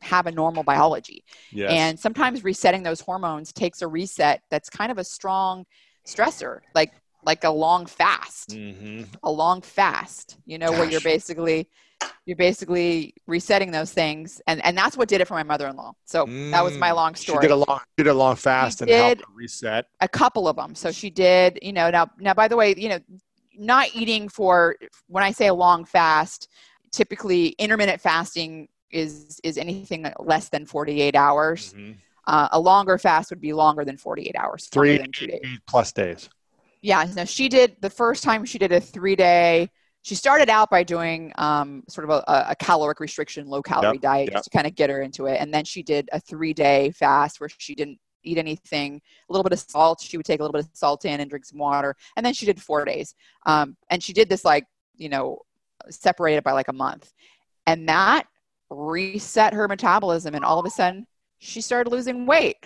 [0.00, 1.24] have a normal biology.
[1.52, 1.70] Yes.
[1.72, 5.64] and sometimes resetting those hormones takes a reset that's kind of a strong
[6.08, 6.92] stressor, like
[7.24, 9.04] like a long fast, mm-hmm.
[9.22, 10.38] a long fast.
[10.46, 10.78] You know, Gosh.
[10.78, 11.68] where you're basically
[12.26, 15.92] you're basically resetting those things, and and that's what did it for my mother-in-law.
[16.04, 16.50] So mm.
[16.50, 16.96] that was my mm.
[16.96, 17.38] long story.
[17.38, 20.56] She did a long did a long fast she and helped reset a couple of
[20.56, 20.74] them.
[20.74, 21.58] So she did.
[21.62, 23.00] You know, now now by the way, you know,
[23.56, 24.76] not eating for
[25.08, 26.48] when I say a long fast,
[26.92, 31.74] typically intermittent fasting is is anything less than 48 hours.
[31.74, 31.92] Mm-hmm.
[32.28, 34.66] Uh, a longer fast would be longer than 48 hours.
[34.66, 35.58] Three days.
[35.66, 36.28] plus days.
[36.82, 37.06] Yeah.
[37.16, 39.70] No, she did the first time she did a three day.
[40.02, 44.02] She started out by doing um, sort of a, a, caloric restriction, low calorie yep,
[44.02, 44.34] diet, yep.
[44.34, 45.38] just to kind of get her into it.
[45.40, 49.42] And then she did a three day fast where she didn't eat anything, a little
[49.42, 50.00] bit of salt.
[50.02, 51.96] She would take a little bit of salt in and drink some water.
[52.16, 53.14] And then she did four days.
[53.46, 55.40] Um, and she did this like, you know,
[55.88, 57.10] separated by like a month.
[57.66, 58.26] And that
[58.70, 60.34] reset her metabolism.
[60.34, 61.06] And all of a sudden,
[61.38, 62.56] she started losing weight.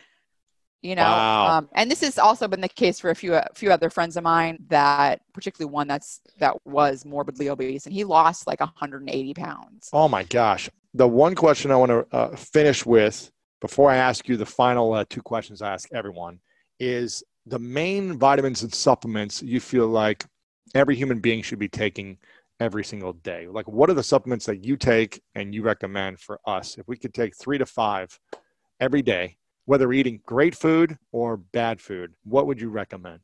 [0.82, 1.58] you know Wow.
[1.58, 4.16] um, and this has also been the case for a few a few other friends
[4.16, 9.34] of mine that particularly one that's that was morbidly obese and he lost like 180
[9.34, 10.68] pounds Oh my gosh.
[10.94, 13.30] The one question I want to uh, finish with
[13.60, 16.40] before I ask you the final uh, two questions I ask everyone
[16.80, 20.24] is the main vitamins and supplements you feel like
[20.74, 22.18] every human being should be taking
[22.60, 23.46] every single day.
[23.48, 26.76] Like, what are the supplements that you take and you recommend for us?
[26.78, 28.18] If we could take three to five
[28.82, 29.36] every day,
[29.66, 33.20] whether eating great food or bad food, what would you recommend?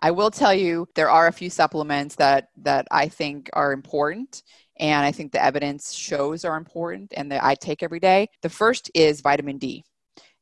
[0.00, 4.42] I will tell you there are a few supplements that that I think are important
[4.78, 8.28] and I think the evidence shows are important and that I take every day.
[8.42, 9.84] The first is vitamin D.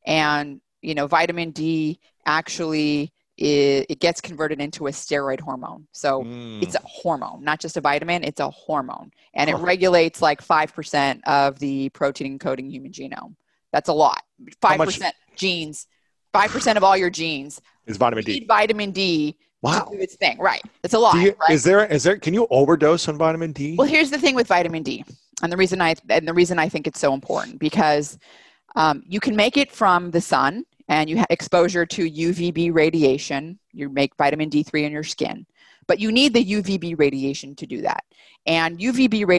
[0.05, 5.87] And you know, vitamin D actually it, it gets converted into a steroid hormone.
[5.93, 6.61] So Mm.
[6.61, 9.11] it's a hormone, not just a vitamin, it's a hormone.
[9.33, 13.35] And it regulates like 5% of the protein encoding human genome.
[13.71, 14.23] That's a lot.
[14.61, 15.87] 5% genes,
[16.33, 18.45] 5% of all your genes is vitamin need D.
[18.45, 19.83] vitamin D Wow.
[19.83, 20.37] to do its thing.
[20.39, 20.61] Right.
[20.83, 21.15] It's a lot.
[21.15, 21.49] You, right?
[21.49, 23.75] Is there, is there, can you overdose on vitamin D?
[23.77, 25.03] Well, here's the thing with vitamin D,
[25.43, 28.17] and the reason I and the reason I think it's so important because
[28.75, 33.59] um, you can make it from the sun, and you have exposure to UVB radiation.
[33.73, 35.45] You make vitamin D3 in your skin,
[35.87, 38.05] but you need the UVB radiation to do that.
[38.45, 39.38] And UVB radiation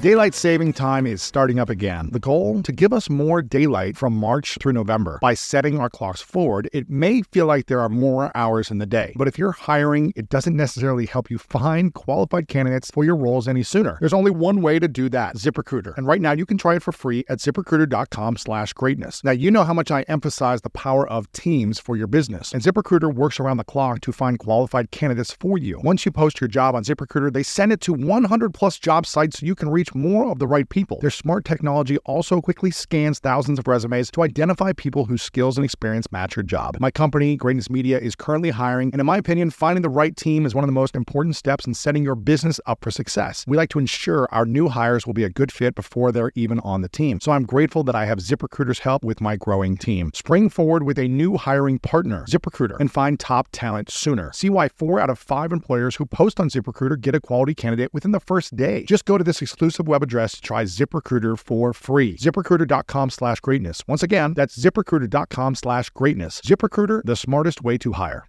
[0.00, 2.10] Daylight saving time is starting up again.
[2.12, 5.18] The goal to give us more daylight from March through November.
[5.20, 8.86] By setting our clocks forward, it may feel like there are more hours in the
[8.86, 9.12] day.
[9.16, 13.48] But if you're hiring, it doesn't necessarily help you find qualified candidates for your roles
[13.48, 13.96] any sooner.
[13.98, 15.96] There's only one way to do that, ZipRecruiter.
[15.96, 19.24] And right now you can try it for free at ziprecruiter.com slash greatness.
[19.24, 22.52] Now you know how much I emphasize the power of teams for your business.
[22.52, 25.80] And ZipRecruiter works around the clock to find qualified candidates for you.
[25.82, 29.40] Once you post your job on ZipRecruiter, they send it to 100 plus job sites
[29.40, 30.98] so you can reach more of the right people.
[31.00, 35.64] Their smart technology also quickly scans thousands of resumes to identify people whose skills and
[35.64, 36.76] experience match your job.
[36.80, 40.46] My company, Greatness Media, is currently hiring, and in my opinion, finding the right team
[40.46, 43.44] is one of the most important steps in setting your business up for success.
[43.46, 46.60] We like to ensure our new hires will be a good fit before they're even
[46.60, 47.20] on the team.
[47.20, 50.10] So I'm grateful that I have ZipRecruiter's help with my growing team.
[50.14, 54.32] Spring forward with a new hiring partner, ZipRecruiter, and find top talent sooner.
[54.32, 57.92] See why four out of five employers who post on ZipRecruiter get a quality candidate
[57.92, 58.84] within the first day.
[58.84, 62.16] Just go to this exclusive web address to try ZipRecruiter for free.
[62.16, 63.82] ZipRecruiter.com slash greatness.
[63.86, 66.40] Once again, that's ZipRecruiter.com slash greatness.
[66.42, 68.28] ZipRecruiter, the smartest way to hire.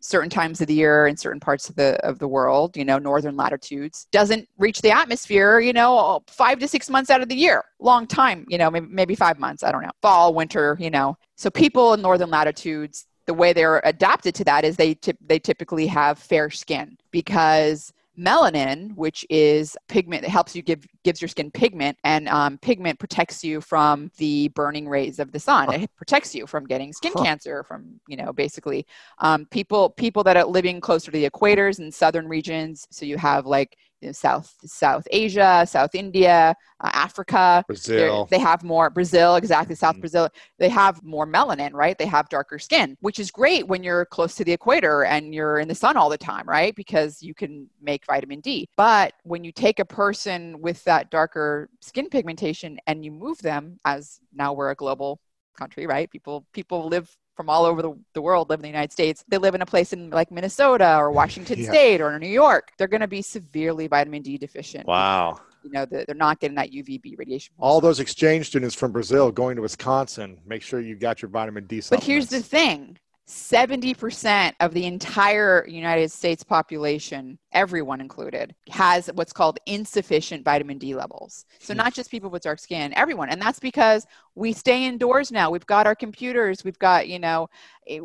[0.00, 2.98] certain times of the year in certain parts of the of the world you know
[2.98, 7.34] northern latitudes doesn't reach the atmosphere you know five to six months out of the
[7.34, 10.90] year long time you know maybe, maybe five months i don't know fall winter you
[10.90, 15.16] know so people in northern latitudes the way they're adapted to that is they typ-
[15.26, 21.20] they typically have fair skin because melanin which is pigment that helps you give gives
[21.20, 25.72] your skin pigment and um, pigment protects you from the burning rays of the sun.
[25.72, 27.24] It protects you from getting skin Huh.
[27.24, 28.86] cancer from you know basically
[29.18, 32.86] um, people people that are living closer to the equators in southern regions.
[32.90, 37.64] So you have like you know, south south asia south india uh, africa.
[37.66, 38.26] Brazil.
[38.30, 40.00] they have more brazil exactly south Mhm.
[40.00, 40.28] brazil.
[40.58, 41.96] They have more melanin right?
[41.96, 45.58] They have darker skin which is great when you're close to the equator and you're
[45.58, 46.74] in the sun all the time right?
[46.74, 48.68] Because you can make vitamin d.
[48.76, 53.78] But when you take a person with that darker skin pigmentation and you move them
[53.84, 55.20] as now we're a global
[55.56, 56.10] country right?
[56.10, 59.24] People people live from all over the, the world live in the united states.
[59.28, 61.70] They live in a place in like minnesota or washington Yeah.
[61.70, 62.72] state or new york.
[62.78, 64.86] They're going to be severely vitamin d deficient.
[64.86, 65.40] Wow.
[65.62, 69.30] you know the, they're not getting that uvb radiation All those exchange students from Brazil
[69.32, 74.52] going to Wisconsin, make sure you got your vitamin D But here's the thing 70%
[74.60, 81.46] of the entire United States population, everyone included, has what's called insufficient vitamin D levels.
[81.58, 81.78] So, Hmm.
[81.78, 83.30] not just people with dark skin, everyone.
[83.30, 85.50] And that's because we stay indoors now.
[85.50, 87.48] We've got our computers, we've got, you know,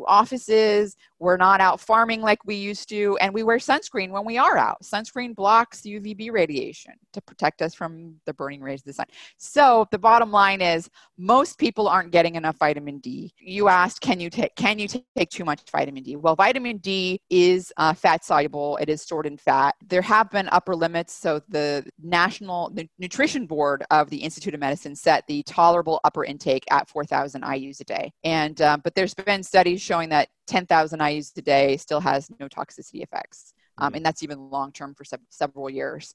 [0.06, 4.38] offices, we're not out farming like we used to, and we wear sunscreen when we
[4.38, 4.82] are out.
[4.82, 9.06] Sunscreen blocks UVB radiation to protect us from the burning rays of the sun.
[9.36, 10.88] So, the bottom line is
[11.18, 13.32] most people aren't getting enough vitamin D.
[13.38, 16.16] You asked, can you take can you take too much vitamin D?
[16.16, 18.78] Well, vitamin D is uh, fat soluble.
[18.78, 19.74] It is stored in fat.
[19.86, 21.12] There have been upper limits.
[21.12, 26.24] So the National the Nutrition Board of the Institute of Medicine set the tolerable upper
[26.24, 28.12] intake at 4,000 IU's a day.
[28.24, 32.48] And um, but there's been studies showing that 10,000 IU's a day still has no
[32.48, 36.14] toxicity effects, um, and that's even long term for se- several years.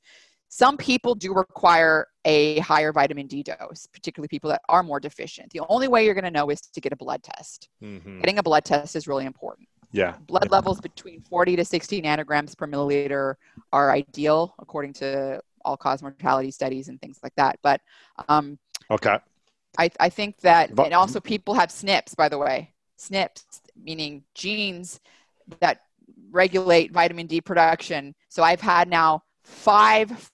[0.49, 5.51] Some people do require a higher vitamin D dose, particularly people that are more deficient.
[5.51, 7.69] The only way you're going to know is to get a blood test.
[7.83, 8.19] Mm-hmm.
[8.19, 9.67] Getting a blood test is really important.
[9.91, 10.15] Yeah.
[10.27, 13.35] Blood levels between 40 to 60 nanograms per milliliter
[13.71, 17.59] are ideal according to all cause mortality studies and things like that.
[17.63, 17.81] But
[18.29, 18.59] um,
[18.91, 19.17] okay.
[19.77, 22.71] I, I think that, but, and also people have SNPs, by the way.
[22.99, 24.99] SNPs, meaning genes
[25.59, 25.81] that
[26.31, 28.15] regulate vitamin D production.
[28.29, 30.31] So I've had now five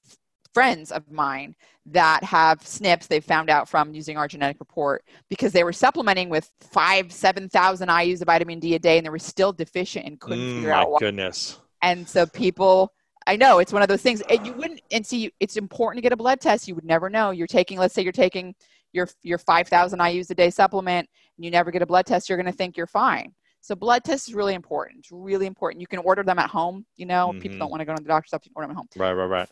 [0.53, 1.55] friends of mine
[1.87, 6.29] that have SNPs they've found out from using our genetic report because they were supplementing
[6.29, 10.19] with five, 7,000 IUs of vitamin D a day and they were still deficient and
[10.19, 10.99] couldn't mm, figure out why.
[10.99, 11.59] goodness.
[11.81, 12.93] And so people,
[13.25, 16.01] I know it's one of those things and you wouldn't, and see, it's important to
[16.03, 16.67] get a blood test.
[16.67, 17.31] You would never know.
[17.31, 18.53] You're taking, let's say you're taking
[18.93, 22.37] your, your 5,000 IUs a day supplement and you never get a blood test, you're
[22.37, 23.33] going to think you're fine.
[23.61, 24.99] So blood test is really important.
[24.99, 25.81] It's really important.
[25.81, 26.85] You can order them at home.
[26.97, 27.39] You know, mm-hmm.
[27.39, 28.47] people don't want to go to the doctor's office.
[28.47, 28.87] You order them at home.
[28.97, 29.49] Right, right, right.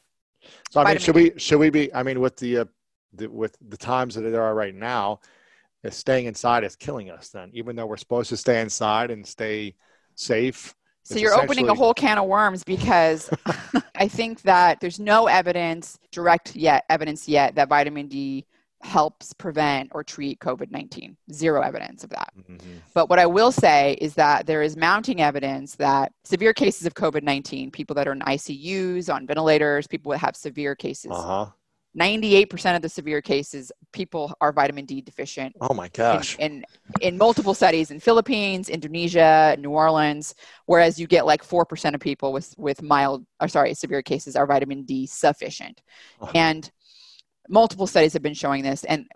[0.72, 1.94] So I mean, should we should we be?
[1.94, 2.66] I mean, with the, uh,
[3.14, 5.20] the with the times that there are right now,
[5.84, 7.30] is staying inside is killing us.
[7.30, 9.76] Then, even though we're supposed to stay inside and stay
[10.16, 10.74] safe.
[11.03, 13.30] So you're opening a whole can of worms because
[13.95, 18.45] I think that there's no evidence, direct yet evidence yet, that vitamin D
[18.82, 21.18] helps prevent or treat COVID 19.
[21.32, 22.32] Zero evidence of that.
[22.38, 22.78] Mm-hmm.
[22.94, 26.94] But what I will say is that there is mounting evidence that severe cases of
[26.94, 31.48] COVID 19, people that are in ICUs, on ventilators, people that have severe cases, uh-huh.
[31.98, 35.56] 98% of the severe cases, people are vitamin D deficient.
[35.60, 36.38] Oh my gosh.
[36.38, 36.64] In, in,
[37.02, 40.36] in, multiple studies in Philippines, Indonesia, New Orleans,
[40.68, 44.46] whereas you get like 4% of people with, with mild, or sorry, severe cases are
[44.46, 45.82] vitamin D sufficient.
[46.22, 46.30] Oh.
[46.36, 46.70] And
[47.50, 49.08] multiple studies have been showing this and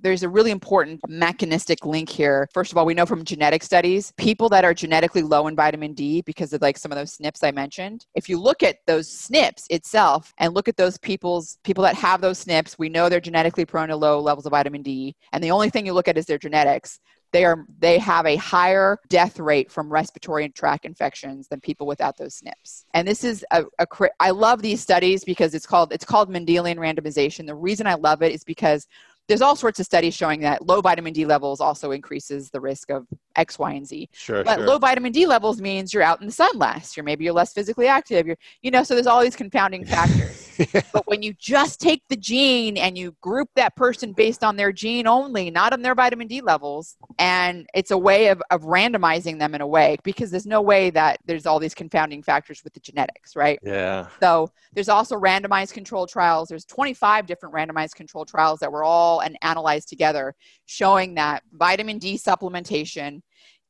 [0.00, 2.48] there's a really important mechanistic link here.
[2.54, 5.92] First of all we know from genetic studies people that are genetically low in vitamin
[5.92, 9.08] d because of like some of those SNPs i mentioned if you look at those
[9.08, 13.20] SNPs itself and look at those people's people that have those SNPs we know they're
[13.20, 16.18] genetically prone to low levels of vitamin d and the only thing you look at
[16.18, 17.00] is their genetics
[17.32, 22.16] they are they have a higher death rate from respiratory tract infections than people without
[22.16, 22.84] those SNPs.
[22.94, 23.86] And this is a, a
[24.20, 27.46] I love these studies because it's called it's called Mendelian randomization.
[27.46, 28.86] The reason I love it is because
[29.28, 32.90] there's all sorts of studies showing that low vitamin D levels also increases the risk
[32.90, 33.06] of
[33.38, 34.10] X, Y, and Z.
[34.12, 34.66] Sure, but sure.
[34.66, 36.96] low vitamin D levels means you're out in the sun less.
[36.96, 38.26] You're maybe you're less physically active.
[38.26, 40.58] You're, you know, so there's all these confounding factors.
[40.58, 40.82] yeah.
[40.92, 44.72] But when you just take the gene and you group that person based on their
[44.72, 49.38] gene only, not on their vitamin D levels, and it's a way of, of randomizing
[49.38, 52.74] them in a way because there's no way that there's all these confounding factors with
[52.74, 53.58] the genetics, right?
[53.62, 54.08] Yeah.
[54.20, 56.48] So there's also randomized controlled trials.
[56.48, 60.34] There's 25 different randomized controlled trials that were all and analyzed together,
[60.66, 63.20] showing that vitamin D supplementation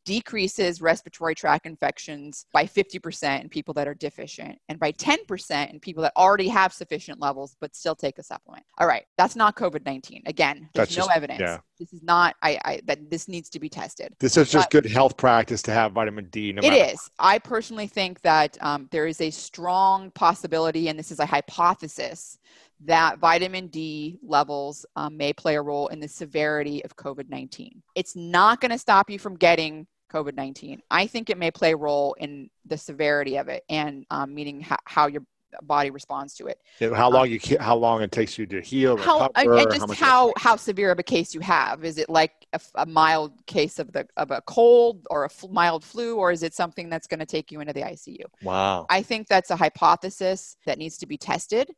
[0.08, 5.78] decreases respiratory tract infections by 50% in people that are deficient and by 10% in
[5.78, 8.64] people that already have sufficient levels but still take a supplement.
[8.78, 10.22] All right, that's not COVID-19.
[10.26, 11.40] Again, there's that's no just, evidence.
[11.40, 11.58] Yeah.
[11.78, 14.16] This is not I, I, that this needs to be tested.
[14.18, 16.54] This is just but, good health practice to have vitamin D.
[16.54, 17.10] No it is.
[17.18, 22.38] I personally think that um, there is a strong possibility, and this is a hypothesis,
[22.86, 27.82] that vitamin D levels um, may play a role in the severity of COVID 19.
[27.94, 30.82] It's not going to stop you from getting COVID 19.
[30.90, 34.60] I think it may play a role in the severity of it and um, meaning
[34.60, 35.22] how, how your
[35.62, 36.60] body responds to it.
[36.80, 39.94] How long um, you how long it takes you to heal, how, recover, and just
[39.94, 41.84] how how, how severe of a case you have.
[41.84, 45.44] Is it like a, a, mild case of the of a cold or a f-
[45.50, 48.24] mild flu, or is it something that's going to take you into the ICU?
[48.42, 48.86] Wow.
[48.90, 51.70] I think that's a hypothesis that needs to be tested.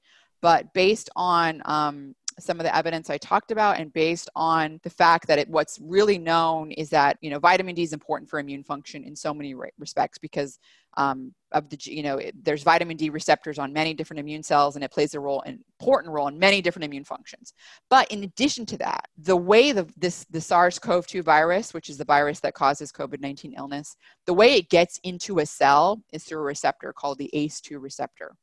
[0.42, 4.90] But based on um, some of the evidence I talked about, and based on the
[4.90, 8.38] fact that it, what's really known is that you know vitamin D is important for
[8.38, 10.58] immune function in so many re- respects because
[10.96, 14.74] um, of the you know it, there's vitamin D receptors on many different immune cells,
[14.74, 17.52] and it plays a role, an important role in many different immune functions.
[17.88, 22.04] But in addition to that, the way the this the SARS-CoV-2 virus, which is the
[22.04, 23.96] virus that causes COVID-19 illness,
[24.26, 28.34] the way it gets into a cell is through a receptor called the ACE2 receptor.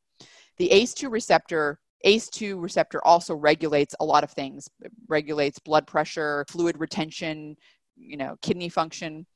[0.58, 4.68] The ACE2 receptor ACE2 receptor also regulates a lot of things.
[4.82, 7.56] It regulates blood pressure, fluid retention,
[7.96, 9.26] you know, kidney function.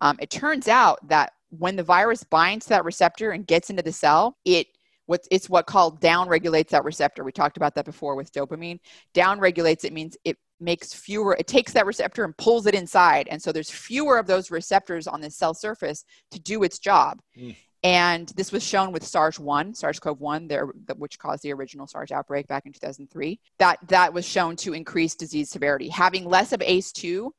[0.00, 3.82] Um, it turns out that when the virus binds to that receptor and gets into
[3.82, 4.66] the cell, it
[5.06, 7.24] what it's what called down regulates that receptor.
[7.24, 8.78] We talked about that before with dopamine.
[9.14, 13.28] Down regulates it means it makes fewer it takes that receptor and pulls it inside
[13.30, 17.20] and so there's fewer of those receptors on the cell surface to do its job
[17.38, 17.54] mm.
[17.84, 22.66] And this was shown with SARS-1 SARS-CoV-1 there which caused the original SARS outbreak back
[22.66, 25.88] in 2003 that that was shown to increase disease severity.
[25.88, 27.30] Having less of ACE2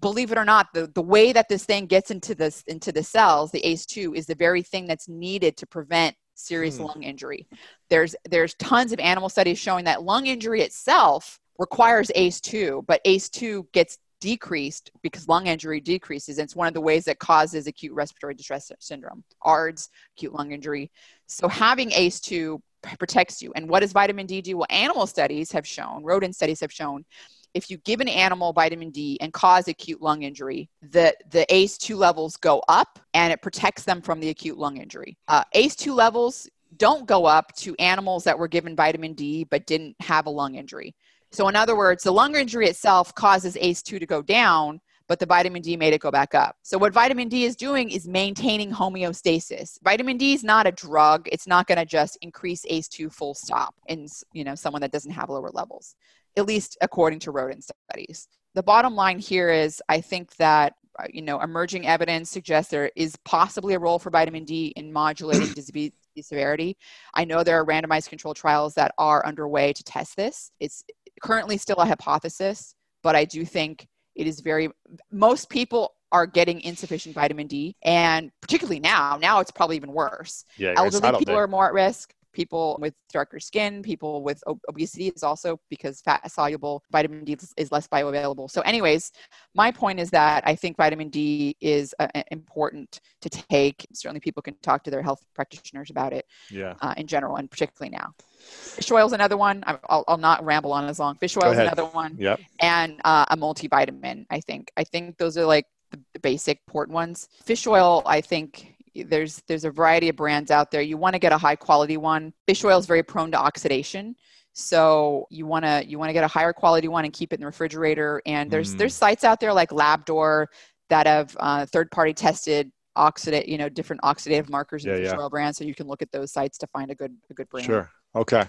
[0.00, 3.02] believe it or not the, the way that this thing gets into this into the
[3.02, 6.84] cells the ACE2 is the very thing that's needed to prevent serious hmm.
[6.84, 7.46] lung injury.
[7.90, 13.70] There's there's tons of animal studies showing that lung injury itself requires ACE2, but ACE2
[13.72, 16.38] gets decreased because lung injury decreases.
[16.38, 20.90] It's one of the ways that causes acute respiratory distress syndrome, ARDS, acute lung injury.
[21.26, 22.58] So having ACE2
[22.98, 23.52] protects you.
[23.54, 24.56] And what does vitamin D do?
[24.56, 27.04] Well, animal studies have shown, rodent studies have shown,
[27.52, 31.94] if you give an animal vitamin D and cause acute lung injury, the, the ACE2
[31.94, 35.18] levels go up and it protects them from the acute lung injury.
[35.28, 36.48] Uh, ACE2 levels
[36.78, 40.54] don't go up to animals that were given vitamin D but didn't have a lung
[40.54, 40.94] injury.
[41.34, 45.26] So, in other words, the lung injury itself causes ACE2 to go down, but the
[45.26, 46.54] vitamin D made it go back up.
[46.62, 49.80] So, what vitamin D is doing is maintaining homeostasis.
[49.82, 53.74] Vitamin D is not a drug, it's not going to just increase ACE2 full stop
[53.88, 55.96] in you know, someone that doesn't have lower levels,
[56.36, 58.28] at least according to rodent studies.
[58.54, 60.74] The bottom line here is I think that
[61.10, 65.48] you know emerging evidence suggests there is possibly a role for vitamin D in modulating
[65.54, 65.90] disease
[66.22, 66.76] severity.
[67.14, 70.52] I know there are randomized controlled trials that are underway to test this.
[70.60, 70.84] It's
[71.22, 74.70] currently still a hypothesis, but I do think it is very,
[75.10, 77.76] most people are getting insufficient vitamin D.
[77.82, 80.44] And particularly now, now it's probably even worse.
[80.56, 85.22] Yeah, Elderly people are more at risk people with darker skin, people with obesity is
[85.22, 88.50] also because fat soluble vitamin D is less bioavailable.
[88.50, 89.12] So, anyways,
[89.54, 93.86] my point is that I think vitamin D is uh, important to take.
[93.94, 96.74] Certainly, people can talk to their health practitioners about it yeah.
[96.82, 98.12] Uh, in general and particularly now.
[98.38, 99.64] Fish oil is another one.
[99.66, 101.16] I'll, I'll not ramble on as long.
[101.16, 102.16] Fish oil is another one.
[102.18, 102.40] Yep.
[102.60, 104.70] And uh, a multivitamin, I think.
[104.76, 107.28] I think those are like the, the basic important ones.
[107.44, 110.82] Fish oil, I think, there's there's a variety of brands out there.
[110.82, 112.32] You want to get a high quality one.
[112.46, 114.14] Fish oil is very prone to oxidation.
[114.52, 117.36] So you want to you want to get a higher quality one and keep it
[117.36, 118.22] in the refrigerator.
[118.26, 118.78] And there's mm.
[118.78, 120.46] there's sites out there like labdoor
[120.90, 125.06] that have uh, third party tested oxidate you know different oxidative markers in yeah, fish
[125.06, 125.18] yeah.
[125.18, 125.58] oil brands.
[125.58, 127.66] So you can look at those sites to find a good a good brand.
[127.66, 127.90] Sure.
[128.14, 128.44] Okay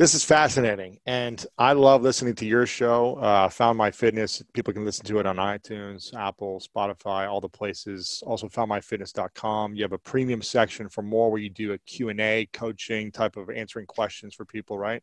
[0.00, 3.16] this is fascinating, and I love listening to your show.
[3.16, 4.42] Uh, Found My Fitness.
[4.54, 8.22] People can listen to it on iTunes, Apple, Spotify, all the places.
[8.26, 9.74] Also, foundmyfitness.com.
[9.74, 13.12] You have a premium section for more where you do a Q and A, coaching
[13.12, 15.02] type of answering questions for people, right?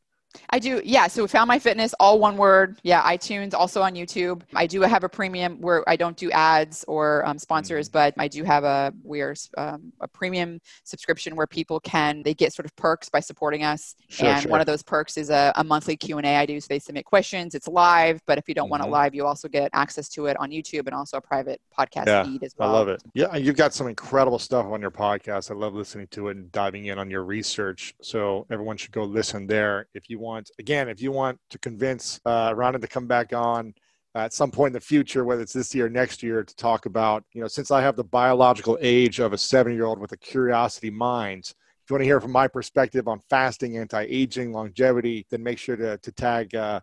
[0.50, 1.08] I do, yeah.
[1.08, 2.80] So found my fitness, all one word.
[2.84, 4.42] Yeah, iTunes, also on YouTube.
[4.54, 7.94] I do have a premium where I don't do ads or um, sponsors, mm-hmm.
[7.94, 12.54] but I do have a we're um, a premium subscription where people can they get
[12.54, 13.96] sort of perks by supporting us.
[14.10, 14.52] Sure, and sure.
[14.52, 16.60] one of those perks is a, a monthly Q and A I do.
[16.60, 17.56] So they submit questions.
[17.56, 18.72] It's live, but if you don't mm-hmm.
[18.72, 21.62] want it live, you also get access to it on YouTube and also a private
[21.78, 22.70] podcast yeah, feed as well.
[22.70, 23.02] I love it.
[23.14, 25.52] Yeah, you've got some incredible stuff on your podcast.
[25.52, 27.96] I love listening to it and diving in on your research.
[28.02, 31.60] So everyone should go listen there if you want want, again, if you want to
[31.60, 33.74] convince uh, Rhonda to come back on
[34.16, 36.86] at some point in the future, whether it's this year or next year, to talk
[36.86, 40.12] about, you know, since I have the biological age of a seven year old with
[40.12, 44.52] a curiosity mind, if you want to hear from my perspective on fasting, anti aging,
[44.52, 46.54] longevity, then make sure to, to tag.
[46.56, 46.82] Uh,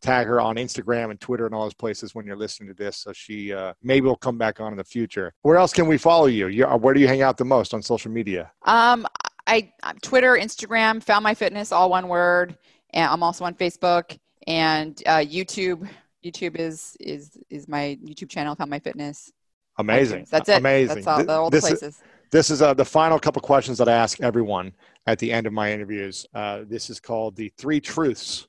[0.00, 2.98] tag her on Instagram and Twitter and all those places when you're listening to this.
[2.98, 5.34] So she uh, maybe will come back on in the future.
[5.42, 6.46] Where else can we follow you?
[6.46, 8.52] you where do you hang out the most on social media?
[8.64, 9.08] Um,
[9.48, 12.56] I Twitter, Instagram, found my fitness, all one word.
[12.90, 15.88] And I'm also on Facebook and uh, YouTube.
[16.24, 19.32] YouTube is is is my YouTube channel, Found My Fitness.
[19.78, 20.26] Amazing.
[20.30, 20.58] That's it.
[20.58, 21.02] Amazing.
[21.02, 21.82] That's all, all the places.
[21.82, 24.72] Is, this is uh, the final couple questions that I ask everyone
[25.06, 26.26] at the end of my interviews.
[26.34, 28.48] Uh, this is called the three truths.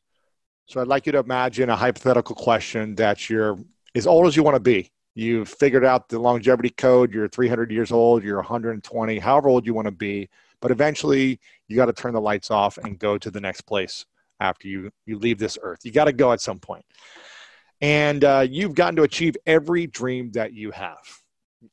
[0.66, 3.58] So I'd like you to imagine a hypothetical question that you're
[3.96, 4.92] as old as you want to be.
[5.16, 7.14] You've figured out the longevity code.
[7.14, 8.24] You're 300 years old.
[8.24, 10.30] You're 120, however old you want to be.
[10.62, 14.06] But eventually, you got to turn the lights off and go to the next place
[14.40, 15.80] after you you leave this earth.
[15.84, 16.86] You got to go at some point,
[17.82, 20.98] and uh, you've gotten to achieve every dream that you have.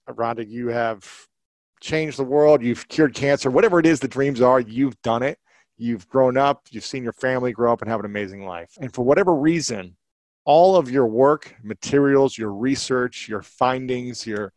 [0.09, 1.05] Rhonda, you have
[1.81, 2.63] changed the world.
[2.63, 3.51] You've cured cancer.
[3.51, 5.39] Whatever it is the dreams are, you've done it.
[5.79, 6.67] You've grown up.
[6.71, 8.71] You've seen your family grow up and have an amazing life.
[8.81, 9.97] And for whatever reason,
[10.45, 14.53] all of your work, materials, your research, your findings, your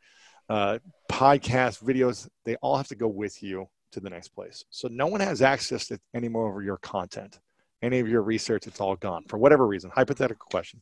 [0.48, 0.80] uh,
[1.12, 4.64] podcast videos, they all have to go with you to the next place.
[4.70, 7.40] So no one has access to any more of your content
[7.82, 9.92] any of your research, it's all gone for whatever reason.
[9.94, 10.82] Hypothetical question.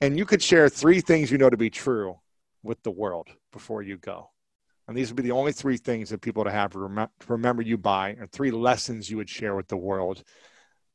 [0.00, 2.18] And you could share three things you know to be true
[2.62, 4.30] with the world before you go.
[4.88, 7.78] And these would be the only three things that people to have to remember you
[7.78, 10.24] by, and three lessons you would share with the world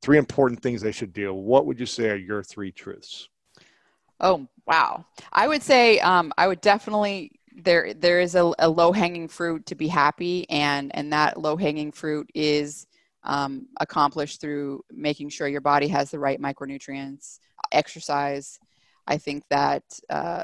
[0.01, 3.27] three important things they should do, what would you say are your three truths?
[4.19, 5.05] Oh wow!
[5.33, 9.65] I would say um, I would definitely there there is a, a low hanging fruit
[9.65, 12.87] to be happy, and and that low hanging fruit is
[13.25, 17.39] um, accomplished through making sure your body has the right micronutrients,
[17.71, 18.59] exercise.
[19.07, 20.43] I think that uh,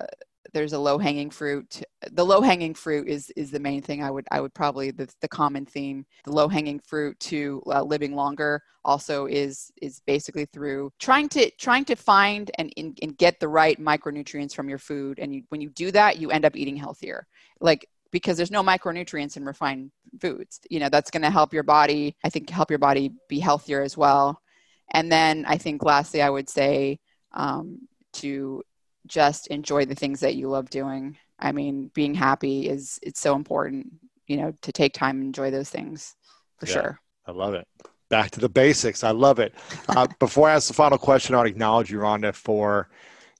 [0.54, 1.82] there's a low hanging fruit.
[2.12, 4.04] The low hanging fruit is is the main thing.
[4.04, 6.06] I would I would probably the, the common theme.
[6.26, 11.50] The low hanging fruit to uh, living longer also is is basically through trying to
[11.52, 15.20] trying to find and, and, and get the right micronutrients from your food.
[15.20, 17.28] And you, when you do that, you end up eating healthier.
[17.60, 20.60] Like because there's no micronutrients in refined foods.
[20.70, 22.16] You know that's going to help your body.
[22.24, 24.42] I think help your body be healthier as well.
[24.92, 27.00] And then I think lastly, I would say
[27.32, 28.64] um, to
[29.08, 31.18] just enjoy the things that you love doing.
[31.40, 33.88] I mean, being happy is it's so important,
[34.28, 36.16] you know, to take time and enjoy those things
[36.58, 37.00] for yeah, sure.
[37.26, 37.68] I love it.
[38.10, 39.04] Back to the basics.
[39.04, 39.54] I love it.
[39.88, 42.90] Uh, before I ask the final question, I want to acknowledge you, Rhonda, for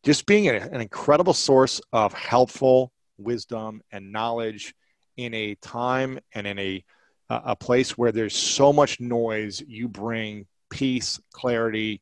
[0.04, 2.92] just being an incredible source of helpful
[3.24, 4.74] wisdom and knowledge
[5.18, 6.84] in a time and in a
[7.32, 9.62] a place where there's so much noise.
[9.66, 12.02] You bring peace, clarity,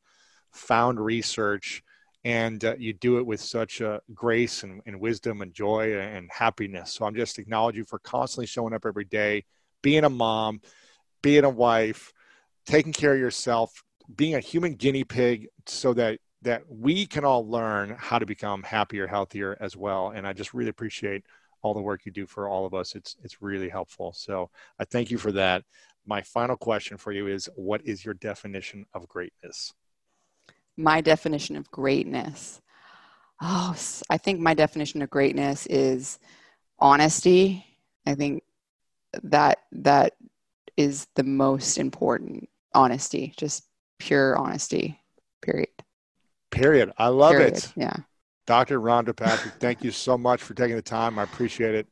[0.52, 1.84] found research,
[2.24, 6.30] and uh, you do it with such uh, grace and, and, wisdom and joy and
[6.32, 6.94] happiness.
[6.94, 9.46] So I'm just acknowledging you for constantly showing up every day,
[9.82, 10.62] being a mom,
[11.22, 12.12] being a wife,
[12.66, 13.84] taking care of yourself,
[14.14, 18.64] being a human guinea pig, so that that we can all learn how to become
[18.64, 20.12] happier, healthier as well.
[20.16, 21.26] And I just really appreciate
[21.62, 22.96] all the work you do for all of us.
[22.96, 24.14] It's it's really helpful.
[24.14, 24.50] So
[24.80, 25.64] I thank you for that.
[26.06, 29.74] My final question for you is: What is your definition of greatness?
[30.80, 32.62] my definition of greatness.
[33.42, 33.76] Oh,
[34.10, 36.20] I think my definition of greatness is
[36.80, 37.66] honesty.
[38.06, 38.44] I think
[39.24, 40.14] that that
[40.78, 43.66] is the most important honesty, just
[44.00, 45.00] pure honesty.
[45.42, 45.68] Period.
[46.52, 46.92] Period.
[46.98, 47.58] I love period.
[47.58, 47.72] it.
[47.76, 47.96] Yeah.
[48.48, 48.80] Dr.
[48.80, 51.20] Rhonda Patrick, thank you so much for taking the time.
[51.20, 51.88] I appreciate it.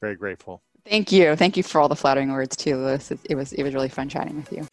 [0.00, 0.62] Very grateful.
[0.84, 1.36] Thank you.
[1.36, 3.12] Thank you for all the flattering words too, Lewis.
[3.12, 4.66] It, it was it was really fun chatting with you.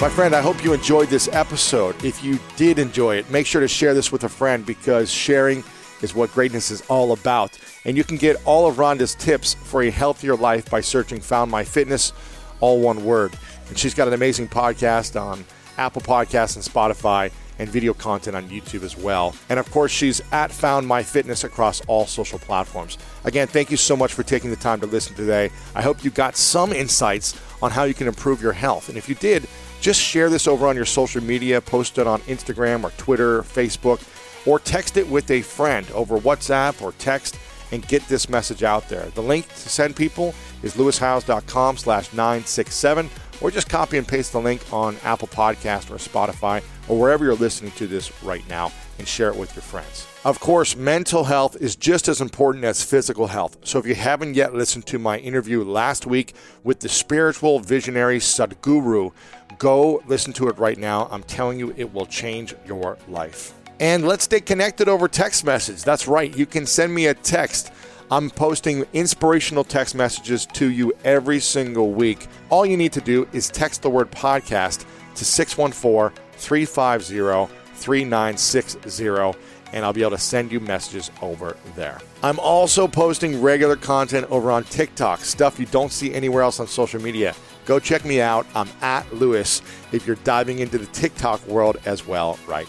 [0.00, 2.04] My friend, I hope you enjoyed this episode.
[2.04, 5.64] If you did enjoy it, make sure to share this with a friend because sharing
[6.02, 7.58] is what greatness is all about.
[7.86, 11.50] And you can get all of Rhonda's tips for a healthier life by searching Found
[11.50, 12.12] My Fitness,
[12.60, 13.38] all one word.
[13.68, 15.44] And she's got an amazing podcast on
[15.78, 19.34] Apple Podcasts and Spotify and video content on YouTube as well.
[19.48, 22.98] And of course, she's at Found My Fitness across all social platforms.
[23.24, 25.50] Again, thank you so much for taking the time to listen today.
[25.74, 28.88] I hope you got some insights on how you can improve your health.
[28.88, 29.48] And if you did,
[29.80, 34.02] just share this over on your social media, post it on Instagram or Twitter, Facebook,
[34.46, 37.38] or text it with a friend over WhatsApp or text
[37.72, 39.06] and get this message out there.
[39.10, 43.10] The link to send people is lewishowes.com slash 967
[43.40, 47.34] or just copy and paste the link on Apple Podcast or Spotify or wherever you're
[47.34, 50.06] listening to this right now and share it with your friends.
[50.24, 53.58] Of course, mental health is just as important as physical health.
[53.62, 56.34] So if you haven't yet listened to my interview last week
[56.64, 59.12] with the spiritual visionary Sadhguru,
[59.58, 61.08] go listen to it right now.
[61.10, 63.52] I'm telling you, it will change your life.
[63.78, 65.84] And let's stay connected over text message.
[65.84, 66.34] That's right.
[66.34, 67.72] You can send me a text.
[68.08, 72.28] I'm posting inspirational text messages to you every single week.
[72.50, 79.38] All you need to do is text the word podcast to 614 350 3960
[79.72, 81.98] and I'll be able to send you messages over there.
[82.22, 86.68] I'm also posting regular content over on TikTok, stuff you don't see anywhere else on
[86.68, 87.34] social media.
[87.64, 88.46] Go check me out.
[88.54, 92.68] I'm at Lewis if you're diving into the TikTok world as well right.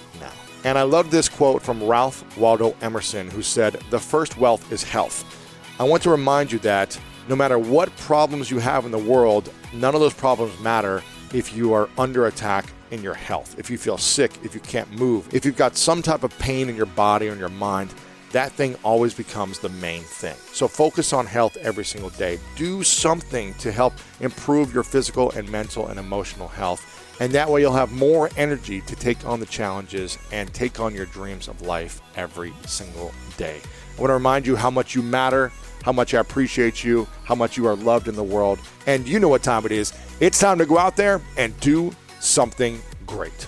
[0.67, 4.83] And I love this quote from Ralph Waldo Emerson, who said, The first wealth is
[4.83, 5.23] health.
[5.79, 6.99] I want to remind you that
[7.29, 11.03] no matter what problems you have in the world, none of those problems matter
[11.33, 13.57] if you are under attack in your health.
[13.57, 16.67] If you feel sick, if you can't move, if you've got some type of pain
[16.67, 17.93] in your body or in your mind,
[18.33, 20.35] that thing always becomes the main thing.
[20.51, 22.39] So focus on health every single day.
[22.57, 26.96] Do something to help improve your physical and mental and emotional health.
[27.19, 30.93] And that way you'll have more energy to take on the challenges and take on
[30.93, 33.59] your dreams of life every single day.
[33.97, 35.51] I want to remind you how much you matter,
[35.83, 38.59] how much I appreciate you, how much you are loved in the world.
[38.85, 39.93] And you know what time it is.
[40.19, 43.47] It's time to go out there and do something great.